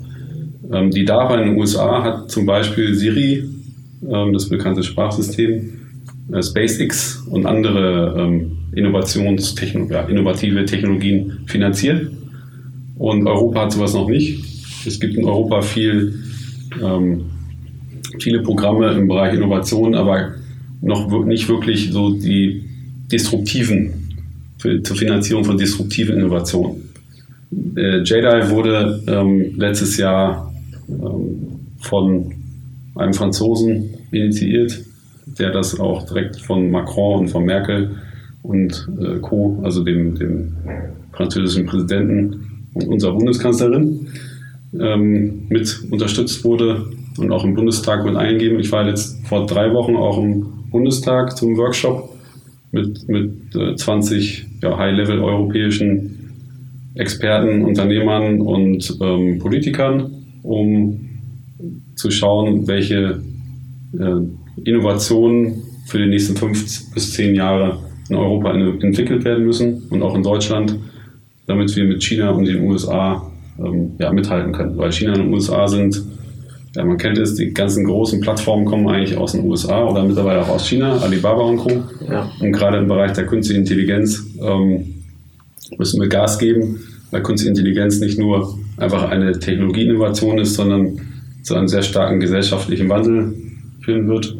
Ähm, 0.71 0.91
die 0.91 1.06
DARPA 1.06 1.39
in 1.39 1.49
den 1.49 1.58
USA 1.58 2.04
hat 2.04 2.32
zum 2.32 2.45
Beispiel 2.45 2.95
Siri, 2.95 3.43
ähm, 4.10 4.34
das 4.34 4.49
bekannte 4.49 4.84
Sprachsystem, 4.84 5.69
äh, 6.32 6.41
SpaceX 6.41 7.23
und 7.30 7.45
andere 7.45 8.15
ähm, 8.17 8.58
Innovationstechno 8.76 9.88
ja, 9.89 10.02
innovative 10.04 10.65
Technologien 10.65 11.39
finanziert. 11.47 12.12
Und 12.97 13.28
Europa 13.28 13.62
hat 13.62 13.71
sowas 13.73 13.93
noch 13.93 14.08
nicht. 14.08 14.43
Es 14.86 14.99
gibt 14.99 15.15
in 15.15 15.26
Europa 15.26 15.62
viel, 15.62 16.23
ähm, 16.82 17.26
viele 18.19 18.41
Programme 18.41 18.91
im 18.91 19.08
Bereich 19.08 19.34
Innovation, 19.34 19.95
aber 19.95 20.34
noch 20.82 21.26
nicht 21.26 21.47
wirklich 21.49 21.91
so 21.91 22.13
die 22.13 22.63
disruptiven, 23.12 23.93
zur 24.58 24.95
Finanzierung 24.95 25.43
von 25.43 25.58
disruptiven 25.58 26.17
Innovationen. 26.17 26.89
Äh, 27.76 27.99
JEDI 28.04 28.49
wurde 28.49 29.04
ähm, 29.08 29.54
letztes 29.58 29.97
Jahr 29.97 30.53
von 31.80 32.34
einem 32.96 33.13
Franzosen 33.13 33.89
initiiert, 34.12 34.84
der 35.26 35.52
das 35.52 35.80
auch 35.80 36.06
direkt 36.06 36.38
von 36.41 36.69
Macron 36.69 37.22
und 37.22 37.28
von 37.30 37.46
Merkel 37.46 37.91
und 38.43 38.88
äh, 39.00 39.19
Co., 39.19 39.62
also 39.63 39.84
dem, 39.84 40.15
dem 40.15 40.54
französischen 41.13 41.65
Präsidenten 41.65 42.67
und 42.74 42.88
unserer 42.88 43.13
Bundeskanzlerin, 43.13 44.08
ähm, 44.80 45.43
mit 45.50 45.84
unterstützt 45.89 46.43
wurde 46.43 46.86
und 47.17 47.32
auch 47.32 47.43
im 47.43 47.54
Bundestag 47.54 48.06
mit 48.06 48.15
eingegeben. 48.15 48.60
Ich 48.60 48.72
war 48.72 48.88
jetzt 48.88 49.26
vor 49.28 49.46
drei 49.46 49.74
Wochen 49.74 49.96
auch 49.96 50.22
im 50.22 50.46
Bundestag 50.72 51.38
zum 51.38 51.56
Workshop 51.58 52.10
mit, 52.72 53.08
mit 53.08 53.56
äh, 53.56 53.76
20 53.76 54.48
ja, 54.62 54.78
High-Level 54.78 55.19
europäischen 55.19 56.19
Experten, 56.96 57.63
Unternehmern 57.63 58.41
und 58.41 58.98
ähm, 59.02 59.39
Politikern, 59.39 60.23
um 60.43 61.10
zu 61.95 62.12
schauen, 62.12 62.67
welche 62.67 63.21
äh, 63.97 64.63
Innovationen 64.63 65.63
für 65.86 65.97
die 65.97 66.08
nächsten 66.08 66.36
fünf 66.36 66.93
bis 66.93 67.13
zehn 67.13 67.36
Jahre 67.36 67.79
in 68.10 68.15
Europa 68.15 68.53
entwickelt 68.53 69.23
werden 69.25 69.45
müssen 69.45 69.84
und 69.89 70.01
auch 70.03 70.15
in 70.15 70.23
Deutschland, 70.23 70.75
damit 71.47 71.75
wir 71.75 71.86
mit 71.86 72.03
China 72.03 72.32
und 72.32 72.45
den 72.45 72.63
USA 72.63 73.32
ähm, 73.60 73.91
ja, 73.99 74.12
mithalten 74.12 74.51
können. 74.51 74.77
Weil 74.77 74.91
China 74.91 75.13
und 75.13 75.19
den 75.19 75.34
USA 75.34 75.67
sind, 75.67 76.01
ja, 76.75 76.84
man 76.84 76.97
kennt 76.97 77.17
es, 77.17 77.36
die 77.36 77.53
ganzen 77.53 77.86
großen 77.86 78.19
Plattformen 78.21 78.65
kommen 78.65 78.88
eigentlich 78.88 79.17
aus 79.17 79.34
den 79.34 79.45
USA 79.45 79.86
oder 79.86 80.03
mittlerweile 80.03 80.41
auch 80.41 80.49
aus 80.49 80.67
China, 80.67 80.97
Alibaba 80.97 81.43
und 81.43 81.58
Co. 81.58 81.84
Ja. 82.10 82.32
Und 82.39 82.51
gerade 82.51 82.77
im 82.77 82.88
Bereich 82.88 83.13
der 83.13 83.25
künstlichen 83.25 83.62
Intelligenz 83.62 84.23
ähm, 84.41 84.86
müssen 85.77 86.01
wir 86.01 86.10
Gas 86.10 86.39
geben, 86.39 86.79
weil 87.12 87.21
künstliche 87.21 87.49
Intelligenz 87.49 87.99
nicht 87.99 88.17
nur 88.17 88.58
einfach 88.78 89.10
eine 89.10 89.38
Technologieinnovation 89.40 90.40
ist, 90.40 90.56
sondern 90.56 91.00
zu 91.44 91.56
einem 91.56 91.68
sehr 91.68 91.84
starken 91.84 92.20
gesellschaftlichen 92.20 92.90
Wandel 92.90 93.34
führen 93.82 94.08
wird. 94.08 94.36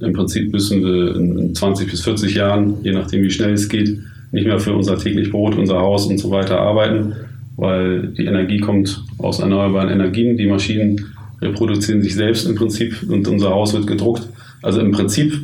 Im 0.00 0.12
Prinzip 0.12 0.52
müssen 0.52 0.82
wir 0.82 1.16
in 1.16 1.54
20 1.54 1.90
bis 1.90 2.02
40 2.02 2.34
Jahren, 2.34 2.76
je 2.82 2.92
nachdem 2.92 3.22
wie 3.22 3.30
schnell 3.30 3.52
es 3.52 3.68
geht, 3.68 3.98
nicht 4.32 4.46
mehr 4.46 4.58
für 4.58 4.74
unser 4.74 4.98
täglich 4.98 5.30
Brot, 5.30 5.56
unser 5.56 5.80
Haus 5.80 6.06
und 6.06 6.18
so 6.18 6.30
weiter 6.30 6.58
arbeiten, 6.58 7.12
weil 7.56 8.08
die 8.08 8.24
Energie 8.24 8.58
kommt 8.58 9.04
aus 9.18 9.40
erneuerbaren 9.40 9.90
Energien. 9.90 10.36
Die 10.36 10.46
Maschinen 10.46 11.04
reproduzieren 11.40 12.02
sich 12.02 12.14
selbst 12.14 12.46
im 12.46 12.54
Prinzip 12.54 13.04
und 13.08 13.28
unser 13.28 13.50
Haus 13.50 13.74
wird 13.74 13.86
gedruckt. 13.86 14.26
Also 14.62 14.80
im 14.80 14.92
Prinzip 14.92 15.34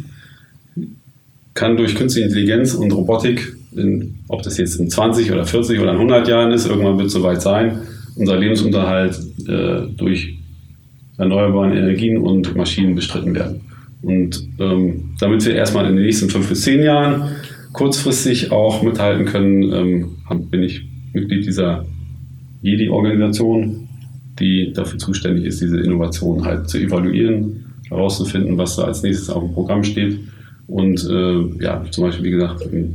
kann 1.54 1.76
durch 1.76 1.96
künstliche 1.96 2.28
Intelligenz 2.28 2.74
und 2.74 2.92
Robotik, 2.92 3.56
in, 3.76 4.14
ob 4.28 4.42
das 4.42 4.56
jetzt 4.58 4.76
in 4.76 4.88
20 4.88 5.30
oder 5.32 5.44
40 5.44 5.80
oder 5.80 5.90
in 5.90 5.96
100 5.96 6.28
Jahren 6.28 6.52
ist, 6.52 6.66
irgendwann 6.66 6.96
wird 6.96 7.08
es 7.08 7.12
soweit 7.12 7.42
sein, 7.42 7.80
unser 8.18 8.36
Lebensunterhalt 8.38 9.18
äh, 9.46 9.86
durch 9.96 10.36
erneuerbare 11.16 11.76
Energien 11.76 12.18
und 12.18 12.54
Maschinen 12.56 12.94
bestritten 12.94 13.34
werden. 13.34 13.60
Und 14.02 14.48
ähm, 14.60 15.10
damit 15.18 15.44
wir 15.44 15.54
erstmal 15.54 15.86
in 15.88 15.96
den 15.96 16.04
nächsten 16.04 16.28
fünf 16.28 16.48
bis 16.48 16.62
zehn 16.62 16.82
Jahren 16.82 17.30
kurzfristig 17.72 18.52
auch 18.52 18.82
mithalten 18.82 19.24
können, 19.24 19.72
ähm, 19.72 20.48
bin 20.50 20.62
ich 20.62 20.84
Mitglied 21.12 21.46
dieser 21.46 21.84
JEDI-Organisation, 22.62 23.88
die 24.38 24.72
dafür 24.72 24.98
zuständig 24.98 25.44
ist, 25.46 25.60
diese 25.60 25.80
Innovation 25.80 26.44
halt 26.44 26.68
zu 26.68 26.78
evaluieren, 26.78 27.64
herauszufinden, 27.88 28.56
was 28.56 28.76
da 28.76 28.84
als 28.84 29.02
nächstes 29.02 29.30
auf 29.30 29.42
dem 29.42 29.52
Programm 29.52 29.82
steht 29.82 30.18
und 30.68 31.02
äh, 31.10 31.64
ja, 31.64 31.82
zum 31.90 32.04
Beispiel, 32.04 32.26
wie 32.26 32.30
gesagt, 32.30 32.62
im, 32.70 32.94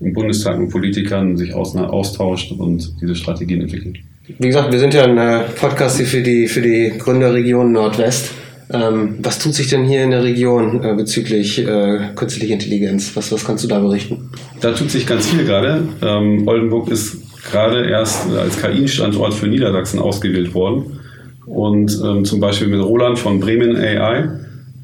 im 0.00 0.12
Bundestag 0.14 0.58
mit 0.58 0.70
Politikern 0.70 1.36
sich 1.36 1.54
aus, 1.54 1.76
austauscht 1.76 2.52
und 2.52 3.00
diese 3.00 3.14
Strategien 3.14 3.60
entwickelt. 3.60 3.98
Wie 4.38 4.46
gesagt, 4.46 4.70
wir 4.70 4.78
sind 4.78 4.94
ja 4.94 5.04
ein 5.04 5.18
äh, 5.18 5.40
Podcast 5.58 5.96
hier 5.96 6.06
für 6.06 6.22
die, 6.22 6.46
für 6.46 6.60
die 6.60 6.92
Gründerregion 6.98 7.72
Nordwest. 7.72 8.32
Ähm, 8.72 9.16
was 9.22 9.38
tut 9.38 9.54
sich 9.54 9.68
denn 9.68 9.84
hier 9.84 10.04
in 10.04 10.10
der 10.10 10.22
Region 10.22 10.84
äh, 10.84 10.94
bezüglich 10.94 11.58
äh, 11.58 12.10
künstlicher 12.14 12.54
Intelligenz? 12.54 13.16
Was, 13.16 13.32
was 13.32 13.44
kannst 13.44 13.64
du 13.64 13.68
da 13.68 13.80
berichten? 13.80 14.30
Da 14.60 14.72
tut 14.72 14.90
sich 14.90 15.06
ganz 15.06 15.28
viel 15.28 15.44
gerade. 15.44 15.88
Ähm, 16.02 16.46
Oldenburg 16.46 16.90
ist 16.90 17.16
gerade 17.50 17.88
erst 17.88 18.30
als 18.30 18.60
KI-Standort 18.60 19.34
für 19.34 19.48
Niedersachsen 19.48 19.98
ausgewählt 19.98 20.54
worden. 20.54 21.00
Und 21.46 21.98
ähm, 22.04 22.24
zum 22.24 22.38
Beispiel 22.38 22.68
mit 22.68 22.80
Roland 22.80 23.18
von 23.18 23.40
Bremen 23.40 23.76
AI 23.76 24.28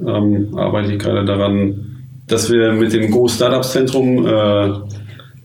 ähm, 0.00 0.56
arbeite 0.56 0.92
ich 0.92 0.98
gerade 0.98 1.24
daran, 1.24 2.02
dass 2.26 2.50
wir 2.50 2.72
mit 2.72 2.92
dem 2.92 3.10
Go 3.10 3.28
Startups 3.28 3.72
Zentrum 3.72 4.26
äh, 4.26 4.70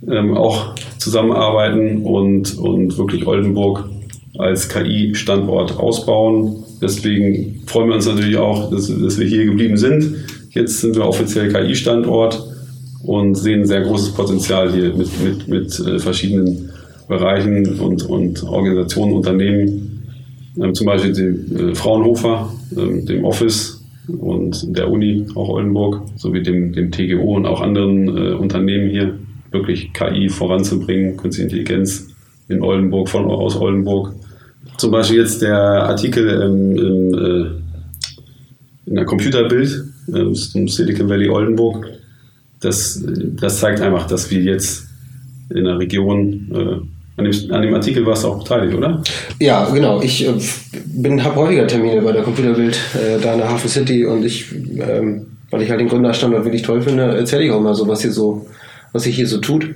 ähm, 0.08 0.36
auch 0.36 0.76
zusammenarbeiten 0.98 2.04
und, 2.04 2.58
und 2.58 2.98
wirklich 2.98 3.26
Oldenburg 3.28 3.90
als 4.38 4.70
KI-Standort 4.70 5.78
ausbauen. 5.78 6.64
Deswegen 6.82 7.62
freuen 7.68 7.90
wir 7.90 7.96
uns 7.96 8.08
natürlich 8.08 8.38
auch, 8.38 8.72
dass, 8.72 8.88
dass 8.88 9.20
wir 9.20 9.28
hier 9.28 9.46
geblieben 9.46 9.78
sind. 9.78 10.16
Jetzt 10.52 10.82
sind 10.82 10.96
wir 10.96 11.06
offiziell 11.06 11.52
KI-Standort 11.52 12.44
und 13.04 13.36
sehen 13.36 13.66
sehr 13.66 13.82
großes 13.82 14.14
Potenzial 14.14 14.72
hier 14.72 14.94
mit, 14.94 15.10
mit, 15.24 15.48
mit 15.48 15.80
äh, 15.80 16.00
verschiedenen 16.00 16.70
Bereichen 17.08 17.80
und, 17.80 18.04
und 18.04 18.44
Organisationen, 18.44 19.14
Unternehmen. 19.14 20.04
Ähm, 20.62 20.74
zum 20.74 20.88
Beispiel 20.88 21.14
die 21.14 21.56
äh, 21.56 21.76
Fraunhofer, 21.76 22.52
ähm, 22.78 23.06
dem 23.06 23.26
Office 23.26 23.84
und 24.08 24.76
der 24.76 24.90
Uni, 24.90 25.26
auch 25.36 25.50
Oldenburg, 25.50 26.02
sowie 26.16 26.42
dem, 26.42 26.74
dem 26.74 26.92
TGO 26.92 27.36
und 27.36 27.46
auch 27.46 27.62
anderen 27.62 28.08
äh, 28.08 28.34
Unternehmen 28.34 28.90
hier 28.90 29.18
wirklich 29.52 29.94
KI 29.94 30.30
voranzubringen, 30.30 31.18
Künstliche 31.18 31.50
Intelligenz 31.50 32.08
in 32.48 32.62
Oldenburg, 32.62 33.10
von 33.10 33.26
aus 33.26 33.56
Oldenburg. 33.56 34.14
Zum 34.78 34.92
Beispiel 34.92 35.20
jetzt 35.20 35.42
der 35.42 35.58
Artikel 35.58 36.28
im, 36.30 36.78
im, 36.78 37.14
äh, 37.14 38.90
in 38.90 38.96
der 38.96 39.06
Computerbild 39.06 39.86
äh, 40.14 40.34
zum 40.34 40.68
Silicon 40.68 41.10
Valley 41.10 41.30
Oldenburg. 41.30 41.88
Das, 42.60 43.04
das 43.40 43.60
zeigt 43.60 43.82
einfach, 43.82 44.08
dass 44.08 44.30
wir 44.30 44.42
jetzt 44.42 44.88
in 45.50 45.66
der 45.66 45.80
Region 45.80 46.52
äh, 46.54 46.88
an 47.18 47.26
dem, 47.26 47.52
an 47.52 47.62
dem, 47.62 47.74
Artikel 47.74 48.06
warst 48.06 48.24
du 48.24 48.30
auch 48.30 48.40
beteiligt, 48.40 48.76
oder? 48.76 49.04
Ja, 49.40 49.70
genau. 49.70 50.02
Ich 50.02 50.26
äh, 50.26 51.20
habe 51.20 51.36
häufiger 51.36 51.68
Termine 51.68 52.02
bei 52.02 52.14
der 52.14 52.24
Computerbild 52.24 52.80
äh, 52.96 53.22
da 53.22 53.34
in 53.34 53.40
der 53.40 53.50
Hafen 53.50 53.70
City 53.70 54.06
und 54.06 54.24
ich, 54.26 54.52
ähm, 54.80 55.28
weil 55.50 55.62
ich 55.62 55.70
halt 55.70 55.82
den 55.82 55.90
Gründerstandort 55.90 56.46
wirklich 56.46 56.62
toll 56.62 56.82
finde, 56.82 57.04
erzähle 57.04 57.44
ich 57.44 57.52
auch 57.52 57.62
mal 57.62 57.76
so, 57.76 57.88
was 57.88 58.02
hier 58.02 58.12
so 58.12 58.48
was 58.94 59.04
sich 59.04 59.16
hier 59.16 59.28
so 59.28 59.40
tut. 59.40 59.68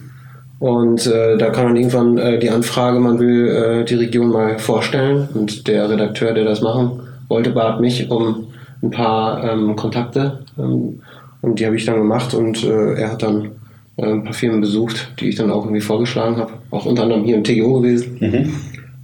Und 0.60 1.06
äh, 1.06 1.38
da 1.38 1.50
kam 1.50 1.68
dann 1.68 1.76
irgendwann 1.76 2.18
äh, 2.18 2.40
die 2.40 2.50
Anfrage, 2.50 3.00
man 3.00 3.20
will 3.20 3.48
äh, 3.48 3.86
die 3.86 3.96
Region 3.96 4.30
mal 4.30 4.58
vorstellen. 4.58 5.28
Und 5.34 5.68
der 5.68 5.90
Redakteur, 5.90 6.34
der 6.34 6.46
das 6.46 6.62
machen 6.62 7.02
wollte, 7.28 7.52
bat 7.52 7.82
mich 7.82 8.10
um 8.10 8.48
ein 8.82 8.92
paar 8.92 9.44
ähm, 9.44 9.76
Kontakte. 9.76 10.40
Ähm, 10.58 11.02
und 11.42 11.60
die 11.60 11.66
habe 11.66 11.76
ich 11.76 11.86
dann 11.86 11.98
gemacht 11.98 12.34
und 12.34 12.64
äh, 12.64 12.94
er 12.94 13.12
hat 13.12 13.22
dann 13.22 13.52
äh, 13.98 14.06
ein 14.06 14.24
paar 14.24 14.34
Firmen 14.34 14.62
besucht, 14.62 15.12
die 15.20 15.30
ich 15.30 15.36
dann 15.36 15.52
auch 15.52 15.64
irgendwie 15.64 15.82
vorgeschlagen 15.82 16.38
habe. 16.38 16.54
Auch 16.72 16.86
unter 16.86 17.04
anderem 17.04 17.24
hier 17.24 17.36
im 17.36 17.44
TGO 17.44 17.82
gewesen. 17.82 18.18
Mhm. 18.20 18.54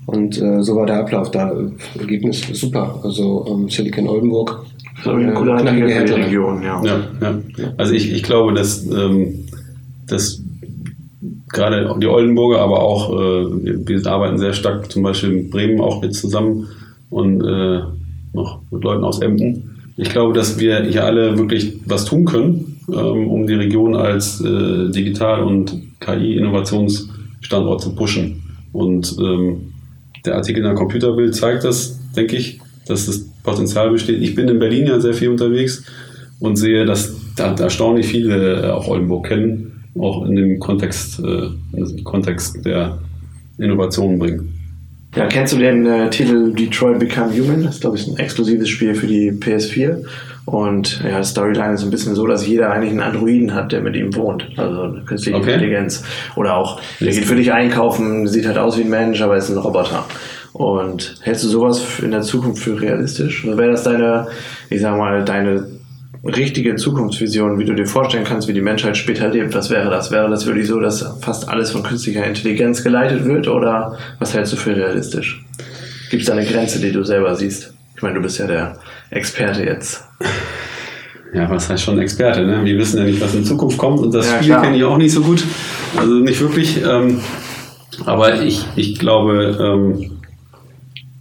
Und 0.07 0.41
äh, 0.41 0.63
so 0.63 0.75
war 0.75 0.85
der 0.85 0.99
Ablauf 0.99 1.31
da. 1.31 1.53
Ergebnis 1.99 2.41
super. 2.53 2.99
Also 3.03 3.45
ähm, 3.47 3.69
Silicon 3.69 4.07
Oldenburg. 4.07 4.65
So 5.03 5.11
eine 5.11 5.33
coole 5.33 5.63
Region, 5.63 6.61
ja. 6.63 6.81
ja. 6.83 6.99
Ja, 7.21 7.73
Also 7.77 7.93
ich, 7.93 8.11
ich 8.11 8.23
glaube, 8.23 8.53
dass 8.53 8.85
ähm, 8.87 9.45
dass 10.11 10.41
gerade 11.51 11.93
die 11.99 12.07
Oldenburger, 12.07 12.59
aber 12.59 12.81
auch, 12.81 13.11
äh, 13.11 13.45
wir 13.85 14.05
arbeiten 14.07 14.37
sehr 14.37 14.53
stark 14.53 14.91
zum 14.91 15.03
Beispiel 15.03 15.31
in 15.31 15.49
Bremen 15.49 15.81
auch 15.81 16.01
mit 16.01 16.15
zusammen 16.15 16.67
und 17.09 17.41
äh, 17.43 17.81
noch 18.33 18.61
mit 18.71 18.83
Leuten 18.83 19.03
aus 19.03 19.21
Emden. 19.21 19.69
Ich 19.97 20.09
glaube, 20.09 20.33
dass 20.33 20.59
wir 20.59 20.83
hier 20.83 21.03
alle 21.03 21.37
wirklich 21.37 21.73
was 21.85 22.05
tun 22.05 22.25
können, 22.25 22.79
ähm, 22.89 23.27
um 23.27 23.45
die 23.45 23.53
Region 23.53 23.95
als 23.95 24.41
äh, 24.41 24.89
Digital- 24.89 25.43
und 25.43 25.75
KI-Innovationsstandort 25.99 27.81
zu 27.81 27.93
pushen. 27.93 28.41
Und 28.71 29.15
ähm, 29.19 29.73
der 30.25 30.35
Artikel 30.35 30.59
in 30.59 30.65
der 30.65 30.75
Computerbild 30.75 31.35
zeigt 31.35 31.65
das, 31.65 31.99
denke 32.15 32.37
ich, 32.37 32.59
dass 32.87 33.05
das 33.05 33.25
Potenzial 33.43 33.91
besteht. 33.91 34.21
Ich 34.21 34.33
bin 34.33 34.47
in 34.47 34.59
Berlin 34.59 34.87
ja 34.87 34.99
sehr 34.99 35.13
viel 35.13 35.29
unterwegs 35.29 35.83
und 36.39 36.55
sehe, 36.55 36.85
dass 36.85 37.13
da 37.35 37.53
erstaunlich 37.53 38.07
viele 38.07 38.61
äh, 38.61 38.69
auch 38.69 38.87
Oldenburg 38.87 39.27
kennen 39.27 39.80
auch 39.99 40.25
in 40.25 40.35
dem 40.35 40.59
Kontext, 40.59 41.19
äh, 41.19 41.49
im 41.73 42.03
Kontext 42.03 42.65
der 42.65 42.99
Innovation 43.57 44.17
bringen. 44.19 44.53
Ja, 45.15 45.27
kennst 45.27 45.53
du 45.53 45.57
den 45.57 45.85
äh, 45.85 46.09
Titel 46.09 46.53
Detroit 46.53 46.99
Become 46.99 47.33
Human? 47.37 47.63
Das 47.63 47.75
ist, 47.75 47.81
glaube 47.81 47.97
ich, 47.97 48.07
ein 48.07 48.17
exklusives 48.17 48.69
Spiel 48.69 48.95
für 48.95 49.07
die 49.07 49.31
PS4. 49.31 50.05
Und 50.45 51.01
ja, 51.03 51.23
Storyline 51.23 51.73
ist 51.73 51.83
ein 51.83 51.89
bisschen 51.89 52.15
so, 52.15 52.25
dass 52.25 52.47
jeder 52.47 52.71
eigentlich 52.71 52.91
einen 52.91 53.01
Androiden 53.01 53.53
hat, 53.53 53.73
der 53.73 53.81
mit 53.81 53.95
ihm 53.95 54.15
wohnt. 54.15 54.47
Also 54.57 54.83
eine 54.83 55.01
künstliche 55.01 55.37
okay. 55.37 55.53
Intelligenz. 55.53 56.03
Oder 56.35 56.55
auch, 56.55 56.81
der 56.99 57.11
geht 57.11 57.25
für 57.25 57.35
dich 57.35 57.51
einkaufen, 57.51 58.27
sieht 58.27 58.47
halt 58.47 58.57
aus 58.57 58.77
wie 58.77 58.83
ein 58.83 58.89
Mensch, 58.89 59.21
aber 59.21 59.35
ist 59.35 59.49
ein 59.49 59.57
Roboter. 59.57 60.05
Und 60.53 61.17
hältst 61.21 61.43
du 61.43 61.49
sowas 61.49 61.99
in 62.01 62.11
der 62.11 62.21
Zukunft 62.21 62.63
für 62.63 62.79
realistisch? 62.79 63.45
Oder 63.45 63.57
wäre 63.57 63.71
das 63.71 63.83
deine, 63.83 64.27
ich 64.69 64.81
sag 64.81 64.97
mal, 64.97 65.23
deine 65.23 65.67
richtige 66.23 66.75
Zukunftsvision, 66.75 67.57
wie 67.57 67.65
du 67.65 67.73
dir 67.73 67.87
vorstellen 67.87 68.25
kannst, 68.25 68.47
wie 68.47 68.53
die 68.53 68.61
Menschheit 68.61 68.95
später 68.95 69.29
lebt, 69.29 69.55
was 69.55 69.69
wäre 69.69 69.89
das? 69.89 70.11
Wäre 70.11 70.29
das 70.29 70.45
wirklich 70.45 70.67
so, 70.67 70.79
dass 70.79 71.03
fast 71.21 71.49
alles 71.49 71.71
von 71.71 71.83
künstlicher 71.83 72.25
Intelligenz 72.25 72.83
geleitet 72.83 73.25
wird 73.25 73.47
oder 73.47 73.97
was 74.19 74.33
hältst 74.33 74.53
du 74.53 74.57
für 74.57 74.75
realistisch? 74.75 75.43
Gibt 76.09 76.21
es 76.21 76.27
da 76.27 76.33
eine 76.33 76.45
Grenze, 76.45 76.79
die 76.79 76.91
du 76.91 77.03
selber 77.03 77.35
siehst? 77.35 77.73
Ich 77.95 78.01
meine, 78.01 78.15
du 78.15 78.21
bist 78.21 78.37
ja 78.37 78.47
der 78.47 78.77
Experte 79.09 79.63
jetzt. 79.63 80.03
Ja, 81.33 81.49
was 81.49 81.69
heißt 81.69 81.83
schon 81.83 81.97
Experte? 81.99 82.45
Ne? 82.45 82.65
Wir 82.65 82.77
wissen 82.77 82.97
ja 82.97 83.05
nicht, 83.05 83.21
was 83.21 83.33
in 83.33 83.45
Zukunft 83.45 83.77
kommt 83.77 83.99
und 83.99 84.13
das 84.13 84.29
ja, 84.29 84.43
Spiel 84.43 84.55
kenne 84.55 84.75
ich 84.75 84.83
auch 84.83 84.97
nicht 84.97 85.13
so 85.13 85.21
gut. 85.21 85.41
Also 85.95 86.15
nicht 86.15 86.41
wirklich. 86.41 86.83
Ähm, 86.83 87.21
aber 88.05 88.41
ich, 88.41 88.65
ich 88.75 88.99
glaube, 88.99 89.57
ähm, 89.57 90.19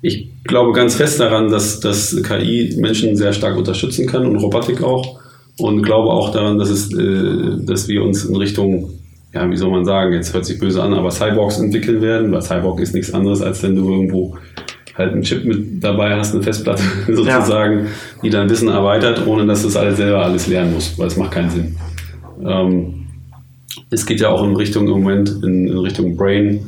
ich 0.03 0.30
glaube 0.45 0.73
ganz 0.73 0.95
fest 0.95 1.21
daran, 1.21 1.51
dass, 1.51 1.81
dass 1.81 2.17
KI 2.23 2.77
Menschen 2.79 3.17
sehr 3.17 3.33
stark 3.33 3.57
unterstützen 3.57 4.07
kann 4.07 4.27
und 4.27 4.37
Robotik 4.37 4.83
auch. 4.83 5.21
Und 5.59 5.83
glaube 5.83 6.11
auch 6.11 6.33
daran, 6.33 6.59
dass, 6.59 6.71
es, 6.71 6.93
äh, 6.95 7.65
dass 7.67 7.87
wir 7.89 8.03
uns 8.03 8.25
in 8.25 8.35
Richtung, 8.37 8.91
ja, 9.35 9.49
wie 9.51 9.57
soll 9.57 9.71
man 9.71 9.85
sagen, 9.85 10.15
jetzt 10.15 10.33
hört 10.33 10.47
sich 10.47 10.59
böse 10.59 10.83
an, 10.83 10.95
aber 10.95 11.11
Cyborgs 11.11 11.59
entwickeln 11.59 12.01
werden, 12.01 12.33
weil 12.33 12.41
Cyborg 12.41 12.81
ist 12.81 12.95
nichts 12.95 13.13
anderes, 13.13 13.43
als 13.43 13.63
wenn 13.63 13.77
du 13.77 13.91
irgendwo 13.91 14.37
halt 14.97 15.13
einen 15.13 15.23
Chip 15.23 15.45
mit 15.45 15.83
dabei 15.83 16.17
hast, 16.17 16.35
eine 16.35 16.43
Festplatte 16.43 16.83
sozusagen, 17.09 17.81
ja. 17.81 17.87
die 18.23 18.31
dein 18.31 18.49
Wissen 18.49 18.69
erweitert, 18.69 19.27
ohne 19.27 19.47
dass 19.47 19.63
du 19.63 19.69
es 19.69 19.77
alles 19.77 19.99
selber 19.99 20.25
alles 20.25 20.47
lernen 20.47 20.75
musst, 20.75 20.99
weil 20.99 21.09
es 21.09 21.17
macht 21.17 21.33
keinen 21.33 21.51
Sinn. 21.51 21.77
Ähm, 22.45 22.95
es 23.91 24.07
geht 24.07 24.21
ja 24.21 24.29
auch 24.29 24.43
in 24.45 24.57
Richtung 24.57 24.87
im 24.87 25.03
Moment, 25.03 25.43
in, 25.43 25.69
in 25.69 25.79
Richtung 25.79 26.17
Brain 26.17 26.61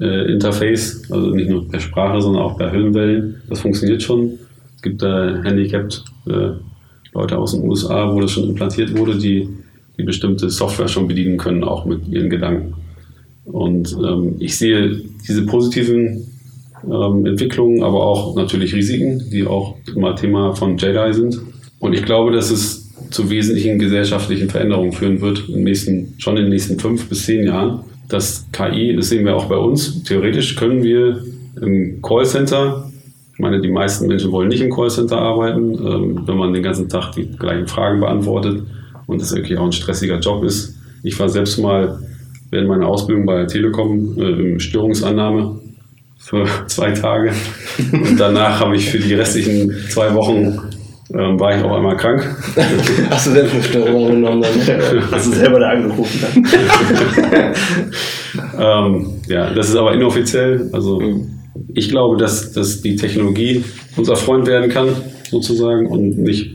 äh, 0.00 0.32
Interface, 0.32 1.02
also 1.10 1.30
nicht 1.30 1.50
nur 1.50 1.68
per 1.68 1.80
Sprache, 1.80 2.20
sondern 2.20 2.42
auch 2.42 2.56
per 2.56 2.70
Hirnwellen. 2.70 3.36
Das 3.48 3.60
funktioniert 3.60 4.02
schon. 4.02 4.38
Es 4.76 4.82
gibt 4.82 5.02
da 5.02 5.42
handicapped 5.42 6.04
äh, 6.26 6.50
Leute 7.14 7.38
aus 7.38 7.52
den 7.52 7.62
USA, 7.62 8.12
wo 8.12 8.20
das 8.20 8.32
schon 8.32 8.44
implantiert 8.44 8.96
wurde, 8.96 9.16
die, 9.16 9.48
die 9.98 10.02
bestimmte 10.02 10.50
Software 10.50 10.88
schon 10.88 11.08
bedienen 11.08 11.38
können, 11.38 11.64
auch 11.64 11.86
mit 11.86 12.06
ihren 12.08 12.30
Gedanken. 12.30 12.74
Und 13.44 13.92
ähm, 13.92 14.36
ich 14.38 14.56
sehe 14.56 15.00
diese 15.26 15.46
positiven 15.46 16.26
ähm, 16.84 17.24
Entwicklungen, 17.24 17.82
aber 17.82 18.04
auch 18.04 18.36
natürlich 18.36 18.74
Risiken, 18.74 19.22
die 19.30 19.46
auch 19.46 19.76
immer 19.94 20.14
Thema 20.16 20.54
von 20.54 20.76
JEDI 20.76 21.14
sind. 21.14 21.40
Und 21.78 21.94
ich 21.94 22.04
glaube, 22.04 22.32
dass 22.32 22.50
es 22.50 22.86
zu 23.10 23.30
wesentlichen 23.30 23.78
gesellschaftlichen 23.78 24.50
Veränderungen 24.50 24.92
führen 24.92 25.20
wird, 25.20 25.48
im 25.48 25.62
nächsten, 25.62 26.14
schon 26.18 26.36
in 26.36 26.44
den 26.44 26.50
nächsten 26.50 26.78
fünf 26.78 27.08
bis 27.08 27.24
zehn 27.24 27.46
Jahren 27.46 27.80
dass 28.08 28.46
KI, 28.52 28.94
das 28.94 29.08
sehen 29.08 29.24
wir 29.24 29.36
auch 29.36 29.46
bei 29.46 29.56
uns, 29.56 30.02
theoretisch 30.04 30.56
können 30.56 30.82
wir 30.82 31.22
im 31.60 32.00
Callcenter, 32.02 32.90
ich 33.32 33.38
meine, 33.38 33.60
die 33.60 33.70
meisten 33.70 34.06
Menschen 34.06 34.32
wollen 34.32 34.48
nicht 34.48 34.62
im 34.62 34.72
Callcenter 34.72 35.18
arbeiten, 35.18 35.74
ähm, 35.74 36.22
wenn 36.26 36.36
man 36.36 36.52
den 36.52 36.62
ganzen 36.62 36.88
Tag 36.88 37.12
die 37.12 37.26
gleichen 37.26 37.66
Fragen 37.66 38.00
beantwortet 38.00 38.62
und 39.06 39.20
das 39.20 39.34
wirklich 39.34 39.58
auch 39.58 39.66
ein 39.66 39.72
stressiger 39.72 40.18
Job 40.18 40.42
ist. 40.44 40.74
Ich 41.02 41.18
war 41.20 41.28
selbst 41.28 41.58
mal 41.58 41.98
während 42.50 42.68
meiner 42.68 42.86
Ausbildung 42.86 43.26
bei 43.26 43.36
der 43.36 43.46
Telekom 43.46 44.16
äh, 44.18 44.52
im 44.52 44.60
Störungsannahme 44.60 45.60
für 46.18 46.46
zwei 46.66 46.92
Tage 46.92 47.32
und 47.92 48.18
danach 48.18 48.60
habe 48.60 48.76
ich 48.76 48.88
für 48.88 48.98
die 48.98 49.14
restlichen 49.14 49.70
zwei 49.90 50.14
Wochen 50.14 50.58
ähm, 51.14 51.38
war 51.38 51.56
ich 51.56 51.62
auch 51.62 51.76
einmal 51.76 51.96
krank. 51.96 52.24
Hast 53.10 53.26
du 53.26 53.30
selbst 53.30 53.54
eine 53.54 53.62
Störung 53.62 54.06
genommen 54.06 54.42
dann? 54.42 55.02
Hast 55.10 55.26
du 55.26 55.32
selber 55.32 55.60
da 55.60 55.70
angerufen 55.70 56.20
dann? 56.20 56.44
ähm, 58.96 59.06
ja, 59.28 59.52
das 59.54 59.68
ist 59.68 59.76
aber 59.76 59.94
inoffiziell. 59.94 60.68
Also 60.72 60.98
mhm. 60.98 61.30
ich 61.74 61.90
glaube, 61.90 62.16
dass, 62.16 62.52
dass 62.52 62.82
die 62.82 62.96
Technologie 62.96 63.64
unser 63.96 64.16
Freund 64.16 64.46
werden 64.46 64.68
kann, 64.68 64.88
sozusagen, 65.30 65.86
und 65.86 66.18
nicht 66.18 66.54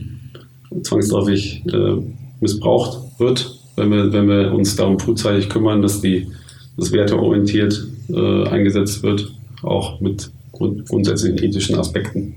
zwangsläufig 0.82 1.62
äh, 1.72 1.96
missbraucht 2.40 2.98
wird, 3.18 3.58
wenn 3.76 3.90
wir, 3.90 4.12
wenn 4.12 4.28
wir 4.28 4.52
uns 4.52 4.76
darum 4.76 4.98
frühzeitig 4.98 5.48
kümmern, 5.48 5.80
dass 5.80 6.00
die 6.00 6.28
das 6.76 6.92
werteorientiert 6.92 7.86
äh, 8.10 8.48
eingesetzt 8.48 9.02
wird, 9.02 9.32
auch 9.62 10.00
mit 10.00 10.30
grund 10.52 10.88
grundsätzlichen 10.88 11.42
ethischen 11.42 11.78
Aspekten. 11.78 12.34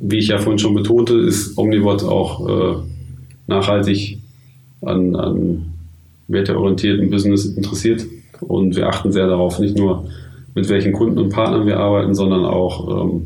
Wie 0.00 0.18
ich 0.18 0.28
ja 0.28 0.38
vorhin 0.38 0.58
schon 0.58 0.74
betonte, 0.74 1.14
ist 1.14 1.56
Omnibot 1.56 2.04
auch 2.04 2.48
äh, 2.48 2.76
nachhaltig 3.46 4.18
an, 4.82 5.16
an 5.16 5.66
werteorientierten 6.28 7.10
Business 7.10 7.46
interessiert. 7.46 8.04
Und 8.40 8.76
wir 8.76 8.88
achten 8.88 9.12
sehr 9.12 9.26
darauf, 9.26 9.58
nicht 9.58 9.76
nur 9.76 10.06
mit 10.54 10.68
welchen 10.68 10.92
Kunden 10.92 11.18
und 11.18 11.30
Partnern 11.30 11.66
wir 11.66 11.78
arbeiten, 11.78 12.14
sondern 12.14 12.44
auch, 12.44 13.04
ähm, 13.04 13.22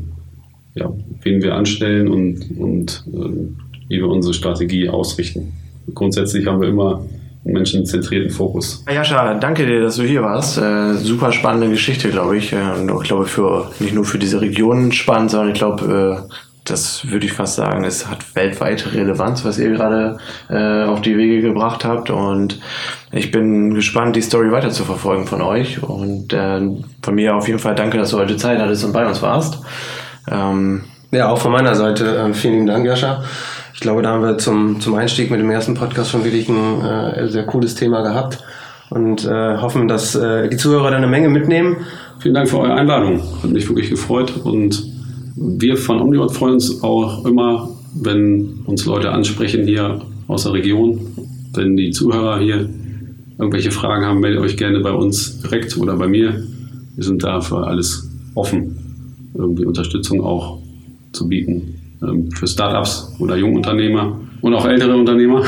ja, 0.75 0.91
wen 1.23 1.41
wir 1.41 1.55
anstellen 1.55 2.07
und, 2.07 2.57
und 2.57 3.03
ähm, 3.13 3.57
wie 3.87 3.97
wir 3.97 4.07
unsere 4.07 4.33
Strategie 4.33 4.89
ausrichten. 4.89 5.53
Grundsätzlich 5.93 6.45
haben 6.47 6.61
wir 6.61 6.69
immer 6.69 7.03
einen 7.45 7.53
menschenzentrierten 7.53 8.31
Fokus. 8.31 8.83
Jascha, 8.91 9.33
danke 9.35 9.65
dir, 9.65 9.81
dass 9.81 9.95
du 9.95 10.03
hier 10.03 10.21
warst. 10.21 10.57
Äh, 10.57 10.93
super 10.95 11.31
spannende 11.31 11.69
Geschichte, 11.69 12.09
glaube 12.09 12.37
ich. 12.37 12.53
Und 12.53 12.91
ich 13.01 13.07
glaube, 13.07 13.25
für, 13.25 13.71
nicht 13.79 13.95
nur 13.95 14.05
für 14.05 14.19
diese 14.19 14.41
Region 14.41 14.91
spannend, 14.91 15.31
sondern 15.31 15.49
ich 15.49 15.57
glaube, 15.57 16.25
äh, 16.27 16.33
das 16.69 17.09
würde 17.09 17.25
ich 17.25 17.33
fast 17.33 17.55
sagen, 17.55 17.83
es 17.83 18.07
hat 18.07 18.35
weltweite 18.35 18.93
Relevanz, 18.93 19.43
was 19.45 19.57
ihr 19.57 19.71
gerade 19.71 20.17
äh, 20.49 20.83
auf 20.83 21.01
die 21.01 21.17
Wege 21.17 21.41
gebracht 21.41 21.85
habt. 21.85 22.09
Und 22.09 22.59
ich 23.11 23.31
bin 23.31 23.73
gespannt, 23.73 24.15
die 24.15 24.21
Story 24.21 24.51
weiter 24.51 24.69
zu 24.69 24.83
verfolgen 24.83 25.25
von 25.25 25.41
euch. 25.41 25.81
Und 25.81 26.33
äh, 26.33 26.61
von 27.01 27.15
mir 27.15 27.35
auf 27.35 27.47
jeden 27.47 27.59
Fall 27.59 27.75
danke, 27.75 27.97
dass 27.97 28.11
du 28.11 28.17
heute 28.17 28.37
Zeit 28.37 28.59
hattest 28.59 28.83
und 28.85 28.93
bei 28.93 29.07
uns 29.07 29.21
warst. 29.21 29.59
Ähm, 30.29 30.83
ja, 31.11 31.29
auch 31.29 31.39
von 31.39 31.51
meiner 31.51 31.75
Seite 31.75 32.17
äh, 32.17 32.33
vielen 32.33 32.53
lieben 32.53 32.67
Dank, 32.67 32.85
Jascha. 32.85 33.23
Ich 33.73 33.79
glaube, 33.79 34.01
da 34.01 34.09
haben 34.09 34.23
wir 34.23 34.37
zum, 34.37 34.79
zum 34.79 34.95
Einstieg 34.95 35.31
mit 35.31 35.39
dem 35.39 35.49
ersten 35.49 35.73
Podcast 35.73 36.11
schon 36.11 36.23
wirklich 36.23 36.49
ein 36.49 36.81
äh, 36.81 37.27
sehr 37.29 37.45
cooles 37.45 37.75
Thema 37.75 38.01
gehabt 38.01 38.43
und 38.89 39.25
äh, 39.25 39.57
hoffen, 39.57 39.87
dass 39.87 40.15
äh, 40.15 40.49
die 40.49 40.57
Zuhörer 40.57 40.91
da 40.91 40.97
eine 40.97 41.07
Menge 41.07 41.29
mitnehmen. 41.29 41.77
Vielen 42.19 42.33
Dank 42.33 42.49
für 42.49 42.59
eure 42.59 42.73
Einladung. 42.73 43.21
Hat 43.41 43.49
mich 43.49 43.67
wirklich 43.69 43.89
gefreut 43.89 44.33
und 44.43 44.98
wir 45.39 45.77
von 45.77 46.01
Omnibot 46.01 46.31
freuen 46.31 46.55
uns 46.55 46.83
auch 46.83 47.25
immer, 47.25 47.69
wenn 47.95 48.59
uns 48.65 48.85
Leute 48.85 49.11
ansprechen 49.11 49.65
hier 49.65 50.01
aus 50.27 50.43
der 50.43 50.53
Region. 50.53 50.99
Wenn 51.53 51.77
die 51.77 51.91
Zuhörer 51.91 52.39
hier 52.39 52.69
irgendwelche 53.37 53.71
Fragen 53.71 54.05
haben, 54.05 54.19
meldet 54.19 54.41
euch 54.41 54.57
gerne 54.57 54.81
bei 54.81 54.91
uns 54.91 55.41
direkt 55.41 55.77
oder 55.77 55.95
bei 55.95 56.07
mir. 56.07 56.43
Wir 56.95 57.03
sind 57.03 57.23
da 57.23 57.39
für 57.39 57.65
alles 57.65 58.09
offen, 58.35 58.75
irgendwie 59.33 59.65
Unterstützung 59.65 60.21
auch 60.21 60.59
zu 61.13 61.27
bieten 61.29 61.75
ähm, 62.03 62.29
für 62.31 62.45
Startups 62.45 63.15
oder 63.19 63.37
Jungunternehmer 63.37 64.19
und 64.41 64.53
auch 64.53 64.65
ältere 64.65 64.95
Unternehmer. 64.95 65.43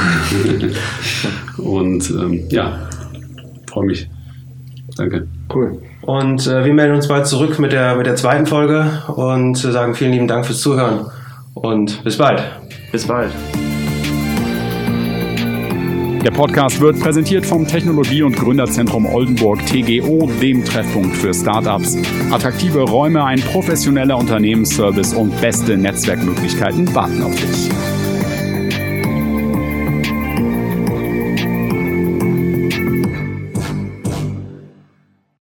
und 1.58 2.10
ähm, 2.12 2.44
ja, 2.50 2.90
freue 3.70 3.88
mich. 3.88 4.08
Danke. 4.96 5.28
Cool. 5.54 5.78
Und 6.02 6.48
äh, 6.48 6.66
wir 6.66 6.74
melden 6.74 6.96
uns 6.96 7.08
bald 7.08 7.28
zurück 7.28 7.60
mit 7.60 7.72
der, 7.72 7.96
mit 7.96 8.08
der 8.08 8.16
zweiten 8.16 8.46
Folge 8.46 9.04
und 9.16 9.56
sagen 9.58 9.94
vielen 9.96 10.14
lieben 10.14 10.28
Dank 10.28 10.46
fürs 10.46 10.62
Zuhören 10.62 11.06
und 11.54 12.04
bis 12.04 12.18
bald. 12.18 12.44
Bis 12.92 13.06
bald. 13.08 13.32
Der 16.24 16.30
Podcast 16.30 16.80
wird 16.80 17.00
präsentiert 17.00 17.48
vom 17.48 17.68
Technologie- 17.68 18.22
und 18.22 18.36
Gründerzentrum 18.36 19.08
Oldenburg 19.08 19.66
TGO, 19.66 20.30
dem 20.40 20.64
Treffpunkt 20.64 21.16
für 21.16 21.34
Startups. 21.34 21.98
Attraktive 22.32 22.82
Räume, 22.82 23.24
ein 23.24 23.40
professioneller 23.40 24.18
Unternehmensservice 24.18 25.16
und 25.16 25.40
beste 25.42 25.78
Netzwerkmöglichkeiten 25.78 26.94
warten 26.94 27.24
auf 27.24 27.34
dich. 27.34 27.91